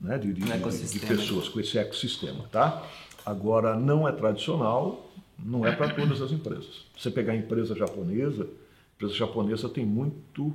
[0.00, 2.44] né, de, de, de, pessoas, com esse ecossistema.
[2.50, 2.86] Tá?
[3.24, 6.86] Agora, não é tradicional, não é para todas as empresas.
[6.96, 10.54] Você pegar a empresa japonesa, a empresa japonesa tem muito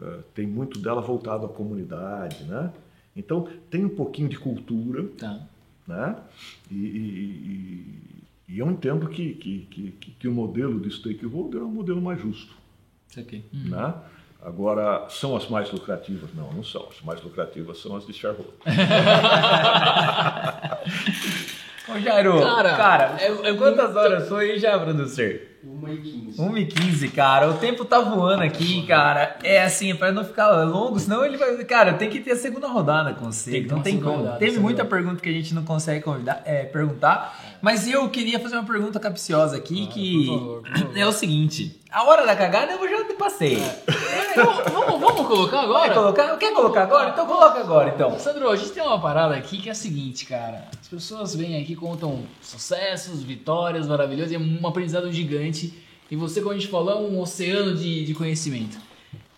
[0.00, 2.72] eh, tem muito dela voltado à comunidade, né?
[3.14, 5.40] Então tem um pouquinho de cultura, tá.
[5.86, 6.16] né?
[6.70, 7.00] E, e,
[7.46, 8.15] e,
[8.48, 12.54] eu entendo que, que, que, que, o modelo de stakeholder é um modelo mais justo.
[13.08, 13.44] Isso aqui.
[13.52, 13.94] Né?
[14.44, 16.30] Agora, são as mais lucrativas?
[16.34, 16.86] Não, não são.
[16.88, 18.50] As mais lucrativas são as de Charlotte.
[21.88, 25.40] Ô, Jairo, Cara, cara, é- é quantas muito- horas foi aí já, produtor?
[25.64, 26.40] 1 e 15.
[26.40, 27.48] 1 e 15, cara.
[27.50, 29.36] O tempo tá voando aqui, cara.
[29.42, 31.64] É assim, pra não ficar longo, senão ele vai.
[31.64, 33.50] Cara, tem que ter a segunda rodada com você.
[33.52, 34.22] Tem Não tem segunda como.
[34.24, 34.96] rodada, Teve segunda muita rodada.
[35.02, 37.55] pergunta que a gente não consegue convidar, é, perguntar.
[37.66, 40.96] Mas eu queria fazer uma pergunta capciosa aqui, Ah, que por favor, por favor.
[40.96, 43.56] é o seguinte: a hora da cagada eu já passei.
[44.36, 45.94] vamos, vamos- vamos colocar Vai agora?
[45.94, 46.36] colocar?
[46.36, 47.10] Quer colocar agora?
[47.10, 48.16] Então coloca agora, então.
[48.20, 50.68] Sandro, a gente tem uma parada aqui que é a seguinte, cara.
[50.80, 55.74] As pessoas vêm aqui, contam sucessos, vitórias maravilhosas, é um aprendizado gigante.
[56.08, 58.78] E você, como a gente falou, é um oceano de, de conhecimento.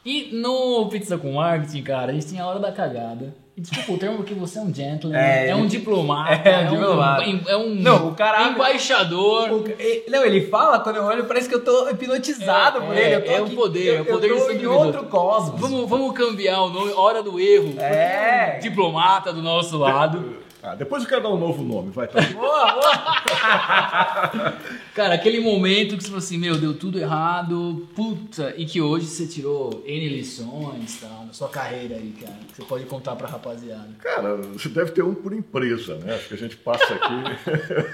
[0.04, 3.34] E no Pizza com Marketing, cara, a gente tem a hora da cagada.
[3.58, 7.22] Desculpa o termo, porque você é um gentleman, É, é, um diplomata, é um diplomata.
[7.28, 9.50] um, é um Não, o cara embaixador.
[9.52, 9.64] O-
[10.10, 13.14] Não, ele fala, quando eu olho, parece que eu tô hipnotizado É, por é, ele.
[13.16, 14.66] Eu tô é o aqui- poder, é o eu- poder eu de tô ser em
[14.66, 15.60] outro cosmos.
[15.60, 17.74] Vamos, vamos cambiar o nome, hora do erro.
[17.80, 18.54] É.
[18.58, 20.36] um diplomata do nosso lado.
[20.70, 22.06] Ah, depois eu quero dar um novo nome, vai.
[22.08, 22.20] Tá.
[22.20, 24.58] Boa, boa.
[24.94, 29.06] Cara, aquele momento que você falou assim, meu, deu tudo errado, puta, e que hoje
[29.06, 33.28] você tirou N lições, tá, na sua carreira aí, cara, que você pode contar pra
[33.28, 33.88] rapaziada.
[34.00, 36.14] Cara, você deve ter um por empresa, né?
[36.14, 37.14] Acho que a gente passa aqui.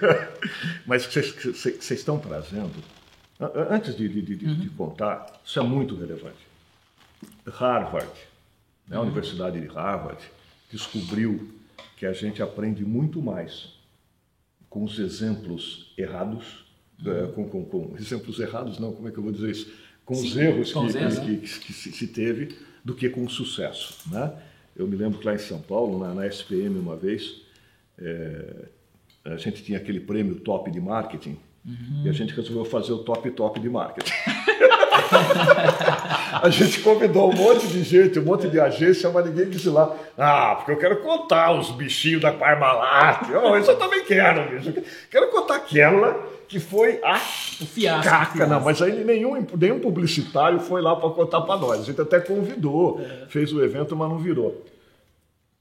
[0.86, 2.72] Mas vocês- vocês vocês estão trazendo.
[3.70, 6.36] Antes de, de- de- de- de contar, isso é muito relevante.
[7.46, 8.08] Harvard,
[8.88, 10.18] né, a Universidade de Harvard,
[10.72, 11.50] descobriu
[11.96, 13.72] que a gente aprende muito mais
[14.68, 16.64] com os exemplos errados,
[17.06, 19.72] eh, com, com- com exemplos errados, não, como é que eu vou dizer isso?
[20.04, 22.94] Com os Sim, erros com que, os erros, que- que- que se, se teve, do
[22.94, 23.96] que com o sucesso.
[24.10, 24.32] Né?
[24.76, 27.40] Eu me lembro que lá em São Paulo, na, na SPM, uma vez,
[27.98, 28.66] eh,
[29.24, 31.38] a gente tinha aquele prêmio top de marketing
[32.04, 34.12] e a gente resolveu fazer o top top de marketing.
[36.42, 39.70] A gente convidou um monte de gente, um monte de agência, mas ninguém quis ir
[39.70, 39.94] lá.
[40.18, 43.28] Ah, porque eu quero contar os bichinhos da Parmalat.
[43.42, 44.72] Oh, isso eu também quero, bicho.
[45.10, 48.10] Quero contar aquela que foi a O fiasco.
[48.10, 48.46] caca.
[48.46, 51.80] Não, mas aí nenhum, nenhum publicitário foi lá para contar para nós.
[51.80, 54.64] A gente até convidou, fez o evento, mas não virou.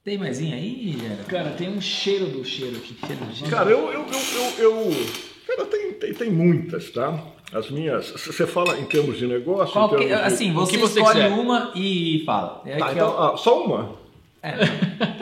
[0.03, 0.98] Tem maisinha aí?
[1.30, 2.98] Cara, tem um cheiro do cheiro aqui.
[3.36, 3.49] Cheiro.
[3.49, 3.90] Cara, eu.
[3.91, 7.18] eu, eu, eu, eu- cara, tem, tem, tem muitas, tá?
[7.52, 8.10] As minhas.
[8.12, 9.74] Você fala em termos de negócio?
[9.74, 11.34] Qual que- termos de- assim, o você, que você escolhe quiser.
[11.40, 12.62] uma e fala.
[12.66, 13.96] É Tá, que então, eu- ah, só uma?
[14.42, 14.58] é, Ah,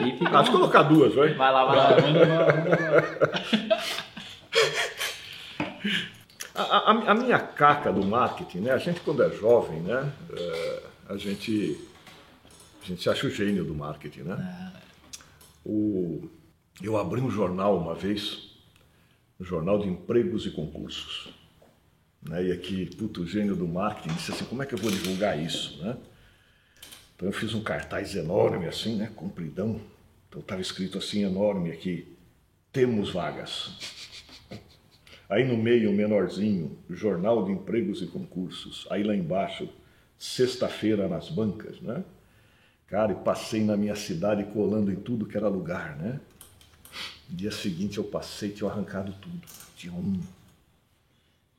[0.00, 1.34] eu uma- colocar duas, vai.
[1.34, 1.86] Vai lá, vai lá.
[1.90, 3.82] Vai, vamos lá, vamos lá.
[6.54, 8.72] A, a- a minha caca do marketing, né?
[8.72, 10.10] A gente quando é jovem, né?
[10.36, 11.78] é, a gente
[12.82, 14.72] a gente se acha o gênio do marketing, né?
[15.64, 16.28] O,
[16.82, 18.51] eu abri um jornal uma vez,
[19.40, 21.32] um jornal de empregos e concursos,
[22.22, 22.44] né?
[22.44, 25.82] E aqui, puto, gênio do marketing disse assim, como é que eu vou divulgar isso,
[25.82, 25.96] né?
[27.14, 29.10] Então eu fiz um cartaz enorme assim, né?
[29.14, 29.80] Compridão.
[30.28, 32.16] Então estava escrito assim enorme aqui,
[32.72, 33.76] temos vagas.
[35.28, 38.86] Aí no meio, menorzinho, Jornal de Empregos e Concursos.
[38.90, 39.68] Aí lá embaixo,
[40.18, 42.04] sexta-feira nas bancas, né?
[42.86, 46.20] Cara, e passei na minha cidade colando em tudo que era lugar, né?
[47.34, 49.40] Dia seguinte eu passei, tinha arrancado tudo.
[49.74, 50.20] Tinha um.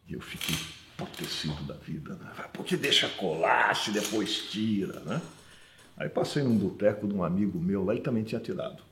[0.07, 0.55] E eu fiquei
[0.93, 2.31] emputecido da vida, né?
[2.53, 5.19] Por que deixa colar se depois tira, né?
[5.97, 8.83] Aí passei num boteco de um amigo meu lá, ele também tinha tirado.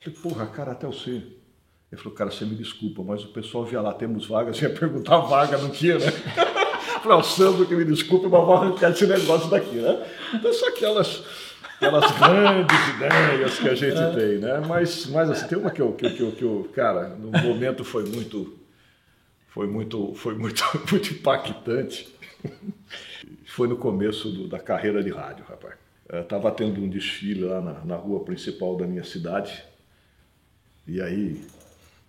[0.00, 1.10] Falei, porra, cara, até você.
[1.10, 5.18] Ele falou, cara, você me desculpa, mas o pessoal via lá, temos vagas, ia perguntar
[5.18, 6.10] vaga, não tinha, né?
[7.02, 10.08] Falei, o Sandro que me desculpe, mas vou arrancar esse negócio daqui, né?
[10.34, 11.24] Então, são aquelas,
[11.82, 14.60] aquelas grandes ideias que a gente tem, né?
[14.66, 17.30] Mas, mas assim, tem uma que eu, que, eu- que, eu, que eu, cara, no
[17.40, 18.56] momento foi muito,
[19.48, 22.08] foi muito, foi muito, muito impactante.
[23.46, 25.74] Foi no começo do- da carreira de rádio, rapaz.
[26.12, 29.64] Estava tendo um desfile lá na, na rua principal da minha cidade.
[30.86, 31.42] E aí,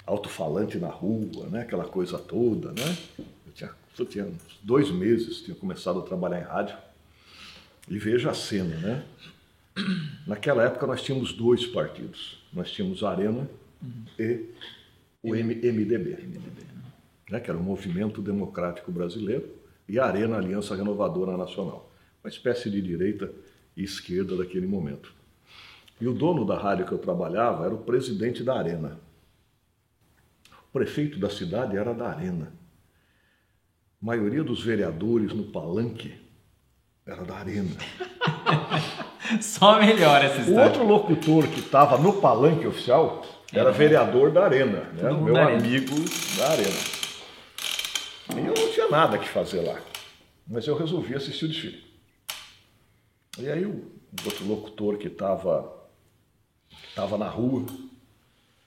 [0.06, 1.62] alto-falante na rua, né?
[1.62, 2.98] Aquela coisa toda, né?
[3.18, 4.28] Eu tinha, eu tinha
[4.62, 6.76] dois meses, tinha começado a trabalhar em rádio.
[7.88, 9.04] E veja a cena, né?
[10.28, 12.44] Naquela época nós tínhamos dois partidos.
[12.54, 13.50] Nós tínhamos a Arena
[14.20, 14.45] e
[15.22, 16.18] o M- MDB,
[17.30, 17.40] né?
[17.40, 19.50] que era o Movimento Democrático Brasileiro,
[19.90, 21.91] e a Arena Aliança Renovadora Nacional.
[22.24, 23.32] Uma espécie de direita
[23.76, 25.14] e esquerda daquele momento.
[26.00, 29.00] E o dono da rádio que eu trabalhava era o presidente da Arena.
[30.70, 32.54] O prefeito da cidade era da Arena.
[34.02, 36.14] A maioria dos vereadores no palanque
[37.06, 37.72] era da Arena.
[39.41, 40.66] Só melhora essa O história.
[40.66, 45.10] outro locutor que estava no palanque oficial era vereador da Arena, né?
[45.10, 45.60] Todo meu da Arena.
[45.66, 45.95] amigo
[46.38, 46.80] da Arena.
[48.36, 49.80] E eu não tinha nada que fazer lá,
[50.48, 51.84] mas eu resolvi assistir o desfile.
[53.38, 53.91] E aí o
[54.26, 55.72] outro locutor que estava
[56.95, 57.66] tava na rua,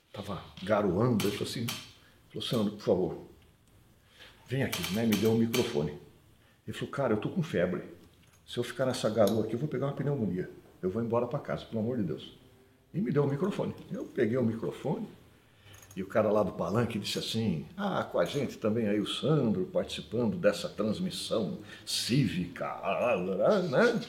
[0.09, 1.67] estava garoando, ele falou assim,
[2.29, 3.19] falou, Sandro, por favor,
[4.49, 5.05] vem aqui, né?
[5.05, 5.93] Me deu um microfone.
[6.67, 7.83] Ele falou, cara, eu tô com febre.
[8.47, 10.49] Se eu ficar nessa garoa aqui, eu vou pegar uma pneumonia.
[10.81, 12.39] Eu vou embora para casa, pelo amor de Deus.
[12.95, 13.75] E me deu o um microfone.
[13.91, 15.09] Eu peguei o microfone
[15.97, 19.07] e o cara lá do palanque disse assim: Ah, com a gente também aí o
[19.07, 22.67] Sandro participando dessa transmissão cívica,
[23.71, 24.01] né?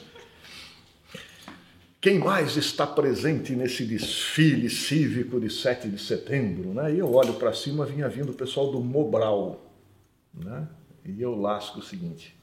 [2.00, 6.72] Quem mais está presente nesse desfile cívico de 7 de setembro?
[6.72, 6.94] Né?
[6.94, 9.60] E eu olho para cima, vinha vindo o pessoal do Mobral.
[10.32, 10.68] Né?
[11.04, 12.37] E eu lasco o seguinte: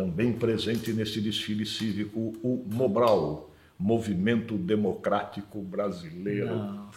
[0.00, 6.88] também presente nesse desfile cívico, o Mobral, Movimento Democrático Brasileiro.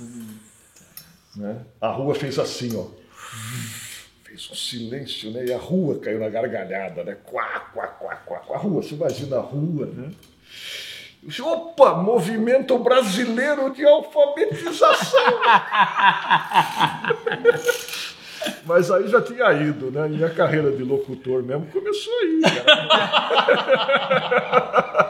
[1.36, 1.66] Né?
[1.82, 2.88] A rua fez assim, ó.
[4.24, 5.48] Fez um silêncio, né?
[5.48, 7.18] E a rua caiu na gargalhada, né?
[7.26, 8.56] Quá, quá, quá, quá.
[8.56, 10.10] A rua, você imagina a rua, né?
[11.42, 15.20] Opa, movimento brasileiro de alfabetização.
[18.66, 20.08] Mas aí já tinha ido, né?
[20.08, 22.74] Minha carreira de locutor mesmo começou aí, cara.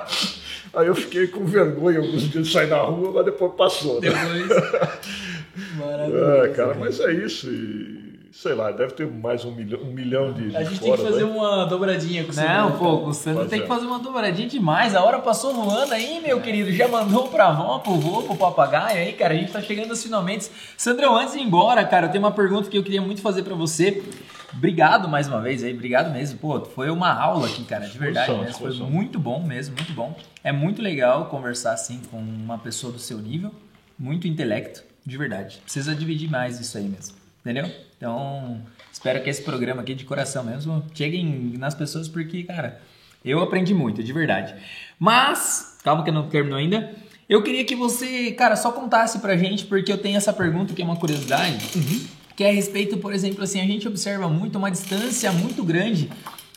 [0.75, 4.01] Aí eu fiquei com vergonha alguns dias de sair na rua, mas depois passou.
[4.01, 4.09] Né?
[4.09, 4.47] Depois.
[5.77, 6.31] Maravilhoso.
[6.31, 7.47] É, cara, mas é isso.
[7.47, 8.02] E
[8.33, 10.55] sei lá, deve ter mais um milhão, um milhão de.
[10.57, 11.31] A gente tem que fazer né?
[11.31, 12.53] uma dobradinha com o Sandro.
[12.53, 14.95] Não, pô, o Sandro tem que fazer uma dobradinha demais.
[14.95, 16.71] A hora passou voando aí, meu querido.
[16.71, 19.35] Já mandou pra avó, pro vô, pro papagaio aí, cara.
[19.35, 20.49] A gente tá chegando aos finalmente.
[20.75, 23.43] Sandrão, antes de ir embora, cara, eu tenho uma pergunta que eu queria muito fazer
[23.43, 24.03] pra você.
[24.51, 26.39] Obrigado mais uma vez aí, obrigado mesmo.
[26.39, 28.53] Pô, foi uma aula aqui, cara, de verdade mesmo.
[28.53, 30.15] Foi muito bom mesmo, muito bom.
[30.43, 33.51] É muito legal conversar assim com uma pessoa do seu nível,
[33.97, 35.59] muito intelecto, de verdade.
[35.63, 37.67] Precisa dividir mais isso aí mesmo, entendeu?
[38.03, 38.59] Então,
[38.91, 41.23] espero que esse programa aqui de coração mesmo chegue
[41.57, 42.81] nas pessoas, porque, cara,
[43.23, 44.53] eu aprendi muito, de verdade.
[44.99, 46.93] Mas, calma que eu não terminou ainda.
[47.29, 50.81] Eu queria que você, cara, só contasse pra gente, porque eu tenho essa pergunta que
[50.81, 52.05] é uma curiosidade, uhum.
[52.35, 56.09] que é a respeito, por exemplo, assim, a gente observa muito uma distância muito grande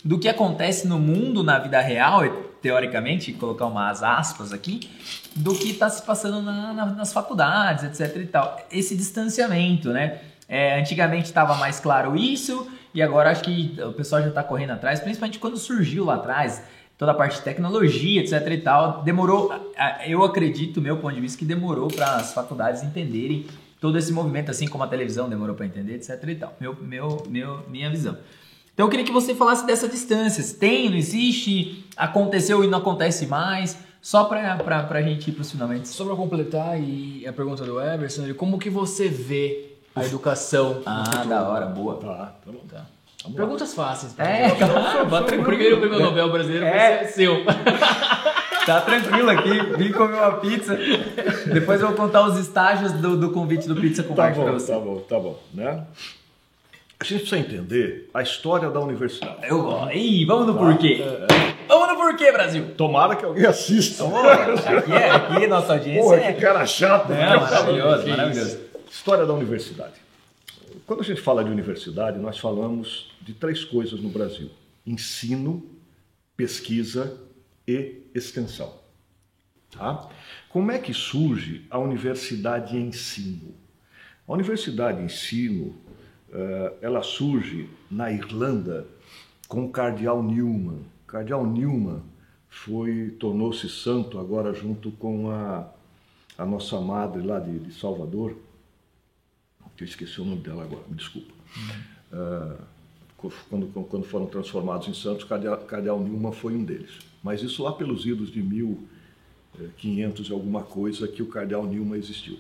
[0.05, 2.25] do que acontece no mundo, na vida real,
[2.61, 4.91] teoricamente, colocar umas aspas aqui,
[5.37, 8.67] do que está se passando na, na, nas faculdades, etc e tal.
[8.69, 10.19] Esse distanciamento, né?
[10.49, 14.71] É, antigamente estava mais claro isso, e agora acho que o pessoal já está correndo
[14.71, 16.63] atrás, principalmente quando surgiu lá atrás,
[16.97, 19.03] toda a parte de tecnologia, etc e tal.
[19.03, 19.53] Demorou,
[20.07, 23.47] eu acredito, meu ponto de vista, que demorou para as faculdades entenderem
[23.81, 26.57] todo esse movimento, assim como a televisão demorou para entender, etc e tal.
[26.61, 28.17] Meu, meu, meu, minha visão.
[28.73, 30.45] Então eu queria que você falasse dessa distância.
[30.59, 33.79] Tem, não existe, aconteceu e não acontece mais.
[34.01, 34.55] Só para
[34.89, 35.89] a gente ir para os finalmente.
[35.89, 40.83] Só para completar e a pergunta do Everson, como que você vê a educação.
[40.85, 41.97] Ah, da hora, boa.
[41.97, 42.61] Tá, tá bom.
[42.71, 42.85] Tá.
[43.35, 44.13] Perguntas fáceis.
[44.13, 44.25] Tá?
[44.25, 45.41] É, claro.
[45.41, 46.99] o primeiro prêmio Nobel brasileiro é.
[46.99, 47.37] vai ser seu.
[48.67, 50.77] Tá tranquilo aqui, vim comer uma pizza.
[51.53, 54.53] Depois eu vou contar os estágios do, do convite do Pizza com tá bom, pra
[54.55, 54.73] você.
[54.73, 55.85] Tá bom, tá bom, né?
[56.99, 59.37] A gente precisa entender a história da universidade.
[59.49, 60.59] Eu, ih, vamos no tá?
[60.59, 61.01] porquê.
[61.01, 61.55] É, é.
[61.69, 62.75] Vamos no porquê, Brasil.
[62.77, 64.03] Tomara que alguém assista.
[64.03, 66.33] Oh, aqui é, aqui nossa audiência Porra, é...
[66.33, 67.13] que cara chato.
[67.13, 68.59] É, maravilhoso, maravilhoso.
[68.97, 70.01] História da universidade.
[70.87, 74.51] Quando a gente fala de universidade, nós falamos de três coisas no Brasil:
[74.87, 75.63] ensino,
[76.35, 77.21] pesquisa
[77.69, 78.73] e extensão.
[79.71, 80.09] Tá?
[80.49, 83.55] Como é que surge a universidade ensino?
[84.27, 85.77] A universidade ensino,
[86.33, 88.87] eh, ela surge na Irlanda
[89.47, 90.81] com o cardeal Newman.
[91.05, 92.03] O cardeal Newman
[92.49, 95.69] foi tornou-se santo agora junto com a,
[96.39, 98.35] a nossa madre lá de, de Salvador,
[99.77, 101.33] que eu esqueci o nome dela agora, me desculpa.
[101.57, 102.19] Uhum.
[102.19, 102.57] Uh,
[103.51, 106.99] quando, quando foram transformados em santos, Cardeal, Cardeal Nilma foi um deles.
[107.23, 112.39] Mas isso lá pelos idos de 1500 e alguma coisa que o Cardeal Nilma existiu.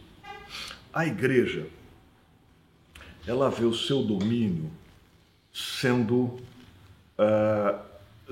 [0.92, 1.66] A igreja,
[3.26, 4.70] ela vê o seu domínio
[5.52, 6.38] sendo,
[7.18, 7.78] uh,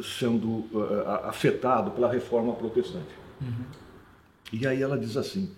[0.02, 3.14] sendo uh, afetado pela reforma protestante.
[3.40, 3.64] Uhum.
[4.52, 5.50] E aí ela diz assim,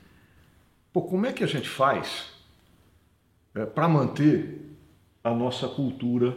[0.93, 2.36] pô, como é que a gente faz
[3.57, 4.77] é, para manter
[5.24, 6.37] a nossa cultura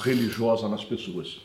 [0.00, 1.40] religiosa nas pessoas.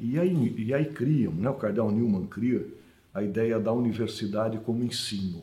[0.00, 2.66] E aí, e aí criam, né, o cardeal Newman cria
[3.14, 5.42] a ideia da universidade como ensino.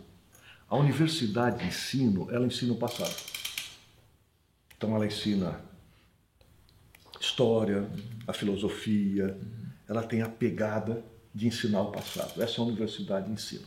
[0.67, 3.15] A universidade ensino, ela ensina o passado.
[4.77, 5.61] Então ela ensina
[7.19, 7.89] história,
[8.27, 9.37] a filosofia,
[9.87, 12.41] ela tem a pegada de ensinar o passado.
[12.41, 13.65] Essa é a universidade ensino.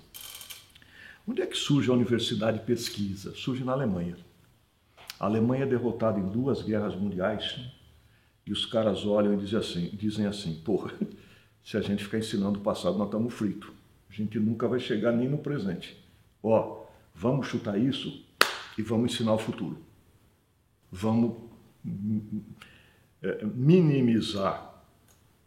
[1.27, 3.35] Onde é que surge a universidade pesquisa?
[3.35, 4.17] Surge na Alemanha.
[5.23, 7.61] A Alemanha é derrotada em duas guerras mundiais
[8.45, 10.93] e os caras olham e dizem assim, dizem assim porra,
[11.65, 13.71] Se a gente ficar ensinando o passado, nós estamos fritos.
[14.11, 15.97] A gente nunca vai chegar nem no presente.
[16.43, 16.85] Ó,
[17.15, 18.25] vamos chutar isso
[18.77, 19.79] e vamos ensinar o futuro.
[20.91, 21.37] Vamos
[23.23, 24.85] é, minimizar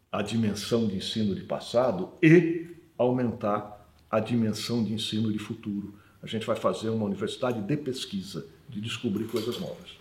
[0.10, 6.00] a dimensão de ensino de passado e aumentar a dimensão de ensino de futuro.
[6.24, 9.98] A gente vai fazer uma universidade de pesquisa, de descobrir coisas novas.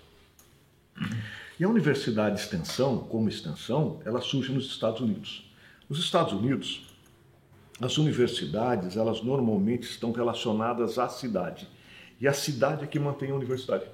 [1.58, 5.50] E a universidade de extensão, como extensão, ela surge nos Estados Unidos.
[5.88, 6.86] Nos Estados Unidos,
[7.80, 11.68] as universidades, elas normalmente estão relacionadas à cidade.
[12.20, 13.84] E a cidade é que mantém a universidade.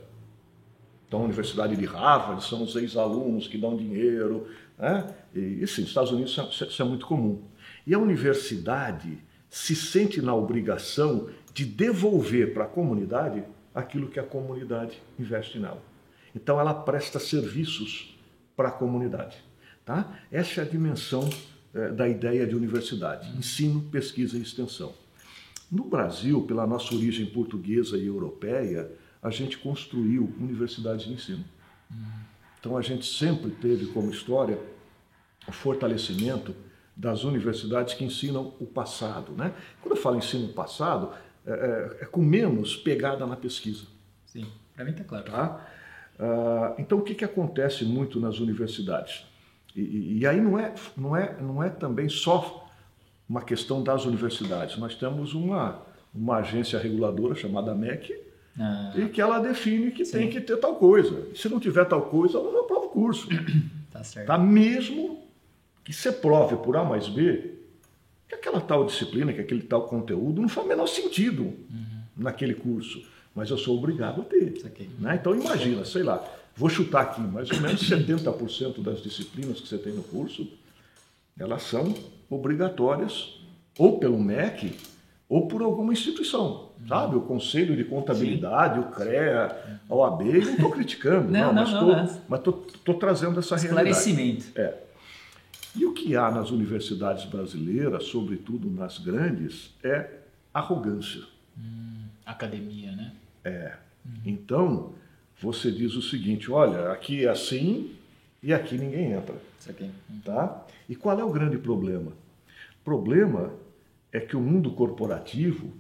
[1.07, 4.47] Então, a Universidade de Harvard são os ex-alunos que dão dinheiro.
[4.79, 5.13] Né?
[5.35, 7.43] E, sim, nos Estados Unidos isso é, isso é muito comum.
[7.87, 9.19] E a universidade
[9.49, 13.43] se sente na obrigação de devolver para a comunidade
[13.75, 15.83] aquilo que a comunidade investe nela.
[16.35, 18.19] Então, ela presta serviços
[18.57, 19.37] para a comunidade.
[19.85, 20.19] Tá?
[20.31, 21.29] Essa é a dimensão
[21.75, 24.95] é, da ideia de universidade: ensino, pesquisa e extensão.
[25.71, 28.91] No Brasil, pela nossa origem portuguesa e europeia,
[29.23, 31.45] a gente construiu universidades de ensino.
[32.59, 34.59] Então a gente sempre teve como história
[35.47, 36.55] o fortalecimento
[36.97, 39.33] das universidades que ensinam o passado.
[39.33, 39.55] Né?
[39.81, 41.13] Quando eu falo ensino passado,
[41.47, 43.85] é, é, é com menos pegada na pesquisa.
[44.27, 45.31] Sim, para mim está claro.
[45.31, 45.67] Tá?
[46.19, 49.25] Ah, então o que, que acontece muito nas universidades?
[49.75, 52.69] E, e, aí não é, não, é, não é também só
[53.29, 54.77] uma questão das universidades.
[54.77, 55.83] Nós temos uma,
[56.15, 58.15] uma agência reguladora chamada MEC,
[58.59, 58.93] ah.
[58.97, 60.19] e que ela define que Sim.
[60.19, 61.29] tem que ter tal coisa.
[61.35, 63.29] Se não tiver tal coisa, ela não aprova o curso.
[63.91, 64.27] Tá certo.
[64.29, 64.39] Tá?
[64.39, 65.25] Mesmo
[65.83, 67.60] que você prove por A mais B
[68.31, 72.03] que aquela tal disciplina, que aquele tal conteúdo não faz o menor sentido uhum.
[72.17, 73.03] naquele curso.
[73.35, 74.63] Mas eu sou obrigado a ter.
[74.99, 75.19] Né?
[75.21, 76.25] Então imagina, sei lá,
[76.57, 80.49] vou chutar aqui, mais ou menos 70% das disciplinas que você tem no curso,
[81.39, 81.93] elas são
[82.29, 83.41] obrigatórias
[83.77, 84.77] ou pelo MEC
[85.29, 87.15] ou por alguma instituição, sabe?
[87.17, 88.81] O Conselho de Contabilidade, Sim.
[88.81, 91.65] o CREA, a OAB, não estou criticando, não, não,
[92.29, 94.47] mas estou trazendo essa Esclarecimento.
[94.55, 94.77] realidade.
[94.87, 94.90] É.
[95.77, 100.19] E o que há nas universidades brasileiras, sobretudo nas grandes, é
[100.53, 101.23] arrogância.
[101.57, 103.13] Hum, academia, né?
[103.45, 103.77] É.
[104.25, 104.93] Então,
[105.41, 107.95] você diz o seguinte, olha, aqui é assim
[108.43, 109.37] e aqui ninguém entra.
[109.59, 109.91] Isso aqui.
[110.25, 110.67] Tá?
[110.89, 112.13] E qual é o grande problema?
[112.81, 113.53] O problema
[114.13, 115.73] é que o mundo corporativo,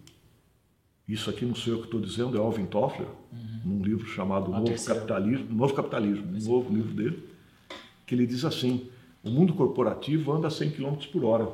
[1.09, 3.61] isso aqui não sou eu que estou dizendo, é Alvin Toffler, uhum.
[3.65, 7.29] num livro chamado Novo Capitalismo, Novo Capitalismo, um novo livro dele,
[8.07, 8.89] que ele diz assim,
[9.23, 11.53] o mundo corporativo anda a 100 km por hora,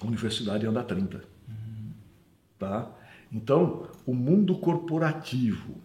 [0.00, 1.16] a universidade anda a 30.
[1.16, 1.92] Uhum.
[2.58, 2.90] Tá?
[3.32, 5.76] Então, o mundo corporativo,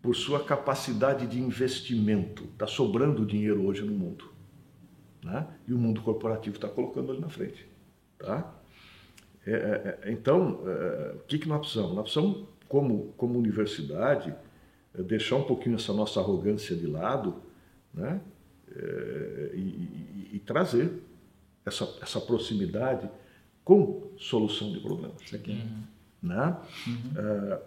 [0.00, 4.32] por sua capacidade de investimento, está sobrando dinheiro hoje no mundo.
[5.22, 5.46] Né?
[5.66, 7.66] E o mundo corporativo está colocando ali na frente.
[8.18, 8.54] Tá?
[9.46, 11.94] É, é, é, então, é, o que, que nós precisamos?
[11.94, 14.34] Nós precisamos, como, como universidade,
[14.94, 17.48] é, deixar um pouquinho essa nossa arrogância de lado
[17.92, 18.20] né?
[18.78, 21.02] É, e, e, e, trazer
[21.66, 23.10] essa, essa proximidade
[23.64, 25.20] com solução de problemas.
[25.32, 25.82] Uhum.
[26.22, 26.56] Né?
[26.86, 27.58] Uhum.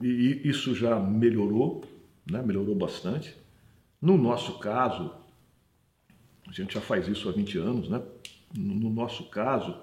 [0.00, 1.84] e isso já melhorou,
[2.28, 2.42] né?
[2.42, 3.36] melhorou bastante.
[4.02, 5.14] No nosso caso,
[6.48, 8.02] a gente já faz isso há 20 anos, né?
[8.56, 9.76] no nosso caso,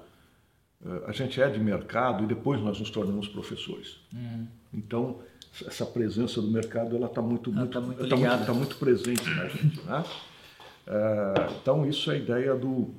[1.06, 4.00] a gente é de mercado e depois nós nos tornamos professores.
[4.14, 4.48] Uhum.
[4.74, 5.22] Então,
[5.66, 9.30] essa presença do mercado ela está muito, muito, tá muito, tá muito, tá muito, presente
[9.30, 9.82] na gente.
[9.82, 10.04] Né?
[10.88, 12.94] É, então, isso é a ideia do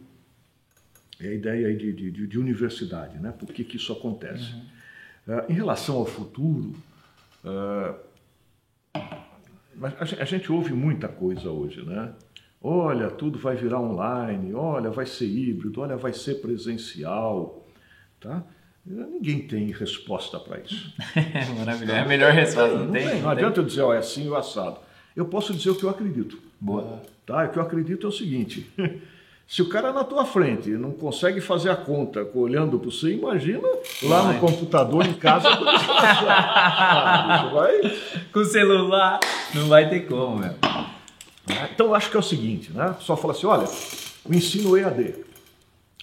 [1.21, 3.33] é a ideia de, de, de universidade, né?
[3.37, 4.55] Por que, que isso acontece?
[4.55, 5.35] Uhum.
[5.35, 6.75] É, em relação ao futuro,
[7.45, 7.95] é,
[10.21, 12.13] a gente ouve muita coisa hoje, né?
[12.61, 17.65] Olha, tudo vai virar online, olha, vai ser híbrido, olha, vai ser presencial.
[18.21, 18.45] Tá?
[18.91, 20.93] Ninguém tem resposta para isso.
[21.59, 21.93] Maravilhoso.
[21.93, 23.07] É a melhor resposta, não, não tem?
[23.07, 24.79] Não, não adianta eu dizer, ó, é assim ou assado.
[25.15, 26.39] Eu posso dizer o que eu acredito.
[26.59, 27.03] Boa.
[27.27, 27.45] Tá?
[27.45, 28.71] O que eu acredito é o seguinte:
[29.47, 33.69] se o cara na tua frente não consegue fazer a conta olhando para você, imagina
[34.05, 34.35] lá vai.
[34.35, 35.49] no computador em casa.
[35.51, 37.81] ah, vai...
[38.33, 39.21] Com o celular,
[39.55, 40.55] não vai ter como, meu.
[41.73, 42.95] Então eu acho que é o seguinte, né?
[43.01, 43.69] Só fala assim: olha,
[44.25, 45.15] o ensino EAD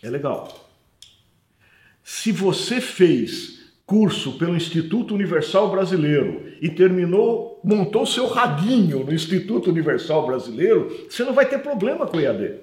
[0.03, 0.64] é legal.
[2.07, 9.71] Se você fez curso pelo Instituto Universal Brasileiro e terminou, montou seu radinho no Instituto
[9.71, 12.59] Universal Brasileiro, você não vai ter problema com o EAD.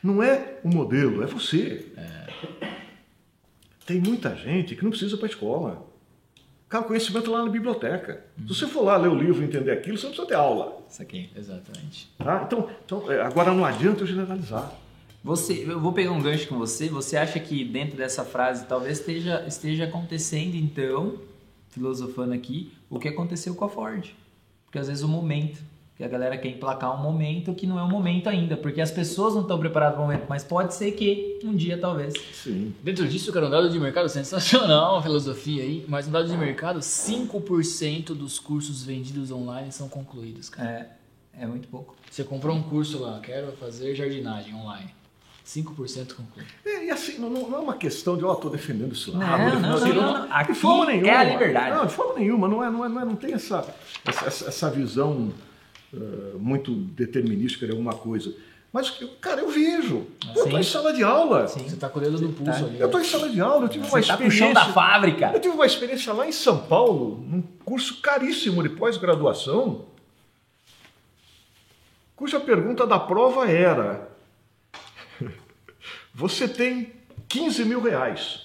[0.00, 1.86] Não é o modelo, é você.
[1.96, 2.68] É.
[3.84, 5.84] Tem muita gente que não precisa para a escola.
[6.68, 8.24] Cara, conhecimento lá na biblioteca.
[8.38, 8.46] Uhum.
[8.46, 10.80] Se você for lá ler o livro e entender aquilo, você não precisa ter aula.
[10.88, 12.08] Isso aqui, exatamente.
[12.16, 12.44] Tá?
[12.46, 14.72] Então, então, é, agora não adianta eu generalizar.
[15.24, 16.86] Você, eu vou pegar um gancho com você.
[16.90, 21.14] Você acha que dentro dessa frase talvez esteja, esteja acontecendo, então,
[21.70, 24.10] filosofando aqui, o que aconteceu com a Ford?
[24.66, 25.62] Porque às vezes o momento,
[25.96, 28.90] que a galera quer emplacar um momento que não é o momento ainda, porque as
[28.90, 32.12] pessoas não estão preparadas para o momento, mas pode ser que um dia talvez.
[32.34, 32.74] Sim.
[32.82, 36.36] Dentro disso, cara, um dado de mercado sensacional, uma filosofia aí, mas um dado de
[36.36, 40.68] mercado, 5% dos cursos vendidos online são concluídos, cara.
[41.34, 41.96] É, é muito pouco.
[42.10, 44.90] Você comprou um curso lá, quero fazer jardinagem online.
[45.46, 46.44] 5% conclui.
[46.64, 49.60] É, e assim, não, não é uma questão de, ó, tô defendendo esse Não, lado.
[49.60, 50.32] não, defendendo não, não, não.
[50.32, 51.08] Aqui De forma nenhuma.
[51.08, 51.76] é a liberdade.
[51.76, 52.48] Não, de forma nenhuma.
[52.48, 53.74] Não, é, não, é, não, é, não tem essa,
[54.06, 55.32] essa, essa visão
[55.92, 58.34] eh, muito determinística de alguma coisa.
[58.72, 58.90] Mas,
[59.20, 60.06] cara, eu vejo.
[60.34, 61.46] Eu estou em sala de aula.
[61.46, 61.68] Sim.
[61.68, 62.66] Você tá com o dedo no pulso tá.
[62.66, 62.80] ali.
[62.80, 63.66] Eu estou em sala de aula.
[63.66, 64.54] Eu tive uma Você tá o chão experiência.
[64.54, 65.30] da fábrica.
[65.32, 69.84] Eu tive uma experiência lá em São Paulo, num curso caríssimo de pós-graduação,
[72.16, 74.08] cuja pergunta da prova era:
[76.14, 76.92] Você tem
[77.28, 78.42] 15 mil reais.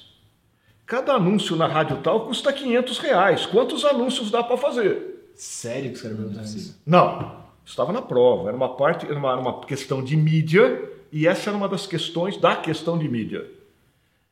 [0.86, 3.46] Cada anúncio na rádio tal custa 500 reais.
[3.46, 5.32] Quantos anúncios dá para fazer?
[5.36, 6.82] Sério que os caras perguntaram isso?
[6.84, 8.48] Não, estava na prova.
[8.48, 11.86] Era uma parte, era uma, era uma questão de mídia e essa era uma das
[11.86, 13.46] questões da questão de mídia.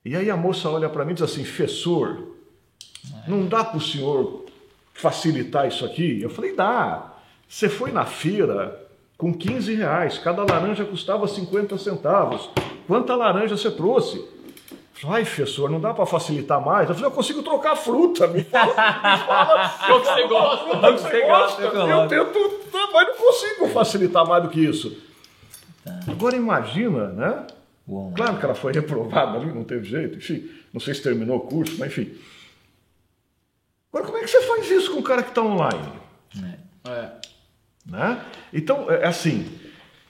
[0.04, 2.36] E aí a moça olha para mim e diz assim, professor,
[3.28, 4.46] não dá para o senhor
[4.94, 6.22] facilitar isso aqui?
[6.22, 7.14] Eu falei, dá.
[7.48, 8.87] Você foi na feira
[9.18, 12.50] com 15 reais, cada laranja custava 50 centavos.
[12.86, 14.24] Quanta laranja você trouxe?
[15.06, 16.90] Ai, professor, não dá para facilitar mais?
[16.90, 18.28] Eu falei, eu consigo trocar fruta.
[18.28, 18.74] Me fala, me
[19.26, 20.66] fala Qual que você gosta?
[20.66, 21.62] qual que Qual que você gosta.
[21.62, 22.60] eu Eu tento,
[22.94, 24.98] mas não consigo facilitar mais do que isso.
[26.08, 27.48] Agora imagina, né?
[28.16, 31.42] Claro que ela foi reprovada ali, não teve jeito, enfim, não sei se terminou o
[31.42, 32.18] curso, mas enfim.
[33.92, 35.90] Agora, como é que você faz isso com o cara que está online?
[36.86, 37.28] É.
[37.90, 38.22] Né?
[38.54, 39.46] Então, é assim,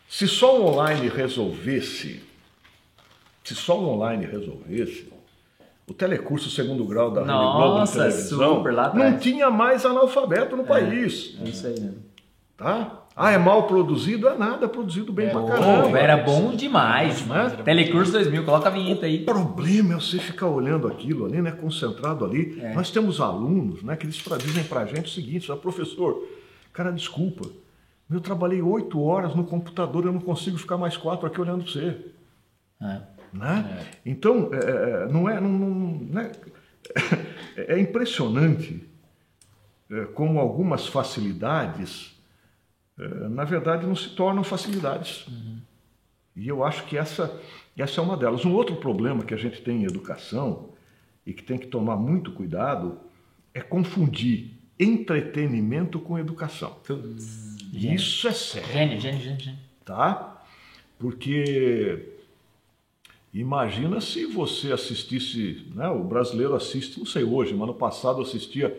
[0.10, 2.22] se só o online resolvesse,
[3.44, 5.08] se só o online resolvesse,
[5.90, 9.86] o telecurso segundo grau da Rede Globo de Nossa, televisão super lá não tinha mais
[9.86, 11.38] analfabeto no país.
[11.42, 11.94] É isso aí, né?
[12.58, 13.04] Tá?
[13.16, 14.28] Ah, é mal produzido?
[14.28, 15.98] É nada, é produzido bem pra Pô, caramba.
[15.98, 17.50] era bom demais, Né?
[17.64, 19.22] Telecurso 2000, coloca a vinheta aí.
[19.24, 22.60] O problema é você ficar olhando aquilo ali, né, concentrado ali.
[22.62, 22.74] É.
[22.74, 26.28] Nós temos alunos, né, que eles dizem pra gente o seguinte, "Ah, professor,
[26.74, 27.50] cara, desculpa,
[28.10, 31.74] eu trabalhei oito horas no computador, eu não consigo ficar mais quatro aqui olhando pra
[31.74, 32.06] você.
[32.82, 33.02] É.
[33.34, 33.88] Né?
[34.06, 34.58] Então, é,
[35.04, 36.32] é, não é, não, não- né?
[37.58, 38.88] é impressionante
[39.90, 42.16] é, como algumas facilidades,
[42.98, 45.26] é, na verdade, não se tornam facilidades.
[46.36, 47.40] E eu acho que essa,
[47.78, 48.46] essa é uma delas.
[48.46, 50.70] Um outro problema que a gente tem em educação
[51.26, 53.00] e que tem que tomar muito cuidado
[53.54, 56.78] é confundir entretenimento com educação.
[57.74, 59.60] E Isso é sério Gênio, gênio, gênio, gênio.
[59.86, 60.42] tá?
[60.98, 62.04] Porque
[63.34, 65.88] imagina se você assistisse, né?
[65.90, 68.76] O brasileiro assiste, não sei hoje, mas no passado assistia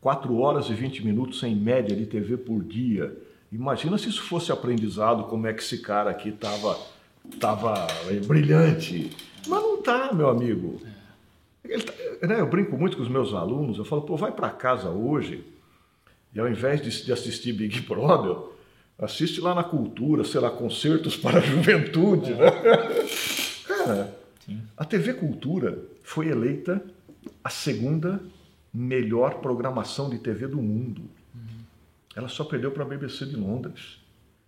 [0.00, 3.16] 4 horas e 20 minutos em média de TV por dia.
[3.52, 6.78] Imagina se isso fosse aprendizado, como é que esse cara aqui estava
[7.38, 9.10] tava, eh, brilhante.
[9.46, 10.80] Mas não tá, meu amigo.
[11.64, 14.50] Ele tá- né, eu brinco muito com os meus alunos, eu falo, pô, vai para
[14.50, 15.44] casa hoje
[16.34, 18.36] e ao invés de, de assistir Big Brother,
[18.98, 22.50] assiste lá na cultura, sei lá, concertos para a juventude, né?
[23.66, 24.18] Cara,
[24.76, 26.82] a TV Cultura foi eleita
[27.42, 28.20] a segunda
[28.72, 31.02] melhor programação de TV do mundo.
[32.14, 34.00] Ela só perdeu para a BBC de Londres.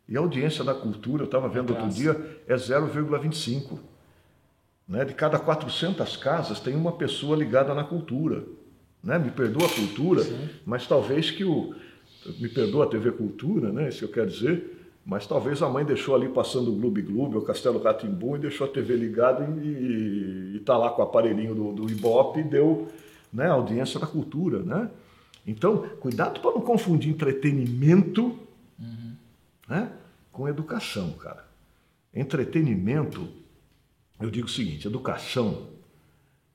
[0.08, 2.12] E a audiência da cultura, eu estava vendo outro dia,
[2.46, 3.78] é 0,25.
[4.86, 5.04] Né?
[5.04, 8.44] De cada 400 casas tem uma pessoa ligada na cultura.
[9.04, 9.18] Né?
[9.18, 10.22] Me perdoa a cultura,
[10.64, 11.74] mas talvez que o.
[12.40, 13.90] Me perdoa a TV Cultura, né?
[13.90, 17.36] isso que eu quero dizer, mas talvez a mãe deixou ali passando o Gloob Gloob,
[17.36, 21.72] o Castelo Ratimbu, e deixou a TV ligada e está lá com o aparelhinho do,
[21.72, 22.88] do Ibope e deu
[23.30, 24.60] né, audiência da cultura.
[24.60, 24.90] Né?
[25.46, 28.38] Então, cuidado para não confundir entretenimento
[29.68, 29.92] né,
[30.32, 31.44] com educação, cara.
[32.14, 33.28] Entretenimento,
[34.18, 35.68] eu digo o seguinte: educação,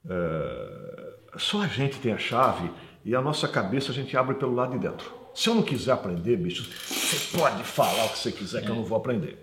[0.09, 0.98] é,
[1.37, 2.69] só a gente tem a chave
[3.05, 5.11] e a nossa cabeça a gente abre pelo lado de dentro.
[5.33, 8.75] Se eu não quiser aprender, bicho, você pode falar o que você quiser que eu
[8.75, 9.37] não vou aprender.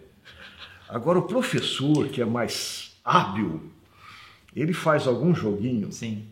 [0.88, 3.70] Agora, o professor, que é mais hábil,
[4.54, 6.26] ele faz algum joguinho Sim.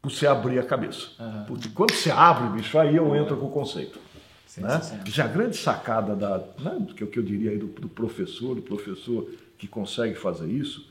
[0.00, 1.08] para você abrir a cabeça.
[1.46, 3.98] Porque quando você abre, bicho, aí eu entro com o conceito.
[3.98, 4.68] Né?
[4.70, 5.06] Sensacional.
[5.06, 7.88] Já a grande sacada da, né, que, é o que eu diria aí do, do
[7.88, 10.88] professor, do professor que consegue fazer isso,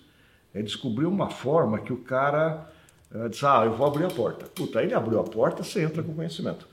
[0.54, 2.72] é descobrir uma forma que o cara
[3.14, 4.46] eh, diz, ah, eu vou abrir a porta.
[4.46, 6.68] Puta, aí ele abriu a porta, você entra com conhecimento.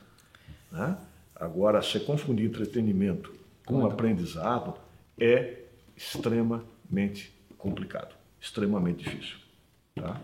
[0.70, 0.96] Né?
[1.34, 3.32] Agora, você confundir entretenimento
[3.64, 4.74] com aprendizado
[5.18, 5.62] é
[5.96, 9.38] extremamente complicado, extremamente difícil.
[9.94, 10.20] Tá?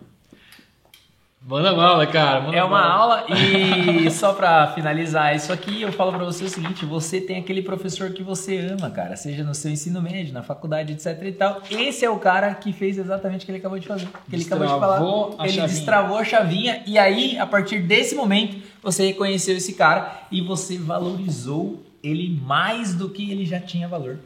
[1.44, 2.40] Manda bala, cara.
[2.40, 6.48] Manda É uma aula e só pra finalizar isso aqui, eu falo pra você o
[6.48, 10.44] seguinte, você tem aquele professor que você ama, cara, seja no seu ensino médio, na
[10.44, 11.60] faculdade, etc e tal.
[11.68, 14.44] Esse é o cara que fez exatamente o que ele acabou de fazer, que ele
[14.44, 15.00] acabou de falar.
[15.00, 15.66] Ele chavinha.
[15.66, 20.78] destravou a chavinha e aí, a partir desse momento, você reconheceu esse cara e você
[20.78, 24.18] valorizou ele mais do que ele já tinha valor.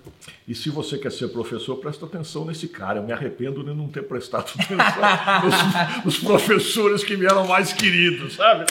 [0.48, 3.00] E se você quer ser professor, presta atenção nesse cara.
[3.00, 7.72] Eu me arrependo de não ter prestado atenção nos, nos professores que me eram mais
[7.72, 8.64] queridos, sabe?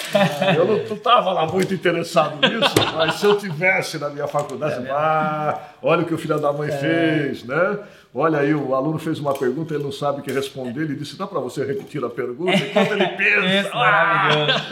[0.57, 5.59] Eu não estava lá muito interessado nisso, mas se eu tivesse na minha faculdade, ah,
[5.83, 7.79] olha o que o filho da mãe fez, né?
[8.17, 11.17] Olha aí, o aluno fez uma pergunta, ele não sabe o que responder, ele disse,
[11.17, 12.55] dá para você repetir a pergunta?
[12.55, 14.63] Enquanto ele pensa, Isso, maravilhoso.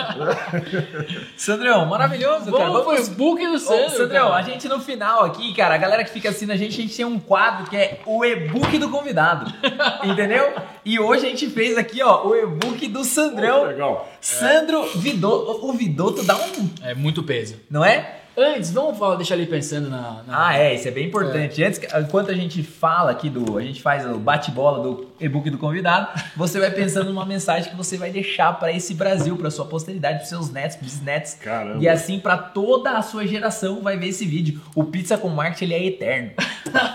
[1.35, 2.69] Sandrão, maravilhoso, cara.
[2.69, 3.89] Vamos pro e-book do Ô, Sandro.
[3.89, 4.35] Sandrão, cara.
[4.37, 6.95] a gente no final aqui, cara, a galera que fica assistindo a gente, a gente
[6.95, 9.51] tem um quadro que é o e-book do convidado.
[10.05, 10.53] entendeu?
[10.85, 13.65] E hoje a gente fez aqui, ó, o e-book do ah, Sandrão.
[13.65, 14.09] legal.
[14.21, 15.65] Sandro Vidotto.
[15.67, 16.69] O Vidotto dá um.
[16.81, 17.57] É muito peso.
[17.69, 18.22] Não é?
[18.35, 20.23] Antes, vamos falar, deixar ele pensando na.
[20.25, 21.63] na- Ah, é, isso é bem importante.
[21.63, 23.57] Antes, que- enquanto a gente fala aqui do.
[23.57, 27.75] A gente faz o bate-bola do e-book do convidado, você vai pensando numa mensagem que
[27.75, 31.35] você vai deixar para esse Brasil, para sua posteridade, para seus netos, bisnetos.
[31.35, 31.83] Caramba.
[31.83, 34.61] E assim, para toda a sua geração vai ver esse vídeo.
[34.75, 36.31] O Pizza com Marketing ele é eterno.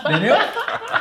[0.05, 0.35] Entendeu?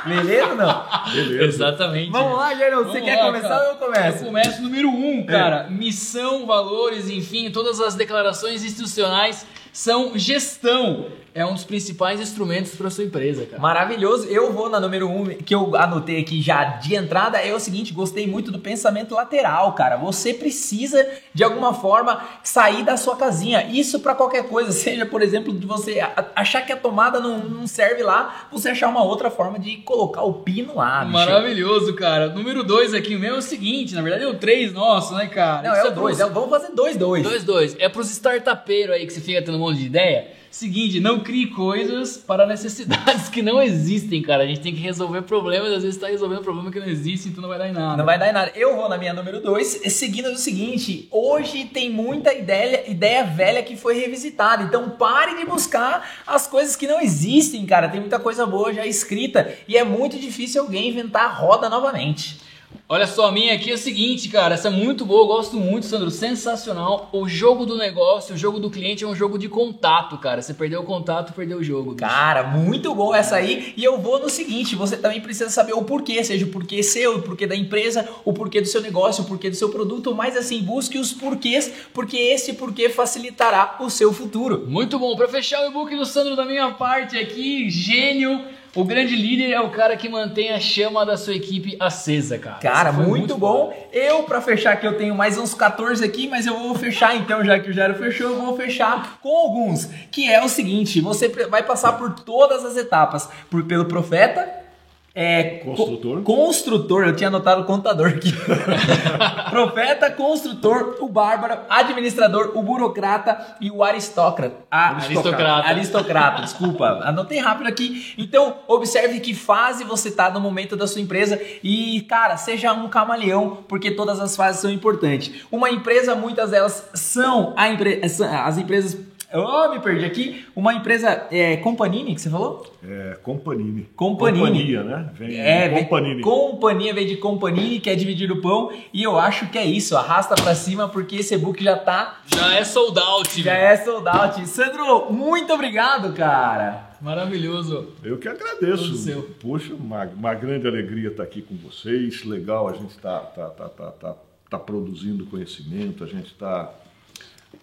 [0.07, 0.85] Beleza ou não?
[1.13, 1.45] Beleza.
[1.45, 2.11] Exatamente.
[2.11, 2.85] Vamos lá, Gerão.
[2.85, 3.63] Você quer lá, começar cara.
[3.63, 4.19] ou eu começo?
[4.19, 5.69] Eu começo número um, cara.
[5.71, 11.07] Missão, valores, enfim, todas as declarações institucionais são gestão.
[11.35, 13.63] É um dos principais instrumentos para sua empresa, cara.
[13.63, 14.27] Maravilhoso.
[14.27, 17.93] Eu vou na número um, que eu anotei aqui já de entrada, é o seguinte,
[17.93, 19.97] gostei muito do pensamento lateral, cara.
[19.97, 23.65] Você precisa, de alguma forma, sair da sua casinha.
[23.71, 26.01] Isso pra qualquer coisa, seja, por exemplo, de você
[26.35, 30.23] achar que a tomada não, não serve lá, você achar uma outra forma de colocar
[30.23, 31.13] o pino lá, bicho.
[31.13, 32.29] Maravilhoso, cara.
[32.29, 35.27] Número dois aqui, o meu é o seguinte, na verdade é o três nosso, né,
[35.27, 35.63] cara?
[35.69, 36.17] Não, Isso é o dois.
[36.17, 37.23] pros- é o- vamos fazer dois, dois.
[37.23, 37.77] Dois, dois.
[37.79, 40.38] É pros startupeiros aí que você fica tendo um monte de ideia.
[40.51, 44.43] Seguinte, não crie coisas para necessidades que não existem, cara.
[44.43, 47.43] A gente tem que resolver problemas, às vezes tá resolvendo problema que não existe, então
[47.43, 47.97] não vai dar em nada.
[47.99, 48.53] Não vai dar em nada.
[48.55, 53.63] Eu vou na minha número 2, seguindo do seguinte: hoje tem muita ideia, ideia velha
[53.63, 54.63] que foi revisitada.
[54.63, 57.89] Então pare de buscar as coisas que não existem, cara.
[57.89, 62.48] Tem muita coisa boa já escrita e é muito difícil alguém inventar a roda novamente.
[62.91, 64.55] Olha só, a minha aqui é o seguinte, cara.
[64.55, 66.11] Essa é muito boa, eu gosto muito, Sandro.
[66.11, 67.11] Sensacional.
[67.13, 70.41] O jogo do negócio, o jogo do cliente é um jogo de contato, cara.
[70.41, 71.93] Você perdeu o contato, perdeu o jogo.
[71.93, 72.11] bicho.
[72.11, 73.75] Cara, muito bom essa aí.
[73.77, 77.17] E eu vou no seguinte: você também precisa saber o porquê, seja o porquê seu,
[77.17, 80.35] o porquê da empresa, o porquê do seu negócio, o porquê do seu produto, mas
[80.35, 84.65] assim, busque os porquês, porque esse porquê facilitará o seu futuro.
[84.67, 85.15] Muito bom.
[85.15, 88.57] Pra fechar o e-book do Sandro da minha parte aqui, gênio.
[88.79, 92.59] O grande líder é o cara que mantém a chama da sua equipe acesa, cara.
[92.61, 93.75] Cara, foi muito, bom.
[93.93, 97.45] Eu, pra fechar aqui, eu tenho mais uns 14 aqui, mas eu vou fechar então,
[97.45, 99.87] já que o Jairo fechou, eu vou fechar com alguns.
[100.13, 103.29] Que é o seguinte: você vai passar por todas as etapas.
[103.51, 104.68] Por, pelo profeta.
[105.15, 106.23] É, co- Construtor.
[106.23, 108.33] construtor, eu tinha anotado contador aqui.
[109.51, 114.55] profeta, construtor, o bárbaro, administrador, o burocrata e o aristócrata.
[114.71, 115.69] Ah, Aristocrata.
[115.69, 117.01] Aristocrata, desculpa.
[117.05, 118.15] Anotei rápido aqui.
[118.17, 122.89] Então, observe que fase você tá no momento da sua empresa e, cara, seja um
[122.89, 125.43] camaleão, porque todas as fases são importantes.
[125.51, 128.97] Uma empresa, muitas delas são a empre- as empresas.
[129.35, 130.47] Oh, me perdi aqui.
[130.57, 132.65] Uma empresa é Companini, que você falou?
[132.83, 133.83] É, Companini.
[133.95, 134.41] Companini.
[134.47, 135.11] Companhia, né?
[135.13, 136.23] Vem É, de vem- Companini.
[136.23, 138.73] companhia vem de Companini, que é dividir o pão.
[138.93, 139.95] E eu acho que é isso.
[139.99, 142.23] Arrasta pra cima, porque esse e-book já tá.
[142.35, 143.43] Já é sold out.
[143.43, 143.63] Já meu.
[143.63, 144.49] é sold out.
[144.49, 146.89] Sandro, muito obrigado, cara.
[147.01, 147.93] Maravilhoso.
[148.03, 148.97] Eu que agradeço.
[148.97, 149.23] Seu.
[149.41, 152.25] Puxa, uma, uma grande alegria estar aqui com vocês.
[152.25, 154.15] Legal, a gente está tá, tá, tá, tá,
[154.49, 156.73] tá produzindo conhecimento, a gente está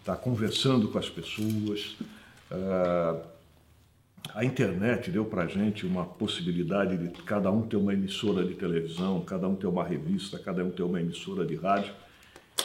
[0.05, 1.97] tá conversando com as pessoas.
[2.49, 3.21] Ah,
[4.33, 8.53] a internet deu para a gente uma possibilidade de cada um ter uma emissora de
[8.53, 11.93] televisão, cada um ter uma revista, cada um ter uma emissora de rádio.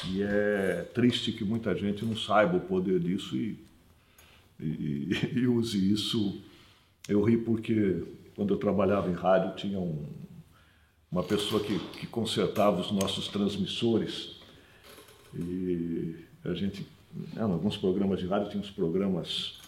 [0.08, 3.58] E é triste que muita gente não saiba o poder disso e,
[4.58, 6.42] e, e use isso.
[7.08, 8.04] Eu ri porque
[8.36, 10.06] quando eu trabalhava em rádio tinha um,
[11.10, 14.40] uma pessoa que, que consertava os nossos transmissores
[15.34, 16.86] e a gente,
[17.36, 19.58] em alguns programas de rádio tinha uns programas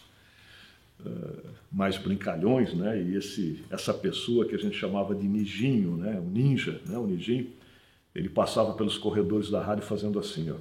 [1.04, 3.00] ah, mais brincalhões, né?
[3.02, 6.18] E esse, essa pessoa que a gente chamava de Nijinho, né?
[6.18, 6.96] O ninja, né?
[6.98, 7.50] O Nijinho,
[8.14, 10.56] ele passava pelos corredores da rádio fazendo assim, ó.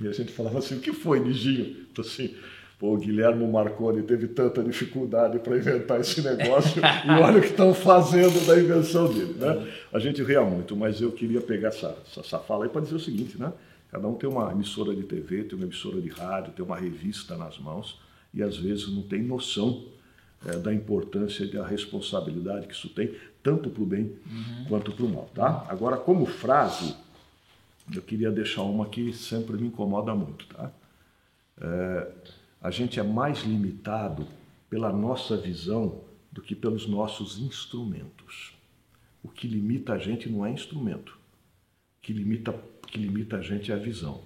[0.00, 1.86] E a gente falava assim, o que foi, Nijinho?
[1.90, 2.34] Então, assim,
[2.78, 7.46] Pô, o Guilherme Marconi teve tanta dificuldade para inventar esse negócio e olha o que
[7.46, 9.66] estão fazendo da invenção dele, né?
[9.90, 12.96] A gente ria muito, mas eu queria pegar essa, essa, essa fala aí para dizer
[12.96, 13.50] o seguinte, né?
[13.96, 17.34] Cada um tem uma emissora de TV, tem uma emissora de rádio, tem uma revista
[17.34, 17.98] nas mãos
[18.34, 19.86] e às vezes não tem noção
[20.44, 24.66] é, da importância e da responsabilidade que isso tem, tanto para o bem uhum.
[24.68, 25.64] quanto para o mal, tá?
[25.70, 26.94] Agora, como frase,
[27.90, 30.70] eu queria deixar uma que sempre me incomoda muito, tá?
[31.58, 32.12] É,
[32.60, 34.28] a gente é mais limitado
[34.68, 38.52] pela nossa visão do que pelos nossos instrumentos.
[39.22, 41.12] O que limita a gente não é instrumento.
[41.96, 42.52] O que limita,
[42.96, 44.22] que limita a gente é a visão.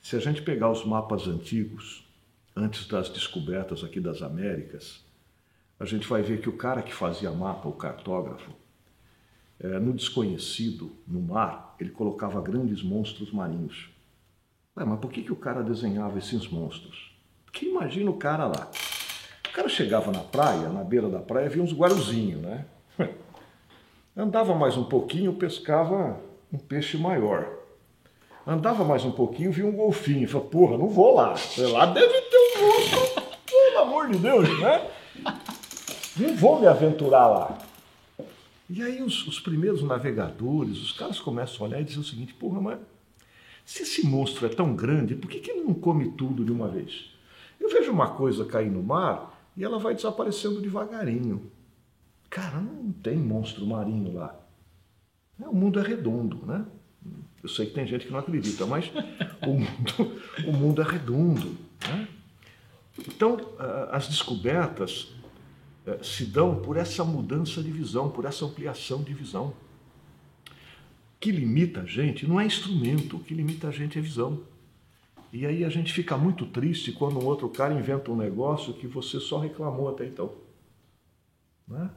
[0.00, 2.06] Se a gente pegar os mapas antigos,
[2.54, 5.04] antes das descobertas aqui das Américas,
[5.78, 8.52] a gente vai ver que o cara que fazia mapa, o cartógrafo,
[9.58, 13.90] é, no desconhecido, no mar, ele colocava grandes monstros marinhos.
[14.76, 17.12] Ué, mas por que, que o cara desenhava esses monstros?
[17.44, 18.70] Porque imagina o cara lá.
[19.48, 22.64] O cara chegava na praia, na beira da praia, via uns guaruzinhos, né?
[24.16, 27.48] Andava mais um pouquinho, pescava um peixe maior.
[28.46, 30.28] Andava mais um pouquinho, via um golfinho.
[30.28, 31.34] Falei, porra, não vou lá.
[31.58, 33.22] Lá deve ter um monstro.
[33.46, 34.90] Pelo amor de Deus, né?
[36.16, 37.58] Não vou me aventurar lá.
[38.68, 42.34] E aí os, os primeiros navegadores, os caras começam a olhar e dizer o seguinte,
[42.34, 42.78] porra, mas
[43.64, 46.68] se esse monstro é tão grande, por que, que ele não come tudo de uma
[46.68, 47.10] vez?
[47.58, 51.50] Eu vejo uma coisa cair no mar e ela vai desaparecendo devagarinho.
[52.28, 54.39] Cara, não tem monstro marinho lá.
[55.48, 56.64] O mundo é redondo, né?
[57.42, 58.90] Eu sei que tem gente que não acredita, mas
[59.46, 61.56] o mundo, o mundo é redondo.
[61.88, 62.08] Né?
[63.08, 63.38] Então,
[63.90, 65.14] as descobertas
[65.86, 69.54] eh, se dão por essa mudança de visão, por essa ampliação de visão
[71.20, 74.40] que limita a gente não é instrumento, o que limita a gente é visão.
[75.30, 78.86] E aí a gente fica muito triste quando um outro cara inventa um negócio que
[78.86, 80.32] você só reclamou até então.
[81.70, 81.88] Né?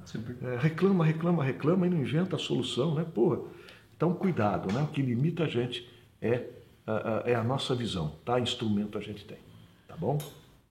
[0.43, 3.03] É, reclama, reclama, reclama e não inventa a solução, né?
[3.03, 3.39] Porra.
[3.97, 4.83] Então, cuidado, né?
[4.83, 5.89] O que limita a gente
[6.21, 6.43] é
[6.85, 8.39] a, a, é a nossa visão, tá?
[8.39, 9.37] Instrumento a gente tem,
[9.87, 10.19] tá bom?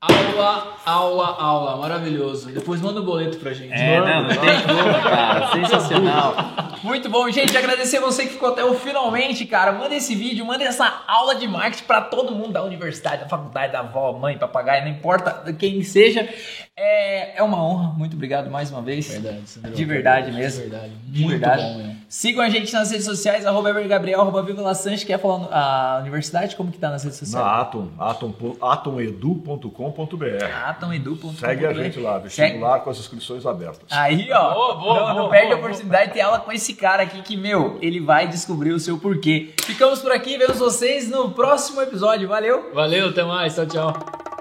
[0.03, 2.51] Aula, aula, aula, maravilhoso.
[2.51, 3.73] Depois manda o um boleto pra gente.
[3.73, 5.53] É, não, não tem como, cara.
[5.53, 6.35] Sensacional.
[6.83, 7.57] Muito bom, gente.
[7.57, 9.71] Agradecer você que ficou até o finalmente, cara.
[9.71, 13.73] Manda esse vídeo, manda essa aula de marketing para todo mundo da universidade, da faculdade,
[13.73, 16.29] da avó, mãe, papagaio, não importa quem seja.
[16.85, 17.93] É, é uma honra.
[17.97, 19.07] Muito obrigado mais uma vez.
[19.09, 19.71] Verdade, Sandro.
[19.71, 20.65] De verdade mesmo.
[20.65, 20.93] De verdade.
[21.07, 21.63] De Muito verdade.
[21.63, 21.97] bom, mesmo.
[22.09, 25.05] Sigam a gente nas redes sociais, arroba Gabriel, arroba Vírgula Sanches.
[25.05, 26.57] Quer falar a universidade?
[26.57, 27.45] Como que tá nas redes sociais?
[27.45, 30.45] Na Atom, atom, atomedu.com atom.edu.com.br.
[30.67, 31.39] Atomedu.com.br.
[31.39, 33.87] Segue a gente lá, vestibular com as inscrições abertas.
[33.91, 34.55] Aí, ó.
[34.55, 37.03] Boa, boa, não, não boa, perde boa, a oportunidade de ter aula com esse cara
[37.03, 39.53] aqui que, meu, ele vai descobrir o seu porquê.
[39.63, 42.29] Ficamos por aqui, vemos vocês no próximo episódio.
[42.29, 42.71] Valeu!
[42.75, 43.55] Valeu, até mais.
[43.55, 44.32] Tchau, tchau.